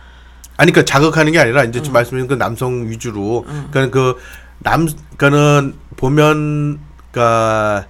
아니 0.57 0.73
그러니까 0.73 0.85
자극하는 0.85 1.33
게 1.33 1.39
아니라 1.39 1.65
이제 1.65 1.79
음. 1.81 1.83
지금 1.83 1.93
말씀하신 1.95 2.29
그 2.29 2.35
남성 2.35 2.89
위주로 2.89 3.45
그러니까 3.71 4.15
그남 4.63 4.89
그러니까는 5.17 5.75
보면 5.97 6.81
그러니까 7.11 7.87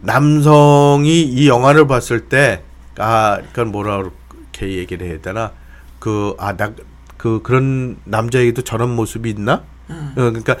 남성이 0.00 1.22
이 1.22 1.48
영화를 1.48 1.86
봤을 1.86 2.28
때 2.28 2.62
아 2.98 3.36
그러니까 3.52 3.64
뭐라 3.64 4.02
그렇게 4.28 4.76
얘기를 4.76 5.06
해야 5.06 5.20
되나 5.20 5.52
그 5.98 6.34
아 6.38 6.52
나 6.56 6.72
그 7.16 7.40
그런 7.42 7.98
남자에게도 8.04 8.62
저런 8.62 8.96
모습이 8.96 9.28
있나? 9.28 9.62
어, 9.90 10.12
그러니까 10.14 10.56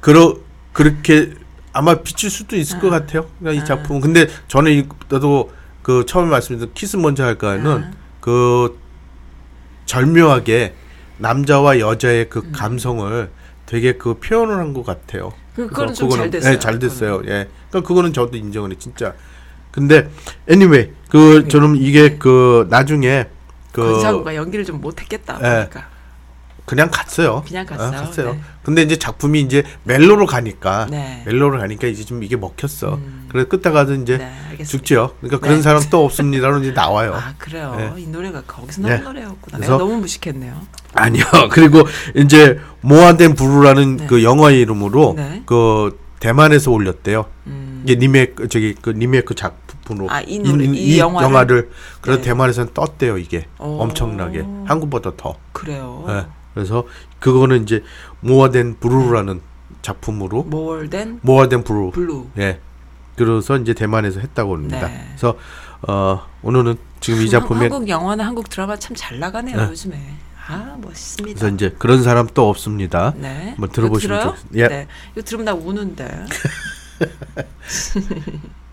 그러 0.00 0.36
그렇게 0.72 1.32
아마 1.74 1.96
비칠 1.96 2.30
수도 2.30 2.56
있을 2.56 2.78
것 2.80 2.88
같아요. 2.88 3.26
그러니까 3.40 3.62
이 3.62 3.66
작품 3.66 3.96
은 3.96 4.00
근데 4.00 4.28
저는 4.48 4.72
이 4.72 4.88
나도 5.10 5.52
그 5.82 6.06
처음에 6.06 6.30
말씀드린 6.30 6.72
키스 6.72 6.96
먼저 6.96 7.24
할까는 7.24 7.92
그 8.20 8.78
절묘하게 9.86 10.74
남자와 11.18 11.80
여자의 11.80 12.28
그 12.30 12.50
감성을 12.52 13.28
되게 13.66 13.92
그 13.94 14.14
표현을 14.14 14.56
한 14.56 14.72
것 14.72 14.84
같아요. 14.86 15.32
그- 15.54 15.66
그거는 15.68 15.94
좀잘 15.94 16.08
그거는, 16.08 16.30
됐어요. 16.30 16.52
네, 16.52 16.58
잘 16.58 16.78
됐어요. 16.78 17.22
예. 17.24 17.48
그러니까 17.70 17.80
그거는 17.88 18.12
저도 18.12 18.36
인정을 18.36 18.72
해, 18.72 18.76
진짜. 18.78 19.14
근데 19.70 20.08
anyway, 20.48 20.92
그 21.10 21.48
저는 21.48 21.76
이게 21.76 22.16
그 22.18 22.66
나중에 22.70 23.26
그 23.72 23.82
권상우가 23.82 24.34
연기를 24.36 24.64
좀 24.64 24.80
못했겠다. 24.80 25.36
예. 25.38 25.40
그러니까 25.68 25.88
그냥 26.64 26.88
갔어요. 26.90 27.42
그냥 27.46 27.66
갔어요? 27.66 27.90
갔어요. 27.90 28.32
네. 28.32 28.40
근데 28.62 28.82
이제 28.82 28.96
작품이 28.96 29.40
이제 29.40 29.62
멜로로 29.84 30.24
가니까 30.26 30.86
네. 30.90 31.22
멜로로 31.26 31.58
가니까 31.58 31.86
이제 31.86 32.04
좀 32.04 32.22
이게 32.22 32.36
먹혔어. 32.36 32.98
그래서 33.28 33.48
끝에 33.48 33.70
가서 33.72 33.92
이제 33.94 34.16
네. 34.18 34.64
죽죠. 34.64 35.14
그러니까 35.20 35.40
네. 35.40 35.48
그런 35.48 35.62
사람 35.62 35.82
또 35.90 36.04
없습니다로 36.06 36.60
이제 36.60 36.70
나와요. 36.72 37.12
아 37.20 37.34
그래요. 37.38 37.74
네. 37.76 38.02
이 38.02 38.06
노래가 38.06 38.42
거기서 38.46 38.80
나온 38.80 38.96
네. 38.96 39.02
노래였구나. 39.02 39.58
그래서- 39.58 39.76
너무 39.76 39.96
무식했네요. 39.98 40.54
아니요. 40.94 41.24
그리고 41.52 41.82
이제 42.14 42.58
모아덴 42.80 43.34
부루라는 43.34 43.96
네. 43.98 44.06
그 44.06 44.22
영어 44.24 44.50
이름으로 44.50 45.14
네. 45.16 45.42
그 45.44 45.98
대만에서 46.20 46.70
올렸대요. 46.70 47.26
음. 47.46 47.82
이게 47.84 47.96
리메이크 47.96 48.48
저기 48.48 48.74
그 48.80 48.88
리메이크 48.88 49.34
작품으로 49.34 50.10
아, 50.10 50.22
이 50.22 50.38
노래- 50.38 50.64
이 50.64 50.98
영화를? 50.98 51.68
그래서 52.00 52.20
네. 52.22 52.24
대만에서는 52.28 52.72
떴대요 52.72 53.18
이게 53.18 53.44
오. 53.58 53.82
엄청나게 53.82 54.42
한국보다 54.64 55.12
더. 55.18 55.34
그래요. 55.52 56.06
예. 56.54 56.60
그래서 56.60 56.84
그거는 57.20 57.62
이제 57.64 57.82
More 58.20 58.48
Than 58.48 58.76
Blue라는 58.80 59.40
작품으로 59.82 60.44
More 60.44 60.81
Than 60.81 61.18
More 61.22 61.43
Than 61.43 61.64
Blue. 61.64 61.90
Blue. 61.90 62.26
예. 62.38 62.60
그래서 63.16 63.56
이제 63.58 63.74
대만에서 63.74 64.20
했다고 64.20 64.54
합니다. 64.56 64.86
네. 64.88 65.04
그래서 65.08 65.36
어 65.86 66.22
오늘은 66.42 66.76
지금 67.00 67.20
이 67.20 67.22
한- 67.22 67.30
작품에 67.30 67.60
한국 67.68 67.88
영화나 67.88 68.26
한국 68.26 68.48
드라마 68.48 68.76
참 68.76 68.96
잘 68.96 69.18
나가네요 69.18 69.56
네. 69.56 69.68
요즘에. 69.68 70.16
아 70.46 70.76
멋있습니다. 70.80 71.38
그래서 71.40 71.54
이제 71.54 71.74
그런 71.78 72.02
사람 72.02 72.26
또 72.34 72.48
없습니다. 72.50 73.14
네. 73.16 73.50
한번 73.50 73.70
들어보시면 73.70 74.20
이거 74.20 74.30
들어요? 74.32 74.36
좋- 74.50 74.58
예. 74.58 74.68
네. 74.68 74.86
이거 75.12 75.22
들으면 75.22 75.44
나 75.46 75.54
우는데. 75.54 76.24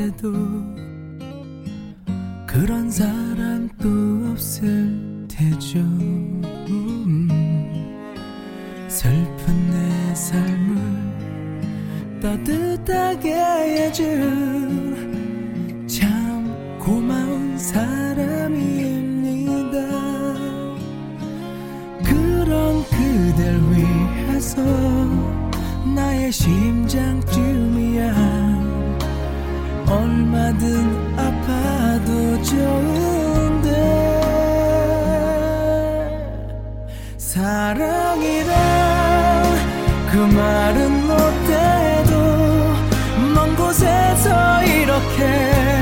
태어난데도 0.00 0.32
그런 2.46 2.90
사람 2.90 3.68
또 3.80 3.88
없을 4.30 5.28
테죠. 5.28 5.78
음, 5.78 7.28
슬픈 8.88 9.70
내 9.70 10.14
삶을 10.14 10.80
따뜻하게 12.22 13.34
해준 13.34 13.98
참 15.86 16.78
고마운 16.78 17.58
사람입니다. 17.58 18.70
그런 22.02 22.82
그댈 22.84 23.60
위해서 23.70 24.62
나의 25.94 26.32
심장쯤이야 26.32 27.70
얼마든 29.90 31.18
아파도 31.18 32.42
좋은데 32.44 33.68
사랑이란 37.18 38.52
그 40.12 40.16
말은 40.16 41.06
못해도 41.08 42.12
먼 43.34 43.56
곳에서 43.56 44.62
이렇게 44.62 45.79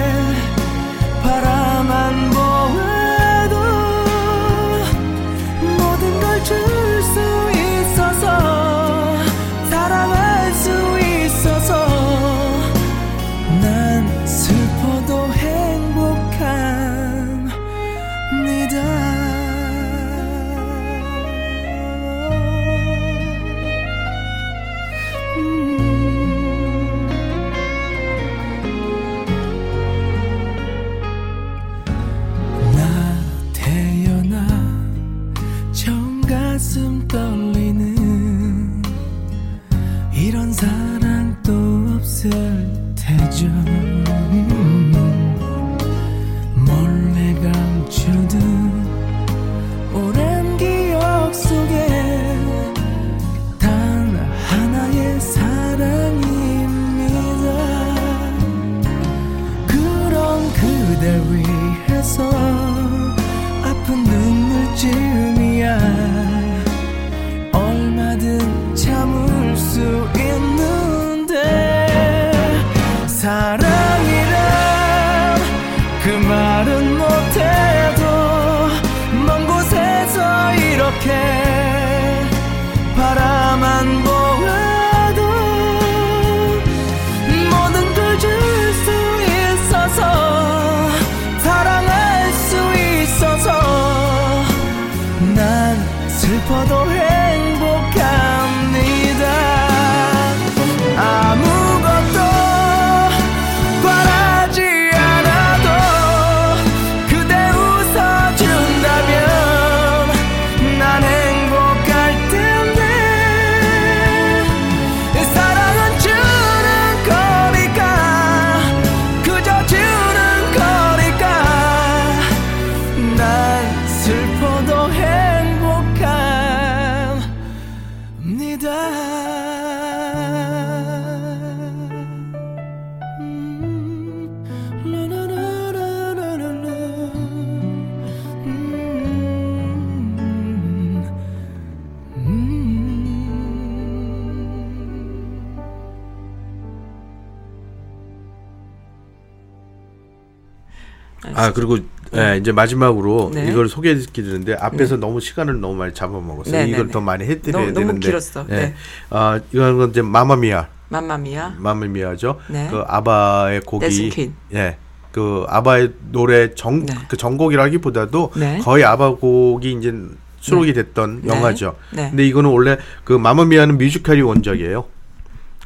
그리고 151.59 151.79
예, 152.17 152.39
이제 152.39 152.53
마지막으로 152.53 153.33
네. 153.35 153.49
이걸 153.51 153.69
소개해드리는데 153.69 154.55
앞에서 154.55 154.97
너무 154.97 155.21
시간을 155.21 155.61
너무 155.61 155.75
많이 155.75 155.93
잡아먹었어요. 155.93 156.53
네, 156.53 156.65
네, 156.65 156.71
이걸 156.71 156.87
네. 156.87 156.93
더 156.93 157.01
많이 157.01 157.25
해드려야 157.25 157.65
너무- 157.65 157.73
너무 157.75 157.87
되는데. 157.89 158.07
길었어. 158.09 158.47
예. 158.51 158.55
네. 158.55 158.75
아 159.11 159.41
이거는 159.53 159.91
이제 159.91 160.01
마마미아, 160.03 160.69
맘마미야. 160.89 161.57
마마미아죠. 161.59 162.39
네. 162.49 162.69
그 162.71 162.83
아바의 162.87 163.63
곡이. 163.63 164.33
예. 164.55 164.77
그 165.13 165.45
아바의 165.49 165.93
노래 166.13 166.55
정그 166.55 166.87
네. 166.87 167.17
전곡이라기보다도 167.17 168.33
네. 168.37 168.59
거의 168.63 168.85
아바 168.85 169.17
곡이 169.17 169.73
이제 169.73 169.93
수록이 170.41 170.73
됐던 170.73 171.23
네. 171.25 171.29
영화죠. 171.29 171.75
네. 171.93 172.09
근데 172.11 172.27
이거는 172.27 172.49
원래 172.51 172.79
그 173.05 173.13
마마미아는 173.15 173.77
뮤지컬이 173.79 174.23
원작이에요. 174.23 174.85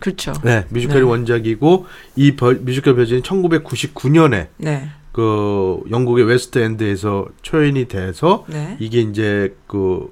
그렇죠. 0.01 0.32
네, 0.43 0.64
뮤지컬이 0.70 1.01
네. 1.02 1.06
원작이고 1.06 1.86
이 2.16 2.35
버- 2.35 2.55
뮤지컬 2.59 2.97
버전이 2.97 3.23
1999년에 3.23 4.48
네. 4.56 4.89
그 5.12 5.80
영국의 5.90 6.24
웨스트 6.24 6.59
엔드에서 6.59 7.26
초연이 7.43 7.86
돼서 7.86 8.44
네. 8.48 8.76
이게 8.80 9.01
이제 9.01 9.55
그 9.66 10.10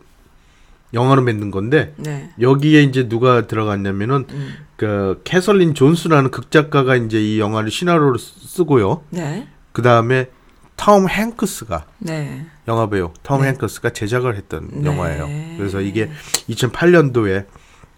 영화로 0.92 1.22
만든 1.22 1.50
건데 1.50 1.94
네. 1.96 2.30
여기에 2.40 2.82
이제 2.82 3.08
누가 3.08 3.46
들어갔냐면은 3.46 4.26
음. 4.30 4.54
그 4.76 5.20
캐서린 5.24 5.74
존슨이라는 5.74 6.30
극작가가 6.30 6.96
이제 6.96 7.20
이 7.20 7.38
영화를 7.38 7.70
시나리오로 7.70 8.18
쓰- 8.18 8.46
쓰고요. 8.48 9.02
네. 9.10 9.46
그 9.72 9.82
다음에 9.82 10.28
톰 10.76 11.08
행크스가 11.08 11.86
네. 11.98 12.46
영화 12.66 12.88
배우 12.88 13.12
톰 13.22 13.42
네. 13.42 13.48
행크스가 13.48 13.90
제작을 13.90 14.36
했던 14.36 14.68
네. 14.72 14.84
영화예요. 14.88 15.28
그래서 15.58 15.80
이게 15.80 16.10
2008년도에 16.48 17.46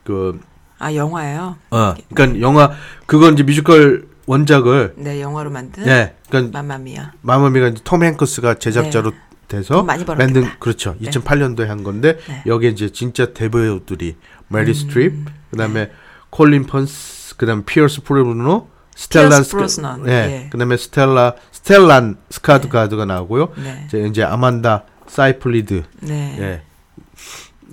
그 0.04 0.38
아 0.78 0.92
영화예요. 0.96 1.56
어, 1.70 1.94
그러니까 2.12 2.40
영화 2.40 2.72
그건 3.06 3.34
이제 3.34 3.44
뮤지컬 3.44 4.04
원작을 4.32 4.94
네, 4.96 5.20
영화로 5.20 5.50
만든 5.50 5.84
네, 5.84 6.14
그러니까 6.28 6.62
마마미아. 6.62 7.12
마마미가 7.20 7.68
이제 7.68 7.80
톰 7.84 8.02
행크스가 8.02 8.54
제작자로 8.54 9.12
돼서 9.48 9.74
돈 9.76 9.86
많이 9.86 10.04
벌었겠다. 10.04 10.40
만든 10.40 10.58
그렇죠. 10.58 10.96
네. 10.98 11.10
2008년도에 11.10 11.66
한 11.66 11.82
건데 11.82 12.18
네. 12.26 12.42
여기에 12.46 12.70
이제 12.70 12.90
진짜 12.90 13.34
대배우들이 13.34 14.16
메릴 14.48 14.70
음. 14.70 14.74
스트립, 14.74 15.14
그다음에 15.50 15.90
콜린 16.30 16.64
퍼스, 16.64 17.36
그다음에 17.36 17.62
피어스 17.66 18.02
브로스넌, 18.02 18.68
스텔란 18.94 19.44
스카, 19.44 19.66
예, 20.06 20.12
예. 20.12 20.48
그다음에 20.50 20.76
스텔라 20.76 21.34
스텔란 21.50 22.16
스카드 22.30 22.68
가드가 22.68 23.04
나오고요. 23.04 23.52
네. 23.62 23.84
이제, 23.86 24.06
이제 24.06 24.22
아만다 24.22 24.84
사이프리드, 25.06 25.82
네. 26.00 26.36
예, 26.40 26.62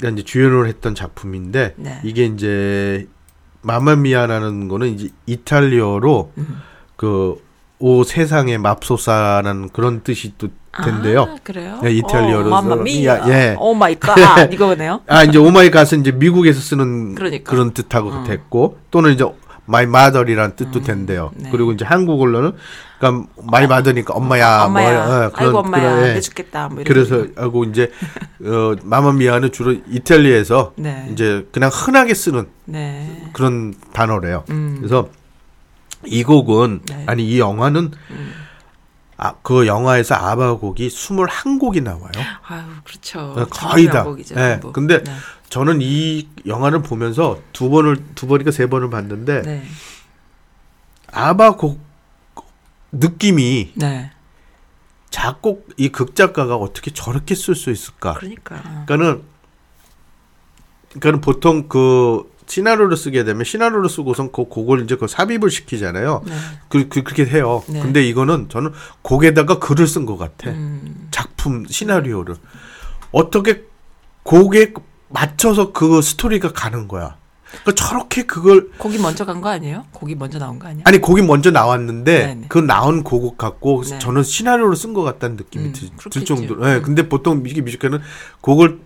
가 0.02 0.10
이제 0.10 0.24
주연을 0.24 0.68
했던 0.68 0.96
작품인데 0.96 1.76
네. 1.78 2.00
이게 2.04 2.26
이제 2.26 3.08
마마미아라는 3.62 4.68
거는 4.68 4.88
이제 4.90 5.10
이탈리아어로 5.26 6.32
음. 6.38 6.62
그 6.96 8.04
오 8.04 8.10
세상에 8.11 8.58
맙소사라는 8.58 9.70
그런 9.70 10.02
뜻이 10.04 10.34
또 10.38 10.48
된대요. 10.84 11.22
아, 11.24 11.36
그래요? 11.44 11.80
네, 11.84 11.92
이탈리아로서. 11.94 12.56
어, 12.56 12.62
Mamma 12.62 13.00
mia. 13.00 13.30
예. 13.30 13.56
Oh 13.60 13.74
my 13.74 13.96
God. 13.96 14.16
이거네요. 14.54 15.02
아 15.08 15.24
이제 15.24 15.38
Oh 15.38 15.50
my 15.52 15.72
God은 15.72 16.02
이제 16.02 16.12
미국에서 16.12 16.60
쓰는 16.60 17.16
그러니까. 17.16 17.50
그런 17.50 17.74
뜻하고 17.74 18.10
어. 18.10 18.24
됐고 18.24 18.78
또는 18.92 19.14
이제 19.14 19.26
my 19.70 19.86
mother이라는 19.86 20.56
뜻도 20.56 20.82
된대요. 20.82 21.32
네. 21.36 21.50
그리고 21.52 21.72
이제 21.72 21.86
한국어로는 21.86 22.54
그러니까 22.98 23.28
my 23.44 23.68
mother니까 23.68 24.16
엄마야, 24.16 24.64
엄마야. 24.64 25.06
뭐, 25.06 25.16
예, 25.16 25.30
아이고 25.34 25.60
엄마야. 25.60 25.82
그런, 25.82 26.08
예. 26.08 26.14
내 26.14 26.22
죽겠다. 26.22 26.70
뭐 26.70 26.84
그래서. 26.86 27.28
하고 27.36 27.64
이제 27.66 27.92
어 28.44 28.76
마마미아는 28.84 29.52
주로 29.52 29.74
이탈리아에서 29.88 30.74
네. 30.76 31.08
이제 31.12 31.48
그냥 31.52 31.70
흔하게 31.72 32.16
쓰는 32.16 32.48
네. 32.66 33.30
그런 33.34 33.76
단어래요. 33.94 34.44
음. 34.50 34.78
그래서 34.80 35.10
이 36.04 36.24
곡은 36.24 36.82
네. 36.88 37.04
아니 37.06 37.24
이 37.28 37.40
영화는 37.40 37.92
음. 38.10 38.34
아, 39.22 39.34
그 39.44 39.68
영화에서 39.68 40.16
아바 40.16 40.56
곡이 40.56 40.88
21곡이 40.88 41.84
나와요. 41.84 42.10
아유, 42.48 42.62
그렇죠. 42.86 43.34
네, 43.38 43.46
거의 43.50 43.86
다. 43.88 44.04
전곡이죠, 44.04 44.34
네, 44.36 44.52
전곡. 44.54 44.74
근데 44.74 45.04
네. 45.04 45.12
저는 45.50 45.80
이 45.82 46.28
영화를 46.46 46.82
보면서 46.82 47.42
두 47.54 47.70
번을 47.70 47.98
두 48.16 48.28
번인가 48.28 48.52
세 48.52 48.68
번을 48.68 48.90
봤는데 48.90 49.42
네. 49.42 49.64
아바 51.12 51.56
곡 51.56 51.80
느낌이 52.92 53.74
네. 53.76 54.12
작곡 55.10 55.68
이 55.78 55.90
극작가가 55.90 56.56
어떻게 56.56 56.92
저렇게 56.92 57.36
쓸 57.36 57.56
수 57.56 57.72
있을까? 57.72 58.14
그러니까. 58.14 58.62
그러니까는 58.86 59.24
그러니까는 60.90 61.22
보통 61.22 61.68
그 61.68 62.32
시나리오를 62.48 62.98
쓰게 62.98 63.24
되면 63.24 63.44
시나리오를 63.44 63.90
쓰고선 63.90 64.32
그 64.32 64.46
곡을 64.46 64.84
이제 64.84 64.96
그 64.96 65.08
삽입을 65.08 65.52
시키잖아요. 65.52 66.24
네. 66.26 66.34
그, 66.68 66.88
그 66.90 67.04
그렇게 67.04 67.26
해요. 67.26 67.64
네. 67.70 67.82
근데 67.82 68.08
이거는 68.08 68.50
저는 68.50 68.72
곡에다가 69.02 69.60
글을 69.60 69.88
쓴 69.88 70.06
것 70.06 70.18
같아. 70.18 70.52
음. 70.52 71.08
작품 71.12 71.66
시나리오를 71.68 72.36
어떻게 73.12 73.64
곡에 74.24 74.74
맞춰서 75.10 75.72
그 75.72 76.02
스토리가 76.02 76.52
가는 76.54 76.88
거야. 76.88 77.18
그 77.66 77.74
저렇게 77.74 78.24
그걸 78.24 78.70
곡이 78.78 79.00
먼저 79.00 79.26
간 79.26 79.42
거 79.42 79.50
아니에요? 79.50 79.86
곡이 79.92 80.14
먼저 80.16 80.38
나온 80.38 80.60
거 80.60 80.68
아니야? 80.68 80.84
아니 80.86 81.00
곡이 81.00 81.24
먼저 81.24 81.50
나왔는데 81.50 82.26
네네. 82.28 82.46
그 82.48 82.60
나온 82.60 83.04
곡 83.04 83.38
갖고 83.40 83.84
네. 83.84 83.98
저는 83.98 84.22
시나리오를 84.22 84.76
쓴것 84.76 85.04
같다는 85.04 85.36
느낌이 85.38 85.66
음, 85.66 85.74
들, 85.74 85.90
들. 86.12 86.26
정도로. 86.26 86.70
예, 86.70 86.76
음. 86.76 86.82
근데 86.84 87.10
보통 87.10 87.44
이게 87.48 87.62
뮤지컬은 87.62 88.02
곡을 88.42 88.82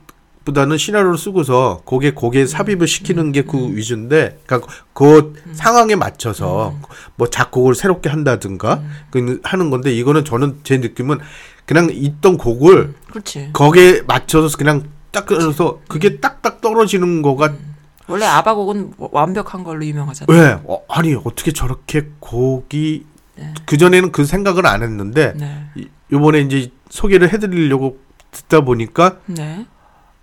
보다는 0.45 0.77
시나리오를 0.77 1.17
쓰고서 1.17 1.81
곡에 1.85 2.11
곡에 2.13 2.45
삽입을 2.45 2.85
시키는 2.87 3.31
게그 3.33 3.75
위주인데, 3.75 4.39
그러니까 4.45 4.69
그 4.93 5.33
상황에 5.53 5.95
맞춰서 5.95 6.75
뭐 7.15 7.29
작곡을 7.29 7.75
새롭게 7.75 8.09
한다든가 8.09 8.81
그 9.09 9.39
하는 9.43 9.69
건데 9.71 9.93
이거는 9.93 10.23
저는 10.25 10.59
제 10.63 10.77
느낌은 10.77 11.19
그냥 11.65 11.89
있던 11.91 12.37
곡을 12.37 12.93
그렇지. 13.09 13.49
거기에 13.53 14.01
맞춰서 14.05 14.57
그냥 14.57 14.83
딱 15.13 15.25
그래서 15.27 15.79
그게 15.87 16.19
딱딱 16.19 16.59
떨어지는 16.59 17.21
거가 17.21 17.53
원래 18.07 18.25
아바곡은 18.25 18.95
완벽한 18.97 19.63
걸로 19.63 19.85
유명하잖아요. 19.85 20.37
왜 20.37 20.59
어, 20.65 20.81
아니 20.89 21.13
어떻게 21.15 21.53
저렇게 21.53 22.09
곡이 22.19 23.05
네. 23.35 23.53
그 23.65 23.77
전에는 23.77 24.11
그 24.11 24.25
생각을 24.25 24.65
안 24.65 24.83
했는데 24.83 25.33
네. 25.37 25.65
이- 25.77 25.87
요번에 26.11 26.41
이제 26.41 26.71
소개를 26.89 27.31
해드리려고 27.31 27.99
듣다 28.31 28.61
보니까 28.61 29.19
네. 29.27 29.65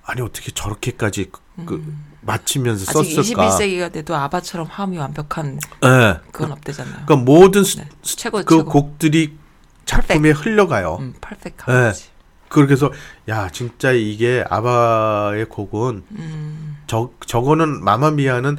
아니 0.05 0.21
어떻게 0.21 0.51
저렇게까지 0.51 1.31
그, 1.31 1.41
그 1.65 1.75
음. 1.77 2.05
아직 2.27 2.61
썼을까? 2.85 3.23
21세기가 3.23 3.93
돼도 3.93 4.15
아바처럼 4.15 4.67
화음이 4.71 4.99
완벽한 4.99 5.59
예. 5.85 6.19
그건 6.33 6.53
없대잖아요. 6.53 7.07
그러니까 7.07 7.17
모든 7.17 7.65
스- 7.65 7.79
네. 7.79 7.89
최고 8.03 8.43
그 8.45 8.57
최고. 8.57 8.65
곡들이 8.71 9.39
작품에 9.87 10.31
흘러가요. 10.31 10.99
음, 11.01 11.15
네. 11.21 11.51
거지. 11.57 12.10
그렇게 12.51 12.73
해서 12.73 12.93
야 13.29 13.49
진짜 13.49 13.93
이게 13.93 14.45
아바의 14.51 15.47
곡은 15.47 16.03
음. 16.11 16.77
저 16.89 17.11
저거는 17.25 17.83
마마미아는 17.85 18.59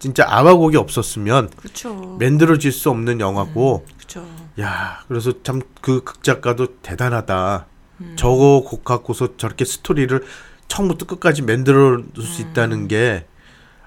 진짜 0.00 0.26
아바 0.28 0.54
곡이 0.54 0.76
없었으면 0.76 1.48
그렇죠. 1.56 1.94
만들어질 2.20 2.72
수 2.72 2.90
없는 2.90 3.20
영화고 3.20 3.86
그렇죠. 3.96 4.26
야 4.60 5.00
그래서 5.08 5.32
참 5.44 5.62
그 5.80 6.02
극작가도 6.04 6.80
대단하다. 6.82 7.66
음. 8.00 8.12
저거 8.16 8.62
곡 8.66 8.84
갖고서 8.84 9.36
저렇게 9.36 9.64
스토리를 9.64 10.22
처음부터 10.66 11.06
끝까지 11.06 11.42
만들어 11.42 12.02
줄수 12.14 12.42
음. 12.42 12.50
있다는 12.50 12.88
게 12.88 13.24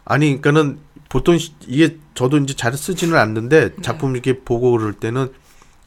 아니 0.05 0.39
그러니까는 0.41 0.79
보통 1.09 1.37
시- 1.37 1.53
이게 1.67 1.97
저도 2.13 2.37
이제 2.37 2.53
잘 2.53 2.73
쓰지는 2.77 3.17
않는데 3.17 3.75
네. 3.75 3.81
작품 3.81 4.13
이렇게 4.13 4.39
보고 4.39 4.71
그럴 4.71 4.93
때는 4.93 5.33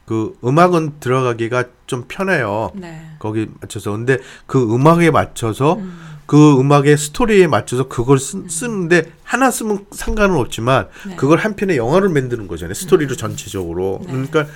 그 0.09 0.35
음악은 0.43 0.93
들어가기가 0.99 1.65
좀 1.85 2.05
편해요. 2.07 2.71
네. 2.73 3.11
거기 3.19 3.45
맞춰서 3.61 3.91
근데 3.91 4.17
그 4.47 4.59
음악에 4.73 5.11
맞춰서 5.11 5.75
음. 5.75 5.99
그 6.25 6.59
음악의 6.59 6.97
스토리에 6.97 7.45
맞춰서 7.45 7.87
그걸 7.87 8.17
쓰, 8.17 8.43
쓰는데 8.49 9.11
하나 9.23 9.51
쓰면 9.51 9.85
상관은 9.91 10.35
없지만 10.37 10.87
네. 11.07 11.15
그걸 11.15 11.37
한 11.37 11.55
편의 11.55 11.77
영화를 11.77 12.09
만드는 12.09 12.47
거잖아요 12.47 12.73
스토리로 12.73 13.17
전체적으로 13.17 13.99
네. 14.01 14.13
그러니까 14.13 14.47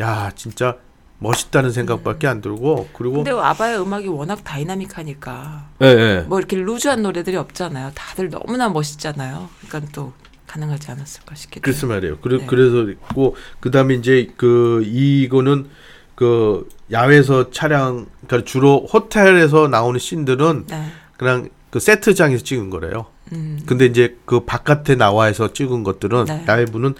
야 0.00 0.30
진짜 0.34 0.78
멋있다는 1.18 1.72
생각밖에 1.72 2.26
안 2.26 2.40
들고 2.40 2.88
그리고 2.94 3.16
근데 3.16 3.32
아바의 3.32 3.82
음악이 3.82 4.08
워낙 4.08 4.42
다이나믹하니까 4.42 5.68
예, 5.82 5.86
예. 5.86 6.24
뭐 6.26 6.38
이렇게 6.38 6.56
루즈한 6.56 7.02
노래들이 7.02 7.36
없잖아요. 7.36 7.92
다들 7.94 8.30
너무나 8.30 8.70
멋있잖아요. 8.70 9.50
그러니까 9.68 9.92
또 9.92 10.14
가능하지 10.52 10.90
않았을까 10.90 11.34
싶기도. 11.34 11.62
그래서. 11.62 11.86
말이에요. 11.86 12.18
그래, 12.18 12.38
네. 12.38 12.46
그래서 12.46 12.90
있고 12.90 13.36
그다음에 13.60 13.94
이제 13.94 14.30
그 14.36 14.82
이거는 14.84 15.68
그 16.14 16.68
야외에서 16.90 17.50
촬영 17.50 18.06
그러니까 18.26 18.48
주로 18.48 18.86
호텔에서 18.86 19.68
나오는 19.68 19.98
씬들은 19.98 20.66
네. 20.68 20.84
그냥 21.16 21.48
그 21.70 21.80
세트장에서 21.80 22.44
찍은 22.44 22.68
거래요. 22.68 23.06
음. 23.32 23.60
근데 23.64 23.86
이제 23.86 24.18
그 24.26 24.40
바깥에 24.40 24.94
나와서 24.94 25.52
찍은 25.52 25.84
것들은 25.84 26.26
네. 26.26 26.44
야외부는 26.46 26.94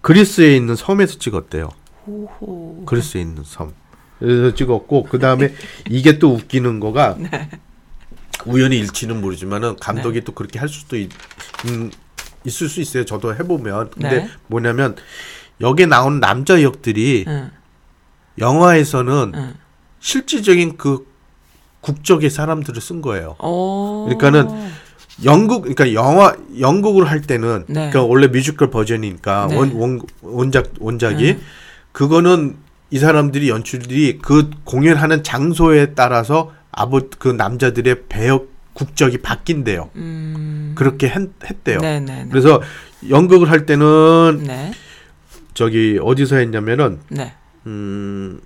그리스에 0.00 0.56
있는 0.56 0.74
섬에서 0.74 1.18
찍었대요. 1.18 1.68
호호. 2.06 2.84
그리스에 2.86 3.20
있는 3.20 3.42
섬. 3.44 3.72
그래서 4.18 4.54
찍었고 4.54 5.04
그 5.04 5.18
다음에 5.18 5.52
이게 5.90 6.18
또 6.18 6.32
웃기는 6.32 6.80
거가 6.80 7.16
네. 7.18 7.50
우연의 8.46 8.78
일치는 8.78 9.20
모르지만은 9.20 9.76
감독이 9.76 10.22
또 10.22 10.32
그렇게 10.32 10.58
할 10.58 10.68
수도 10.68 10.96
있, 10.96 11.10
음, 11.66 11.90
있을 12.46 12.68
수 12.68 12.80
있어요. 12.80 13.04
저도 13.04 13.34
해보면 13.34 13.90
근데 13.90 14.22
네. 14.22 14.28
뭐냐면 14.46 14.96
여기에 15.60 15.86
나오는 15.86 16.20
남자 16.20 16.62
역들이 16.62 17.24
응. 17.26 17.50
영화에서는 18.38 19.32
응. 19.34 19.54
실질적인 20.00 20.76
그 20.76 21.06
국적의 21.80 22.30
사람들을 22.30 22.80
쓴 22.80 23.02
거예요. 23.02 23.36
오. 23.40 24.04
그러니까는 24.04 24.70
영국 25.24 25.62
그러니까 25.62 25.92
영화 25.94 26.36
영국을 26.58 27.10
할 27.10 27.22
때는 27.22 27.64
네. 27.66 27.90
그러니까 27.90 28.02
원래 28.04 28.26
뮤지컬 28.26 28.70
버전이니까 28.70 29.48
네. 29.50 29.56
원, 29.56 29.72
원 29.72 30.00
원작 30.22 30.72
원작이 30.78 31.32
음. 31.32 31.40
그거는 31.92 32.56
이 32.90 32.98
사람들이 32.98 33.48
연출들이 33.48 34.18
그 34.18 34.50
공연하는 34.64 35.22
장소에 35.22 35.94
따라서 35.94 36.52
아버 36.70 37.00
그 37.18 37.28
남자들의 37.28 38.02
배역 38.08 38.55
국적이 38.80 39.18
바뀐대요. 39.18 39.90
음. 39.96 40.72
그렇게 40.76 41.08
했, 41.08 41.30
했대요. 41.44 41.78
네네. 41.80 42.26
그래서 42.30 42.60
연극을 43.08 43.50
할 43.50 43.64
때는 43.64 44.44
네. 44.46 44.70
저기 45.54 45.98
어디서 46.02 46.36
했냐면은 46.36 47.00
네. 47.08 47.32
음, 47.66 48.38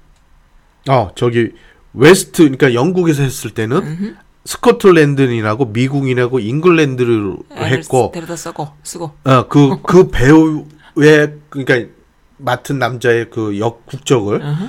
어 0.89 1.11
저기 1.17 1.51
웨스트 1.95 2.43
그러니까 2.45 2.75
영국에서 2.75 3.25
했을 3.25 3.51
때는 3.51 3.77
음흠. 3.79 4.15
스코틀랜드인하고 4.45 5.67
미국인하고 5.67 6.39
잉글랜드를 6.39 7.37
했고 7.57 8.13
데려다 8.15 8.37
쓰고 8.37 8.69
쓰고. 8.85 9.13
어그 9.25 9.83
그 9.83 10.09
배우의 10.11 11.35
그러니까 11.51 11.93
맡은 12.37 12.79
남자의 12.79 13.29
그 13.31 13.59
역 13.59 13.85
국적을 13.87 14.41
음흠. 14.43 14.65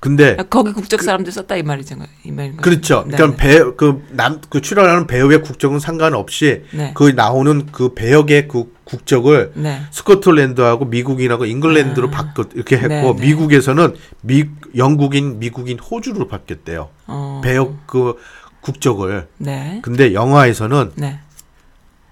근데 0.00 0.34
거기 0.48 0.72
국적 0.72 1.02
사람들 1.02 1.30
썼다 1.30 1.56
이 1.56 1.62
말이죠. 1.62 1.96
이 2.24 2.32
말인 2.32 2.56
거죠. 2.56 2.62
그렇죠. 2.62 3.04
네, 3.06 3.16
그러니까 3.16 3.42
네. 3.42 3.48
배우 3.48 3.76
그남 3.76 4.40
그 4.48 4.62
출연하는 4.62 5.06
배우의 5.06 5.42
국적은 5.42 5.78
상관없이 5.78 6.64
네. 6.72 6.92
그 6.94 7.10
나오는 7.10 7.66
그 7.70 7.92
배역의 7.94 8.48
그 8.48 8.72
국적을 8.84 9.52
네. 9.54 9.82
스코틀랜드하고 9.90 10.86
미국인하고 10.86 11.44
잉글랜드로 11.44 12.08
아. 12.08 12.10
바꿨 12.10 12.48
이렇게 12.54 12.78
했고 12.78 12.88
네, 12.88 13.12
네. 13.12 13.26
미국에서는 13.26 13.94
미 14.22 14.46
영국인 14.74 15.38
미국인 15.38 15.78
호주로 15.78 16.28
바뀌었대요. 16.28 16.88
어. 17.06 17.42
배역 17.44 17.86
그 17.86 18.14
국적을. 18.62 19.28
네. 19.36 19.80
근데 19.82 20.14
영화에서는 20.14 20.92
네. 20.94 21.20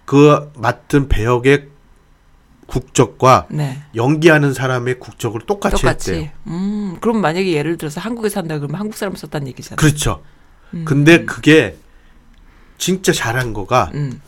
그 0.04 0.50
맡은 0.56 1.08
배역의 1.08 1.68
국적과 2.68 3.46
네. 3.50 3.82
연기하는 3.96 4.52
사람의 4.52 5.00
국적을 5.00 5.40
똑같이, 5.40 5.76
똑같이. 5.82 6.12
했대요. 6.12 6.30
음, 6.48 6.98
그럼 7.00 7.20
만약에 7.20 7.50
예를 7.50 7.78
들어서 7.78 8.00
한국에 8.00 8.28
산다 8.28 8.58
그러면 8.58 8.78
한국 8.78 8.94
사람 8.96 9.16
썼다는 9.16 9.48
얘기잖아요. 9.48 9.76
그렇죠. 9.76 10.22
음. 10.74 10.84
근데 10.84 11.24
그게 11.24 11.76
진짜 12.76 13.12
잘한 13.12 13.54
거가 13.54 13.90
음, 13.94 14.20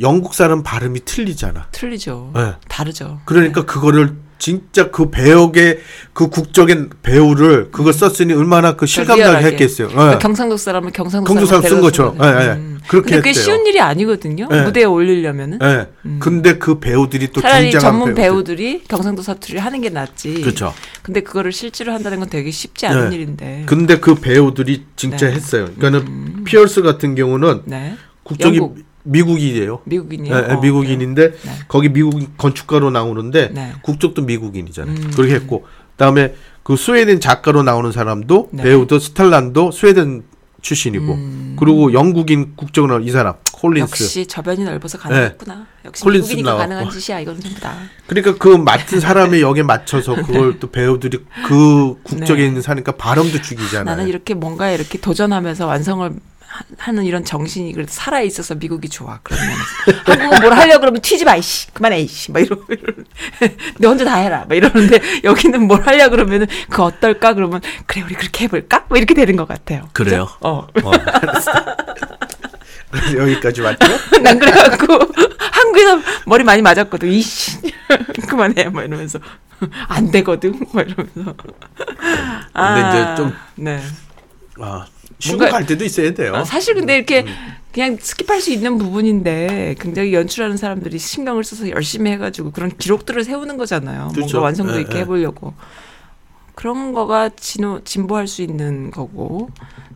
영국 0.00 0.34
사람 0.34 0.62
발음이 0.62 1.00
틀리잖아. 1.04 1.66
틀리죠. 1.72 2.30
네. 2.34 2.54
다르죠. 2.68 3.20
그러니까 3.24 3.64
그거를 3.66 4.14
진짜 4.38 4.92
그 4.92 5.10
배역의 5.10 5.80
그 6.12 6.28
국적의 6.28 6.90
배우를 7.02 7.72
그거 7.72 7.90
썼으니 7.90 8.32
얼마나 8.34 8.76
그 8.76 8.86
실감나게 8.86 9.38
음. 9.38 9.44
했겠어요. 9.44 9.88
예. 9.88 9.92
그러니까 9.92 10.18
경상도 10.18 10.56
사람은 10.56 10.92
경상도 10.92 11.26
경도 11.26 11.46
사람 11.46 11.62
쓴 11.62 11.80
것처럼. 11.80 12.18
예, 12.22 12.26
예. 12.26 12.52
음. 12.52 12.77
그렇게 12.88 13.10
근데 13.10 13.16
그게 13.18 13.30
했대요. 13.30 13.44
쉬운 13.44 13.66
일이 13.66 13.80
아니거든요. 13.80 14.48
예. 14.50 14.62
무대에 14.62 14.84
올리려면은. 14.84 15.58
예. 15.62 15.88
근데 16.18 16.58
그 16.58 16.80
배우들이 16.80 17.28
또 17.28 17.40
차라리 17.40 17.70
굉장한 17.70 17.90
전문 17.92 18.14
배우들. 18.14 18.56
배우들 18.56 18.60
이 18.60 18.82
경상도 18.84 19.22
사투리를 19.22 19.62
하는 19.64 19.80
게 19.80 19.90
낫지. 19.90 20.40
그렇죠. 20.40 20.74
근데 21.02 21.20
그거를 21.20 21.52
실제로 21.52 21.92
한다는 21.92 22.18
건 22.18 22.30
되게 22.30 22.50
쉽지 22.50 22.86
않은 22.86 23.10
네. 23.10 23.16
일인데. 23.16 23.62
근데 23.66 23.98
그 24.00 24.14
배우들이 24.14 24.84
진짜 24.96 25.28
네. 25.28 25.34
했어요. 25.34 25.68
그러니까는 25.78 26.44
피어스 26.44 26.82
같은 26.82 27.14
경우는 27.14 27.62
네. 27.66 27.94
국적이 28.22 28.58
영국. 28.58 28.78
미국이에요. 29.04 29.80
미국인이요. 29.84 30.34
예, 30.34 30.38
예, 30.38 30.52
어, 30.52 30.60
미국인인데 30.60 31.30
네. 31.30 31.50
거기 31.66 31.88
미국 31.88 32.36
건축가로 32.36 32.90
나오는데 32.90 33.50
네. 33.54 33.72
국적도 33.82 34.22
미국인이잖아요. 34.22 34.94
음. 34.94 35.10
그렇게 35.14 35.34
했고 35.34 35.66
그다음에 35.92 36.34
그 36.62 36.76
스웨덴 36.76 37.18
작가로 37.18 37.62
나오는 37.62 37.90
사람도 37.90 38.50
네. 38.52 38.64
배우도 38.64 38.98
스탈란도 38.98 39.70
스웨덴 39.70 40.24
출신이고 40.60 41.12
음. 41.14 41.56
그리고 41.58 41.92
영국인 41.92 42.54
국적은 42.56 43.02
이 43.04 43.10
사람 43.10 43.34
콜린스. 43.52 44.02
역시 44.04 44.26
저변이 44.26 44.64
넓어서 44.64 44.98
가능했구나. 44.98 45.66
역시 45.84 46.02
콜린스 46.02 46.28
미국이니까 46.28 46.50
나왔고. 46.50 46.68
가능한 46.68 46.90
짓이야. 46.98 47.20
이건 47.20 47.40
전부 47.40 47.60
다. 47.60 47.74
그러니까 48.06 48.36
그 48.36 48.48
맡은 48.48 49.00
사람의 49.00 49.40
역에 49.42 49.62
맞춰서 49.62 50.14
그걸 50.14 50.58
또 50.58 50.70
배우들이 50.70 51.18
그 51.46 52.00
국적에 52.02 52.42
네. 52.42 52.48
있는 52.48 52.62
사니까 52.62 52.92
발음도 52.92 53.40
죽이잖아요. 53.42 53.84
나는 53.84 54.08
이렇게 54.08 54.34
뭔가 54.34 54.70
이렇게 54.70 54.98
도전하면서 55.00 55.66
완성을 55.66 56.12
하- 56.58 56.64
하는 56.78 57.04
이런 57.04 57.24
정신이 57.24 57.72
그래도 57.72 57.90
살아 57.92 58.20
있어서 58.20 58.54
미국이 58.56 58.88
좋아. 58.88 59.20
그러면 59.22 59.48
한국은 60.06 60.40
뭘 60.40 60.52
하려 60.52 60.74
고 60.74 60.80
그러면 60.80 61.00
튀지 61.00 61.24
마 61.24 61.36
이씨 61.36 61.72
그만해 61.72 62.00
이씨 62.00 62.32
막 62.32 62.40
이러고 62.40 62.64
너 63.78 63.88
혼자 63.90 64.04
다 64.04 64.16
해라 64.16 64.44
막 64.48 64.54
이러는데 64.56 65.00
여기는 65.24 65.62
뭘 65.66 65.86
하려 65.86 66.08
그러면은 66.10 66.46
그 66.68 66.82
어떨까 66.82 67.34
그러면 67.34 67.60
그래 67.86 68.02
우리 68.02 68.14
그렇게 68.14 68.44
해볼까 68.44 68.86
뭐 68.88 68.98
이렇게 68.98 69.14
되는 69.14 69.36
것 69.36 69.46
같아요. 69.46 69.88
그래요? 69.92 70.26
그죠? 70.26 70.36
어. 70.40 70.66
어, 70.82 70.92
여기까지 73.16 73.60
맞죠? 73.60 73.86
난 74.22 74.38
그래갖고 74.38 74.98
한국에서 75.52 76.00
머리 76.26 76.42
많이 76.44 76.62
맞았거든. 76.62 77.08
이씨 77.08 77.58
그만해 78.28 78.64
뭐 78.70 78.82
이러면서 78.82 79.18
안 79.88 80.10
되거든 80.10 80.58
뭐 80.72 80.82
이러면서. 80.82 81.34
이제 82.88 83.14
좀- 83.16 83.34
네. 83.56 83.80
아, 84.60 84.86
쉬고 85.18 85.38
갈 85.48 85.66
때도 85.66 85.84
있어야 85.84 86.12
돼요. 86.14 86.34
아, 86.36 86.44
사실 86.44 86.74
근데 86.74 86.96
이렇게 86.96 87.22
음. 87.22 87.34
그냥 87.72 87.96
스킵할 87.96 88.40
수 88.40 88.50
있는 88.50 88.78
부분인데 88.78 89.76
굉장히 89.78 90.14
연출하는 90.14 90.56
사람들이 90.56 90.98
신경을 90.98 91.44
써서 91.44 91.68
열심히 91.70 92.10
해가지고 92.12 92.50
그런 92.52 92.70
기록들을 92.76 93.24
세우는 93.24 93.56
거잖아요. 93.56 94.08
그렇죠. 94.14 94.38
뭔가 94.38 94.40
완성도 94.40 94.76
예, 94.76 94.80
있게 94.82 94.96
예. 94.96 95.00
해보려고. 95.02 95.54
그런 96.54 96.92
거가 96.92 97.28
진호, 97.30 97.84
진보할 97.84 98.26
수 98.26 98.42
있는 98.42 98.90
거고 98.90 99.50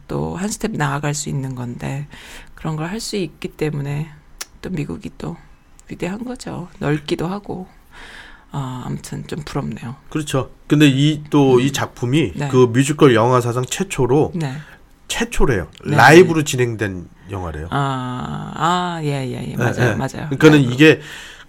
또 0.06 0.36
한 0.36 0.48
스텝 0.48 0.72
나아갈 0.72 1.14
수 1.14 1.28
있는 1.28 1.54
건데 1.54 2.06
그런 2.54 2.76
걸 2.76 2.86
할 2.86 3.00
수 3.00 3.16
있기 3.16 3.48
때문에 3.48 4.08
또 4.60 4.70
미국이 4.70 5.10
또 5.18 5.36
위대한 5.88 6.24
거죠. 6.24 6.68
넓기도 6.78 7.26
하고. 7.26 7.66
아, 8.54 8.82
아무튼 8.84 9.26
좀 9.26 9.40
부럽네요. 9.44 9.96
그렇죠. 10.10 10.50
근데 10.68 10.86
이 10.86 11.24
또이 11.30 11.72
작품이 11.72 12.32
네. 12.36 12.48
그 12.48 12.66
뮤지컬 12.66 13.14
영화 13.14 13.40
사상 13.40 13.64
최초로 13.64 14.32
네. 14.34 14.52
최초래요. 15.16 15.68
네. 15.84 15.94
라이브로 15.96 16.42
진행된 16.42 17.06
영화래요. 17.30 17.66
아, 17.70 18.52
아, 18.54 19.00
예, 19.02 19.26
예, 19.28 19.50
예. 19.52 19.56
맞아요, 19.56 19.74
예, 19.78 19.90
예. 19.90 19.94
맞아요. 19.94 20.28
그러니까는 20.30 20.60
이게 20.60 21.00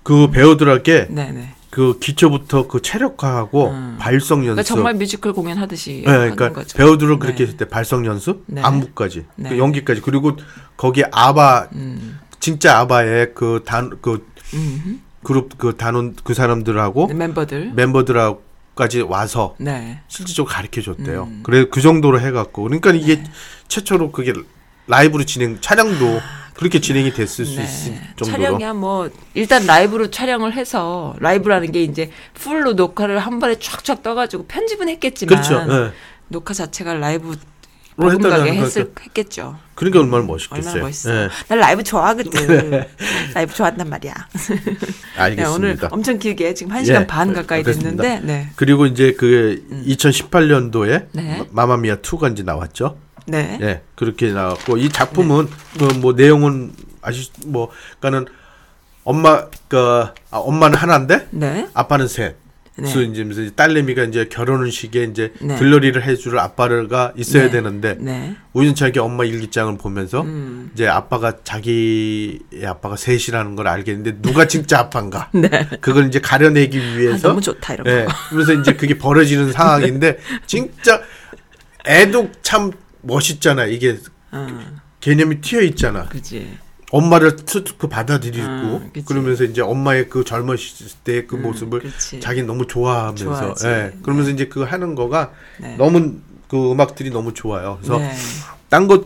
그 0.04 0.30
배우들에게 0.32 1.08
네, 1.10 1.32
네. 1.32 1.56
그 1.70 1.98
기초부터 1.98 2.68
그 2.68 2.82
체력화하고 2.82 3.70
음. 3.70 3.96
발성 4.00 4.40
연습. 4.40 4.48
그러니까 4.56 4.64
정말 4.64 4.94
뮤지컬 4.96 5.32
공연 5.32 5.58
하듯이 5.58 6.04
네, 6.06 6.12
그러니까 6.12 6.52
거죠. 6.52 6.78
배우들은 6.78 7.20
그렇게 7.20 7.38
네. 7.38 7.44
했을 7.46 7.58
때 7.58 7.66
발성 7.66 8.06
연습, 8.06 8.44
네. 8.48 8.62
안무까지, 8.62 9.26
네. 9.38 9.50
그 9.52 9.58
연기까지 9.58 10.02
그리고 10.02 10.36
거기에 10.76 11.06
아바 11.14 11.70
음. 11.74 12.20
진짜 12.42 12.80
아바의 12.80 13.34
그 13.34 13.64
단 13.66 13.92
그 14.02 14.28
음. 14.56 15.02
그룹 15.24 15.58
그 15.58 15.78
단원 15.78 16.16
그 16.26 16.34
사람들하고 16.34 17.08
네, 17.08 17.14
멤버들. 17.14 17.72
멤버들하고 17.76 18.44
까지 18.76 19.02
와서 19.02 19.56
네. 19.60 20.00
실질적으로 20.08 20.52
가르쳐 20.52 20.82
줬대요. 20.82 21.24
음. 21.30 21.40
그래 21.44 21.66
그 21.70 21.82
정도로 21.82 22.20
해갖고 22.20 22.64
그러니까 22.64 22.92
이게 22.92 23.18
네. 23.18 23.24
최초로 23.68 24.12
그게 24.12 24.34
라이브로 24.88 25.24
진행 25.26 25.60
촬영도 25.62 26.20
그렇게 26.56 26.80
진행이 26.80 27.14
됐을 27.14 27.46
수 27.46 27.58
네. 27.58 27.64
있을 27.64 27.94
정도로. 28.16 28.32
촬영이야 28.32 28.74
뭐 28.74 29.10
일단 29.36 29.66
라이브로 29.66 30.10
촬영을 30.10 30.54
해서 30.54 31.16
라이브라는 31.20 31.72
게 31.72 31.84
이제 31.84 32.12
풀로 32.34 32.74
녹화를 32.74 33.20
한 33.20 33.40
번에 33.40 33.58
쫙쫙 33.60 34.02
떠가지고 34.02 34.46
편집은 34.48 34.90
했겠지만 34.90 35.42
그렇죠. 35.42 35.66
예. 35.72 35.92
녹화 36.30 36.54
자체가 36.54 36.96
라이브 36.96 37.38
로 37.96 38.08
어긋나게 38.08 38.36
했다는 38.36 38.54
했을 38.56 38.84
거니까. 38.86 39.02
했겠죠. 39.04 39.58
그러니까 39.76 40.00
얼마나 40.00 40.26
멋있겠어요. 40.26 40.68
얼마나 40.68 40.86
멋있어. 40.86 41.16
예. 41.16 41.30
난 41.48 41.60
라이브 41.60 41.84
좋아하거든. 41.84 42.86
라이브 43.34 43.54
좋아한단 43.54 43.90
말이야. 43.90 44.14
네, 45.36 45.46
오늘 45.46 45.70
알겠습니다. 45.70 45.90
엄청 45.92 46.18
길게 46.20 46.54
지금 46.54 46.72
한 46.72 46.84
시간 46.86 47.04
예, 47.04 47.08
반 47.08 47.34
가까이 47.34 47.62
그렇습니다. 47.64 48.02
됐는데, 48.04 48.26
네, 48.26 48.50
그리고 48.56 48.86
이제 48.86 49.14
그 49.14 49.64
2018년도에 49.88 51.08
네. 51.12 51.48
마마미아 51.52 51.98
2가 51.98 52.32
이제 52.32 52.44
나왔죠. 52.44 52.98
네, 53.26 53.58
예, 53.62 53.82
그렇게 53.96 54.32
나왔고 54.32 54.78
이 54.78 54.90
작품은 54.90 55.48
그뭐 55.78 56.14
내용은 56.14 56.74
아시 57.02 57.32
뭐 57.46 57.70
그러니까는 58.00 58.34
엄마 59.04 59.48
그 59.68 59.78
아, 60.32 60.38
엄마는 60.38 60.78
하나인데 60.78 61.28
네, 61.32 61.68
아빠는 61.74 62.08
셋. 62.08 62.36
네. 62.76 62.92
그래서 62.92 63.02
이제 63.02 63.24
무슨 63.24 63.52
딸내미가 63.56 64.06
이제 64.06 64.26
결혼식에 64.26 65.04
이제 65.04 65.32
네. 65.42 65.56
들러리를 65.58 66.02
해줄 66.04 66.40
아빠가 66.40 67.14
있어야 67.16 67.44
네. 67.44 67.52
되는데 67.52 67.96
네, 68.00 68.36
우연찮게 68.54 69.00
엄마 69.00 69.26
일기장을 69.26 69.78
보면서 69.78 70.22
음. 70.22 70.72
이제 70.74 70.88
아빠가 70.88 71.34
자기의 71.44 72.40
아빠가 72.66 72.96
셋이라는 72.96 73.56
걸 73.56 73.68
알겠는데 73.68 74.22
누가 74.22 74.48
진짜 74.48 74.80
아빠인가 74.80 75.30
네. 75.36 75.50
그걸 75.82 76.08
이제 76.08 76.20
가려내기 76.20 76.80
아, 76.80 76.98
위해서 76.98 77.28
너무 77.28 77.42
좋다 77.42 77.76
이런 77.76 77.88
예, 77.88 78.06
거. 78.06 78.14
그래서 78.30 78.54
이제 78.54 78.74
그게 78.74 78.98
벌어지는 78.98 79.52
상황인데 79.54 80.18
진짜 80.48 81.00
애도 81.86 82.32
참 82.42 82.72
멋있잖아 83.02 83.66
이게 83.66 83.98
음, 84.34 84.80
개념이 85.00 85.42
튀어 85.42 85.62
있잖아 85.62 86.06
그지. 86.06 86.58
엄마를 86.94 87.38
그 87.80 87.88
받아들이고 87.88 88.46
음, 88.48 88.90
그치. 88.94 89.06
그러면서 89.06 89.44
이제 89.46 89.62
엄마의 89.64 90.10
그 90.10 90.24
젊었을 90.24 90.90
때 91.04 91.26
그 91.26 91.36
모습을 91.36 91.80
그치. 91.80 92.20
자기 92.20 92.44
너무 92.44 92.68
좋아하면서 92.68 93.26
좋아하지. 93.26 93.68
예, 93.68 93.94
그러면서 94.04 94.30
이제 94.30 94.48
그거 94.48 94.64
하는 94.64 94.94
거가 94.94 95.32
네. 95.60 95.76
너무 95.78 96.18
그 96.48 96.72
음악들이 96.72 97.10
너무 97.10 97.34
좋아요. 97.34 97.80
그래서 97.82 97.98
네. 97.98 98.14
딴 98.70 98.88
것도 98.88 99.06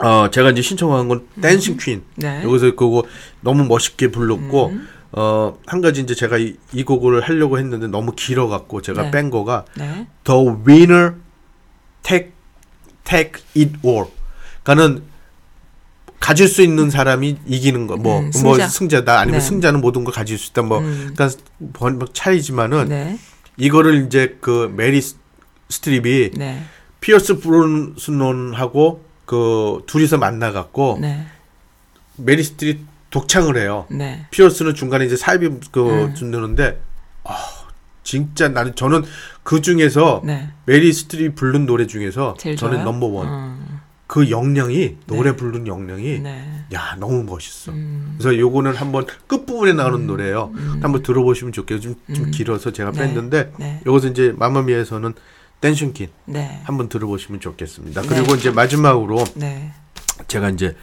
어 0.00 0.30
제가 0.30 0.50
이제 0.50 0.62
신청한 0.62 1.08
건 1.08 1.26
댄싱 1.40 1.76
퀸 1.76 2.04
네. 2.14 2.44
여기서 2.44 2.76
그거 2.76 3.02
너무 3.40 3.64
멋있게 3.64 4.12
불렀고 4.12 4.66
음. 4.68 4.88
어 5.10 5.54
한 5.66 5.80
가지 5.80 6.02
이제 6.02 6.14
제가 6.14 6.38
이, 6.38 6.56
이 6.72 6.84
곡을 6.84 7.22
하려고 7.22 7.58
했는데 7.58 7.88
너무 7.88 8.12
길어 8.12 8.46
갖고 8.46 8.80
제가 8.80 9.02
네. 9.04 9.10
뺀 9.10 9.30
거가 9.30 9.64
네. 9.76 10.06
The 10.22 10.48
winner 10.64 11.14
take 12.04 12.30
take 13.04 13.42
it 13.56 13.72
all. 13.84 14.06
그러니까는 14.62 15.02
가질 16.20 16.48
수 16.48 16.62
있는 16.62 16.90
사람이 16.90 17.38
이기는 17.46 17.86
거, 17.86 17.96
뭐, 17.96 18.20
음, 18.20 18.30
뭐 18.42 18.54
승자. 18.54 18.68
승자다 18.68 19.20
아니면 19.20 19.40
네. 19.40 19.46
승자는 19.46 19.80
모든 19.80 20.04
걸 20.04 20.12
가질 20.14 20.38
수 20.38 20.50
있다, 20.50 20.62
뭐, 20.62 20.78
음. 20.78 21.12
그러니까 21.14 21.38
번- 21.72 21.98
뭐 21.98 22.08
차이지만은 22.12 22.88
네. 22.88 23.18
이거를 23.56 24.06
이제 24.06 24.36
그 24.40 24.72
메릴 24.76 25.00
스- 25.00 25.16
스트립이 25.68 26.30
네. 26.36 26.62
피어스 27.00 27.38
브로스넌하고 27.40 29.04
그 29.24 29.82
둘이서 29.86 30.18
만나갖고 30.18 30.98
네. 31.00 31.26
메릴 32.16 32.42
스트립 32.42 32.80
독창을 33.10 33.56
해요. 33.56 33.86
네. 33.90 34.26
피어스는 34.30 34.74
중간에 34.74 35.06
이제 35.06 35.16
사이비 35.16 35.48
그 35.70 35.88
음. 36.06 36.14
듣는데 36.14 36.80
아 37.24 37.34
진짜 38.02 38.48
나는 38.48 38.74
저는 38.74 39.04
그 39.42 39.60
중에서 39.60 40.22
네. 40.24 40.48
메릴 40.64 40.92
스트립 40.92 41.34
부른 41.34 41.66
노래 41.66 41.86
중에서 41.86 42.34
저는 42.38 42.56
좋아요? 42.56 42.82
넘버 42.84 43.06
원 43.06 43.28
음, 43.28 43.65
그 44.16 44.30
역량이 44.30 44.96
노래 45.04 45.32
네. 45.32 45.36
부르는 45.36 45.66
역량이 45.66 46.20
네. 46.20 46.42
야 46.72 46.96
너무 46.98 47.22
멋있어. 47.24 47.70
음, 47.72 48.14
그래서 48.16 48.38
요거는 48.38 48.74
한번 48.74 49.04
끝 49.26 49.44
부분에 49.44 49.74
나오는 49.74 50.06
노래예요. 50.06 50.52
한번 50.80 51.02
들어보시면 51.02 51.52
좋겠어요. 51.52 51.82
좀, 51.82 52.14
좀 52.14 52.24
음. 52.24 52.30
길어서 52.30 52.72
제가 52.72 52.92
네. 52.92 53.00
뺐는데 53.00 53.52
네. 53.58 53.82
요것은 53.84 54.12
이제 54.12 54.32
마마미아에서는 54.38 55.12
Dancing 55.60 55.88
Queen 55.88 56.08
네. 56.24 56.62
한번 56.64 56.88
들어보시면 56.88 57.42
좋겠습니다. 57.42 58.00
네. 58.00 58.08
그리고 58.08 58.36
이제 58.36 58.50
마지막으로 58.50 59.22
네. 59.34 59.74
제가 60.28 60.48
이제 60.48 60.74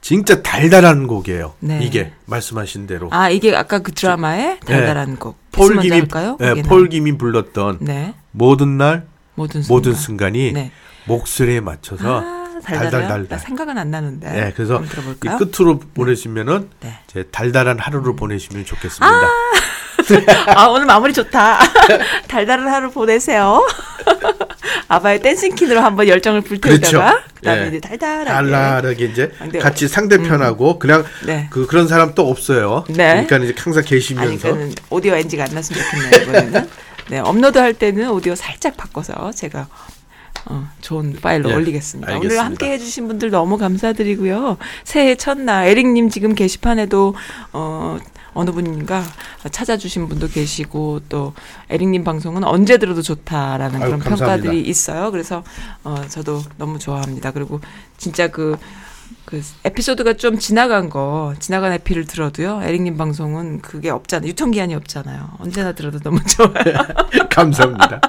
진짜 0.00 0.42
달달한 0.42 1.06
곡이에요. 1.06 1.54
네. 1.60 1.78
이게 1.84 2.14
말씀하신 2.24 2.88
대로 2.88 3.10
아, 3.12 3.30
이게 3.30 3.54
아까 3.54 3.78
그 3.78 3.92
드라마의 3.92 4.58
달달한 4.66 5.18
곡. 5.20 5.38
폴 5.52 5.78
김이? 5.78 6.02
네? 6.40 6.62
폴 6.62 6.88
김이 6.88 7.16
불렀던 7.16 7.78
네. 7.82 8.16
모든 8.32 8.76
날 8.76 9.06
모든 9.36 9.62
순간. 9.62 9.76
모든 9.76 9.94
순간이 9.94 10.52
네. 10.52 10.72
목소리에 11.06 11.60
맞춰서 11.60 12.22
아, 12.24 12.45
달달달달. 12.60 13.28
나 13.28 13.38
생각은 13.38 13.78
안 13.78 13.90
나는데. 13.90 14.30
네, 14.30 14.52
그래서 14.54 14.82
이? 15.24 15.28
끝으로 15.38 15.78
보내시면은 15.94 16.68
네. 16.80 16.88
음. 16.88 16.94
제 17.06 17.22
달달한 17.24 17.78
하루를 17.78 18.16
보내시면 18.16 18.64
좋겠습니다. 18.64 19.06
아, 20.54 20.66
오늘 20.66 20.86
마무리 20.86 21.12
좋다. 21.12 21.58
달달한 22.28 22.68
하루 22.68 22.90
보내세요. 22.90 23.66
아바의 24.88 25.20
댄싱킨으로 25.20 25.80
한번 25.80 26.06
열정을 26.06 26.42
불태우다가 26.42 27.10
그렇죠. 27.10 27.28
그다음에 27.34 27.62
예. 27.64 27.68
이제 27.68 27.80
달달하게. 27.80 28.30
달달하게 28.30 29.04
이제 29.06 29.32
아, 29.38 29.44
근데 29.44 29.58
같이 29.58 29.88
상대편하고 29.88 30.78
그냥 30.78 31.04
네. 31.24 31.48
그 31.50 31.66
그런 31.66 31.88
사람 31.88 32.14
또 32.14 32.28
없어요. 32.28 32.84
네. 32.88 33.24
그러니까 33.26 33.38
이제 33.38 33.54
항상 33.58 33.80
아니, 33.80 33.88
계시면서 33.88 34.52
그는 34.52 34.72
오디오 34.90 35.14
NG가 35.14 35.44
안 35.44 35.54
났으면 35.54 35.82
좋겠네요, 35.82 36.22
이번에는. 36.22 36.70
네, 37.08 37.18
업로드 37.20 37.58
할 37.58 37.72
때는 37.74 38.10
오디오 38.10 38.34
살짝 38.34 38.76
바꿔서 38.76 39.30
제가 39.32 39.68
어, 40.46 40.68
좋은 40.80 41.14
파일로 41.20 41.50
예, 41.50 41.54
올리겠습니다. 41.54 42.10
오늘 42.12 42.16
알겠습니다. 42.16 42.44
함께 42.44 42.70
해주신 42.72 43.08
분들 43.08 43.30
너무 43.30 43.58
감사드리고요. 43.58 44.56
새해 44.84 45.14
첫날 45.16 45.66
에릭님 45.68 46.08
지금 46.08 46.34
게시판에도 46.34 47.14
어, 47.52 47.98
어느 48.32 48.50
분인가 48.50 49.02
찾아주신 49.50 50.08
분도 50.08 50.28
계시고 50.28 51.00
또 51.08 51.32
에릭님 51.70 52.04
방송은 52.04 52.44
언제 52.44 52.76
들어도 52.78 53.02
좋다라는 53.02 53.76
아유, 53.76 53.86
그런 53.86 53.98
감사합니다. 53.98 54.26
평가들이 54.26 54.60
있어요. 54.68 55.10
그래서 55.10 55.42
어, 55.84 55.96
저도 56.08 56.42
너무 56.58 56.78
좋아합니다. 56.78 57.32
그리고 57.32 57.60
진짜 57.96 58.28
그 58.28 58.56
그 59.24 59.42
에피소드가 59.64 60.14
좀 60.14 60.38
지나간 60.38 60.88
거 60.88 61.34
지나간 61.40 61.72
에피를 61.72 62.06
들어도요. 62.06 62.62
에릭님 62.62 62.96
방송은 62.96 63.60
그게 63.60 63.90
없잖아요. 63.90 64.28
유통기한이 64.30 64.74
없잖아요. 64.74 65.34
언제나 65.38 65.72
들어도 65.72 65.98
너무 66.00 66.18
좋아요. 66.26 67.28
감사합니다. 67.30 68.00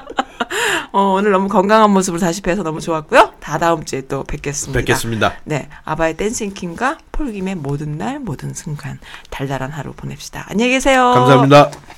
어, 0.92 1.14
오늘 1.14 1.32
너무 1.32 1.48
건강한 1.48 1.92
모습을 1.92 2.20
다시 2.20 2.42
뵈서 2.42 2.64
너무 2.64 2.80
좋았고요. 2.82 3.34
다 3.40 3.58
다음 3.58 3.84
주에 3.84 4.02
또 4.02 4.24
뵙겠습니다. 4.24 4.80
뵙겠습니다. 4.80 5.34
네 5.44 5.70
아바의 5.84 6.18
댄싱킹과 6.18 6.98
폴김의 7.12 7.56
모든 7.56 7.98
날 7.98 8.20
모든 8.20 8.54
순간 8.54 9.00
달달한 9.30 9.72
하루 9.72 9.94
보냅시다. 9.94 10.46
안녕히 10.50 10.72
계세요. 10.72 11.12
감사합니다. 11.14 11.97